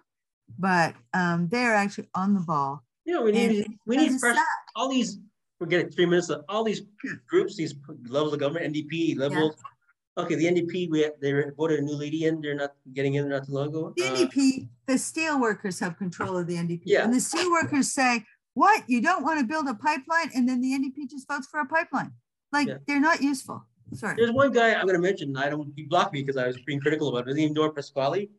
but 0.60 0.94
um, 1.12 1.48
they're 1.50 1.74
actually 1.74 2.08
on 2.14 2.36
the 2.36 2.40
ball. 2.40 2.84
Yeah, 3.04 3.22
we 3.22 3.32
need 3.32 3.66
we 3.88 3.98
need 3.98 4.20
fresh, 4.20 4.38
all 4.76 4.88
these. 4.88 5.18
We're 5.60 5.68
getting 5.68 5.90
three 5.90 6.06
minutes. 6.06 6.30
Of, 6.30 6.46
all 6.48 6.64
these 6.64 6.84
groups, 7.28 7.56
these 7.56 7.74
levels 8.08 8.34
of 8.34 8.40
government, 8.40 8.74
NDP, 8.74 9.18
liberals. 9.18 9.56
Yeah. 9.58 10.24
Okay, 10.24 10.36
the 10.36 10.46
NDP, 10.46 10.92
we 10.92 11.10
they 11.20 11.32
voted 11.58 11.80
a 11.80 11.82
new 11.82 11.96
lady 11.96 12.26
in. 12.26 12.42
They're 12.42 12.54
not 12.54 12.74
getting 12.94 13.16
in 13.16 13.28
not 13.28 13.48
too 13.48 13.54
long 13.54 13.70
ago. 13.70 13.94
The 13.98 14.04
uh, 14.04 14.16
NDP, 14.16 14.68
the 14.86 15.00
steel 15.00 15.42
workers 15.42 15.80
have 15.80 15.98
control 15.98 16.38
of 16.38 16.46
the 16.46 16.58
NDP. 16.58 16.82
Yeah. 16.86 17.04
And 17.04 17.14
the 17.14 17.22
steel 17.22 17.50
workers 17.50 17.92
say, 17.92 18.24
"What? 18.54 18.84
You 18.88 19.02
don't 19.02 19.24
want 19.24 19.40
to 19.40 19.46
build 19.48 19.68
a 19.68 19.74
pipeline?" 19.74 20.30
And 20.36 20.48
then 20.48 20.62
the 20.62 20.74
NDP 20.74 21.10
just 21.10 21.28
votes 21.28 21.48
for 21.50 21.60
a 21.60 21.66
pipeline. 21.66 22.12
Like 22.52 22.68
yeah. 22.68 22.78
they're 22.86 23.00
not 23.00 23.22
useful. 23.22 23.66
Sorry. 23.94 24.16
There's 24.16 24.32
one 24.32 24.52
guy 24.52 24.74
I'm 24.74 24.86
going 24.86 24.96
to 24.96 25.02
mention. 25.02 25.36
I 25.36 25.50
don't. 25.50 25.72
He 25.76 25.84
blocked 25.84 26.14
me 26.14 26.22
because 26.22 26.38
I 26.38 26.48
was 26.48 26.58
being 26.62 26.80
critical 26.80 27.10
about 27.10 27.28
it. 27.28 27.28
His 27.28 27.38
name 27.38 27.54
Norm 27.54 27.74
Pasquale. 27.74 28.30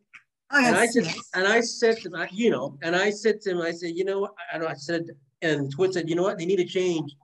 Oh, 0.51 0.59
yes, 0.59 0.67
and 0.67 0.77
I 0.77 0.85
said, 0.85 1.03
yes. 1.05 1.29
and 1.33 1.47
I 1.47 1.61
said 1.61 1.97
to 1.97 2.09
him, 2.09 2.27
you 2.31 2.51
know, 2.51 2.77
and 2.83 2.95
I 2.95 3.09
said 3.09 3.41
to 3.41 3.51
him, 3.51 3.61
I 3.61 3.71
said, 3.71 3.95
you 3.95 4.05
know 4.05 4.19
what? 4.19 4.33
I 4.53 4.57
know 4.59 4.67
I 4.67 4.75
said, 4.75 5.07
and 5.41 5.71
Twit 5.71 5.93
said, 5.93 6.07
you 6.07 6.15
know 6.15 6.21
what? 6.21 6.37
They 6.37 6.45
need 6.45 6.59
a 6.59 6.65
change. 6.65 7.15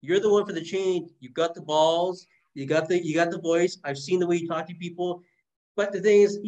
You're 0.00 0.20
the 0.20 0.30
one 0.30 0.46
for 0.46 0.52
the 0.52 0.62
change. 0.62 1.10
You 1.20 1.28
got 1.30 1.54
the 1.54 1.60
balls. 1.60 2.26
You 2.54 2.66
got 2.66 2.88
the 2.88 3.04
you 3.04 3.14
got 3.14 3.30
the 3.30 3.38
voice. 3.38 3.78
I've 3.84 3.98
seen 3.98 4.18
the 4.18 4.26
way 4.26 4.36
you 4.36 4.48
talk 4.48 4.66
to 4.68 4.74
people. 4.74 5.22
But 5.76 5.92
the 5.92 6.00
thing 6.00 6.22
is, 6.22 6.38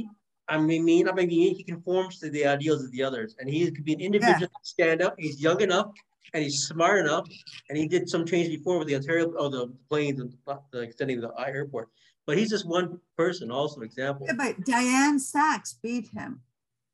I 0.49 0.59
mean, 0.59 1.09
I 1.09 1.13
mean, 1.13 1.29
he 1.29 1.63
conforms 1.63 2.19
to 2.21 2.31
the 2.31 2.47
ideals 2.47 2.83
of 2.83 2.91
the 2.93 3.03
others, 3.03 3.37
and 3.39 3.49
he 3.49 3.71
could 3.71 3.85
be 3.85 3.95
an 3.95 4.01
individual 4.01 4.41
yeah. 4.41 4.49
stand 4.63 5.03
up. 5.03 5.15
He's 5.19 5.41
young 5.41 5.61
enough 5.61 5.93
and 6.35 6.43
he's 6.43 6.67
smart 6.67 7.01
enough, 7.01 7.29
and 7.69 7.79
he 7.79 7.87
did 7.87 8.09
some 8.09 8.25
change 8.25 8.49
before 8.49 8.79
with 8.79 8.89
the 8.89 8.95
Ontario, 8.95 9.33
oh, 9.37 9.49
the 9.49 9.73
planes 9.89 10.21
and 10.21 10.33
the 10.73 10.81
extending 10.81 11.21
the 11.21 11.33
airport. 11.39 11.89
But 12.27 12.39
he's 12.39 12.51
just 12.51 12.67
one 12.67 13.01
person, 13.17 13.51
also 13.51 13.81
example. 13.81 14.27
Yeah, 14.29 14.35
but 14.37 14.61
Dianne 14.61 15.19
Saxe 15.19 15.79
beat 15.83 16.09
him. 16.09 16.41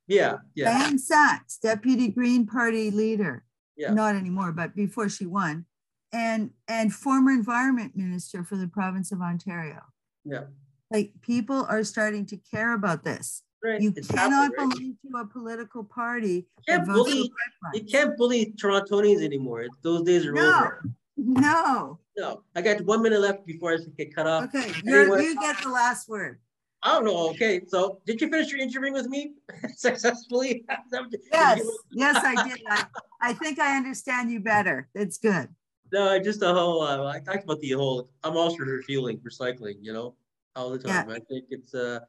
Yeah, 0.06 0.38
yeah. 0.54 0.88
Dianne 0.88 0.98
Saxe, 0.98 1.58
Deputy 1.58 2.08
Green 2.08 2.46
Party 2.46 2.90
leader. 2.90 3.44
Yeah. 3.76 3.92
Not 3.92 4.16
anymore, 4.16 4.52
but 4.52 4.74
before 4.74 5.08
she 5.08 5.26
won, 5.26 5.66
and 6.12 6.50
and 6.66 6.92
former 6.92 7.30
Environment 7.30 7.92
Minister 7.94 8.42
for 8.42 8.56
the 8.56 8.66
province 8.66 9.12
of 9.12 9.20
Ontario. 9.20 9.82
Yeah. 10.24 10.44
Like 10.90 11.12
people 11.20 11.66
are 11.68 11.84
starting 11.84 12.26
to 12.26 12.36
care 12.38 12.72
about 12.72 13.04
this. 13.04 13.42
Right. 13.62 13.80
You 13.80 13.92
cannot 13.92 14.56
right? 14.56 14.70
belong 14.70 14.96
to 15.02 15.18
a 15.18 15.26
political 15.26 15.82
party. 15.82 16.46
You 16.58 16.64
can't 16.68 16.86
bully. 16.86 17.32
You 17.74 17.84
can't 17.84 18.16
bully 18.16 18.54
Torontonians 18.56 19.22
anymore. 19.22 19.66
Those 19.82 20.02
days 20.02 20.26
are 20.26 20.32
no. 20.32 20.48
over. 20.48 20.84
No. 21.16 21.98
No. 22.16 22.42
I 22.54 22.62
got 22.62 22.80
one 22.82 23.02
minute 23.02 23.20
left 23.20 23.44
before 23.46 23.72
I 23.72 23.78
get 23.96 24.14
cut 24.14 24.26
off. 24.26 24.44
Okay, 24.44 24.72
you 24.84 25.40
get 25.40 25.60
the 25.62 25.70
last 25.70 26.08
word. 26.08 26.38
I 26.84 26.92
don't 26.92 27.06
know. 27.06 27.30
Okay, 27.30 27.62
so 27.66 28.00
did 28.06 28.20
you 28.20 28.28
finish 28.28 28.52
your 28.52 28.60
interviewing 28.60 28.92
with 28.92 29.08
me 29.08 29.32
successfully? 29.76 30.64
yes, 31.32 31.66
yes, 31.90 32.24
I 32.24 32.44
did. 32.48 32.62
I, 32.68 32.84
I 33.20 33.32
think 33.32 33.58
I 33.58 33.76
understand 33.76 34.30
you 34.30 34.38
better. 34.38 34.88
It's 34.94 35.18
good. 35.18 35.48
No, 35.92 36.10
I 36.10 36.20
just 36.20 36.38
the 36.38 36.54
whole. 36.54 36.82
Uh, 36.82 37.06
I 37.06 37.18
talked 37.18 37.42
about 37.42 37.58
the 37.58 37.72
whole. 37.72 38.08
I'm 38.22 38.36
also 38.36 38.58
refueling, 38.58 39.18
recycling. 39.18 39.78
You 39.80 39.92
know, 39.92 40.14
all 40.54 40.70
the 40.70 40.78
time. 40.78 41.08
Yeah. 41.08 41.16
I 41.16 41.18
think 41.18 41.46
it's. 41.50 41.74
uh 41.74 42.00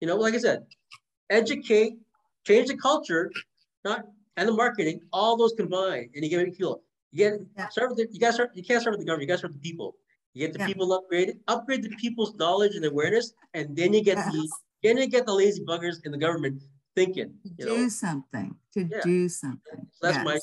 you 0.00 0.08
know, 0.08 0.16
like 0.16 0.34
I 0.34 0.38
said, 0.38 0.66
educate, 1.30 1.94
change 2.44 2.68
the 2.68 2.76
culture, 2.76 3.30
not 3.84 4.06
and 4.36 4.48
the 4.48 4.52
marketing, 4.52 5.00
all 5.12 5.36
those 5.36 5.52
combined, 5.52 6.10
and 6.14 6.24
you 6.24 6.30
get 6.30 6.40
it 6.40 6.56
fuel. 6.56 6.82
You 7.12 7.30
get 7.30 7.40
yeah. 7.56 7.68
start 7.68 7.90
with 7.90 7.98
the, 7.98 8.08
you 8.12 8.20
guys 8.20 8.34
start 8.34 8.50
you 8.54 8.64
can't 8.64 8.80
start 8.80 8.94
with 8.94 9.00
the 9.00 9.06
government, 9.06 9.28
you 9.28 9.32
guys 9.32 9.38
start 9.38 9.52
with 9.52 9.62
the 9.62 9.68
people. 9.68 9.94
You 10.32 10.46
get 10.46 10.52
the 10.52 10.58
yeah. 10.58 10.66
people 10.66 11.00
upgraded, 11.00 11.38
upgrade 11.46 11.84
the 11.84 11.90
people's 11.90 12.34
knowledge 12.34 12.74
and 12.74 12.84
awareness, 12.84 13.32
and 13.54 13.76
then 13.76 13.92
you 13.92 14.02
get 14.02 14.16
yes. 14.16 14.32
the 14.32 14.50
then 14.82 14.98
you 14.98 15.06
get 15.06 15.26
the 15.26 15.32
lazy 15.32 15.64
buggers 15.64 16.04
in 16.04 16.12
the 16.12 16.18
government 16.18 16.62
thinking. 16.94 17.34
You 17.44 17.66
do 17.66 17.76
know? 17.78 17.88
something. 17.88 18.56
To 18.74 18.82
yeah. 18.82 19.00
do 19.02 19.28
something. 19.28 19.86
So 19.92 20.06
that's 20.06 20.16
yes. 20.16 20.24
my 20.24 20.38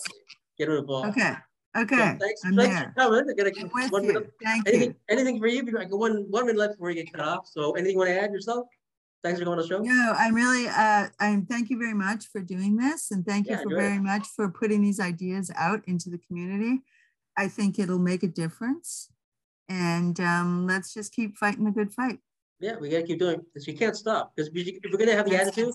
get 0.58 0.70
involved. 0.70 1.10
Okay. 1.10 1.36
Okay. 1.78 2.18
Thanks, 2.20 2.42
I'm 2.44 2.56
thanks 2.56 2.76
there. 2.76 2.94
for 2.96 3.02
coming. 3.02 3.30
I 3.30 3.34
gotta 3.34 3.54
I'm 3.58 3.70
with 3.74 3.92
one 3.92 4.04
you. 4.04 4.14
minute. 4.14 4.32
Thank 4.44 4.68
anything, 4.68 4.90
you. 4.90 4.96
Anything 5.10 5.40
for 5.40 5.48
you? 5.48 5.62
I 5.78 5.86
got 5.86 5.98
one 5.98 6.26
one 6.30 6.46
minute 6.46 6.60
left 6.60 6.74
before 6.74 6.90
you 6.90 7.04
get 7.04 7.14
cut 7.14 7.26
off. 7.26 7.48
So 7.48 7.72
anything 7.74 7.94
you 7.94 7.98
want 7.98 8.10
to 8.10 8.22
add 8.22 8.32
yourself? 8.32 8.68
Thanks 9.24 9.40
for 9.40 9.46
coming 9.46 9.60
on 9.60 9.64
the 9.64 9.68
show. 9.68 9.80
No, 9.80 10.14
I'm 10.18 10.34
really, 10.34 10.68
uh, 10.68 11.08
I'm 11.20 11.46
thank 11.46 11.70
you 11.70 11.78
very 11.78 11.94
much 11.94 12.26
for 12.28 12.42
doing 12.42 12.76
this. 12.76 13.12
And 13.12 13.26
thank 13.26 13.48
you 13.48 13.54
yeah, 13.54 13.62
for 13.62 13.70
very 13.70 13.98
it. 13.98 14.02
much 14.02 14.28
for 14.36 14.50
putting 14.50 14.82
these 14.82 15.00
ideas 15.00 15.52
out 15.56 15.82
into 15.88 16.10
the 16.10 16.18
community. 16.18 16.82
I 17.38 17.48
think 17.48 17.78
it'll 17.78 18.00
make 18.00 18.24
a 18.24 18.28
difference. 18.28 19.10
And 19.70 20.20
um, 20.20 20.66
let's 20.66 20.94
just 20.94 21.14
keep 21.14 21.38
fighting 21.38 21.66
the 21.66 21.72
good 21.72 21.94
fight. 21.94 22.20
Yeah, 22.60 22.78
we 22.80 22.90
gotta 22.90 23.04
keep 23.04 23.20
doing 23.20 23.42
this. 23.54 23.68
You 23.68 23.76
can't 23.76 23.96
stop 23.96 24.34
because 24.36 24.52
if 24.54 24.92
we're 24.92 24.98
gonna 24.98 25.14
have 25.16 25.26
the 25.26 25.32
That's 25.32 25.50
attitude, 25.50 25.74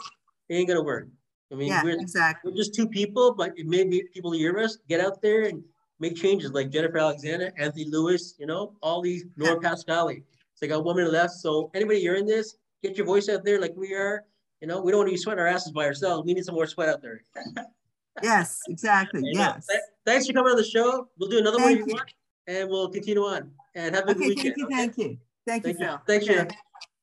it 0.49 0.55
ain't 0.55 0.69
gonna 0.69 0.83
work. 0.83 1.09
I 1.53 1.55
mean, 1.55 1.69
yeah, 1.69 1.83
we're, 1.83 1.99
exactly. 2.01 2.51
we're 2.51 2.57
just 2.57 2.75
two 2.75 2.89
people, 2.89 3.35
but 3.35 3.57
it 3.57 3.67
maybe 3.67 4.03
people 4.13 4.33
hear 4.33 4.59
us, 4.59 4.79
get 4.89 5.01
out 5.01 5.23
there 5.23 5.43
and 5.43 5.63
make 6.01 6.17
changes 6.17 6.53
like 6.53 6.71
Jennifer 6.71 6.99
Alexander, 6.99 7.53
Anthony 7.59 7.87
Lewis, 7.87 8.35
you 8.39 8.47
know, 8.47 8.75
all 8.83 9.01
these 9.01 9.25
Norm 9.37 9.61
yeah. 9.63 9.71
Pasquale. 9.71 10.23
So 10.55 10.67
I 10.67 10.69
got 10.69 10.85
one 10.85 10.97
minute 10.97 11.13
left. 11.13 11.35
So 11.35 11.71
anybody 11.75 12.01
hearing 12.01 12.27
this, 12.27 12.57
get 12.83 12.97
your 12.97 13.07
voice 13.07 13.29
out 13.29 13.45
there 13.45 13.61
like 13.61 13.75
we 13.77 13.95
are. 13.95 14.25
You 14.61 14.69
know, 14.69 14.81
we 14.81 14.91
don't 14.91 15.01
want 15.01 15.09
to 15.09 15.13
be 15.13 15.19
sweating 15.19 15.41
our 15.41 15.47
asses 15.47 15.73
by 15.73 15.85
ourselves. 15.85 16.27
We 16.27 16.35
need 16.35 16.45
some 16.45 16.55
more 16.55 16.67
sweat 16.67 16.89
out 16.89 17.03
there. 17.03 17.23
yes, 18.23 18.61
exactly. 18.69 19.23
yes. 19.25 19.67
Th 19.67 19.81
thanks 20.07 20.27
for 20.27 20.33
coming 20.33 20.53
on 20.53 20.57
the 20.57 20.65
show. 20.65 21.09
We'll 21.19 21.29
do 21.29 21.39
another 21.39 21.59
thank 21.59 21.81
one 21.81 21.83
if 21.83 21.87
you 21.87 21.95
want, 21.95 22.13
and 22.47 22.71
we'll 22.71 22.89
continue 22.89 23.23
on. 23.23 23.51
And 23.75 23.95
have 23.95 24.09
a 24.09 24.13
okay, 24.13 24.21
good 24.21 24.29
weekend. 24.29 24.55
Thank 24.57 24.57
you. 24.57 24.69
Thank 24.77 24.97
you. 24.97 25.19
Thank, 25.47 25.65
thank 25.65 25.79
you, 25.79 25.87
Phil. 25.87 26.01
Thanks, 26.07 26.29
okay. 26.29 26.49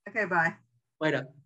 Okay, 0.09 0.25
bye. 0.25 0.53
Bye 0.99 1.11
now. 1.11 1.33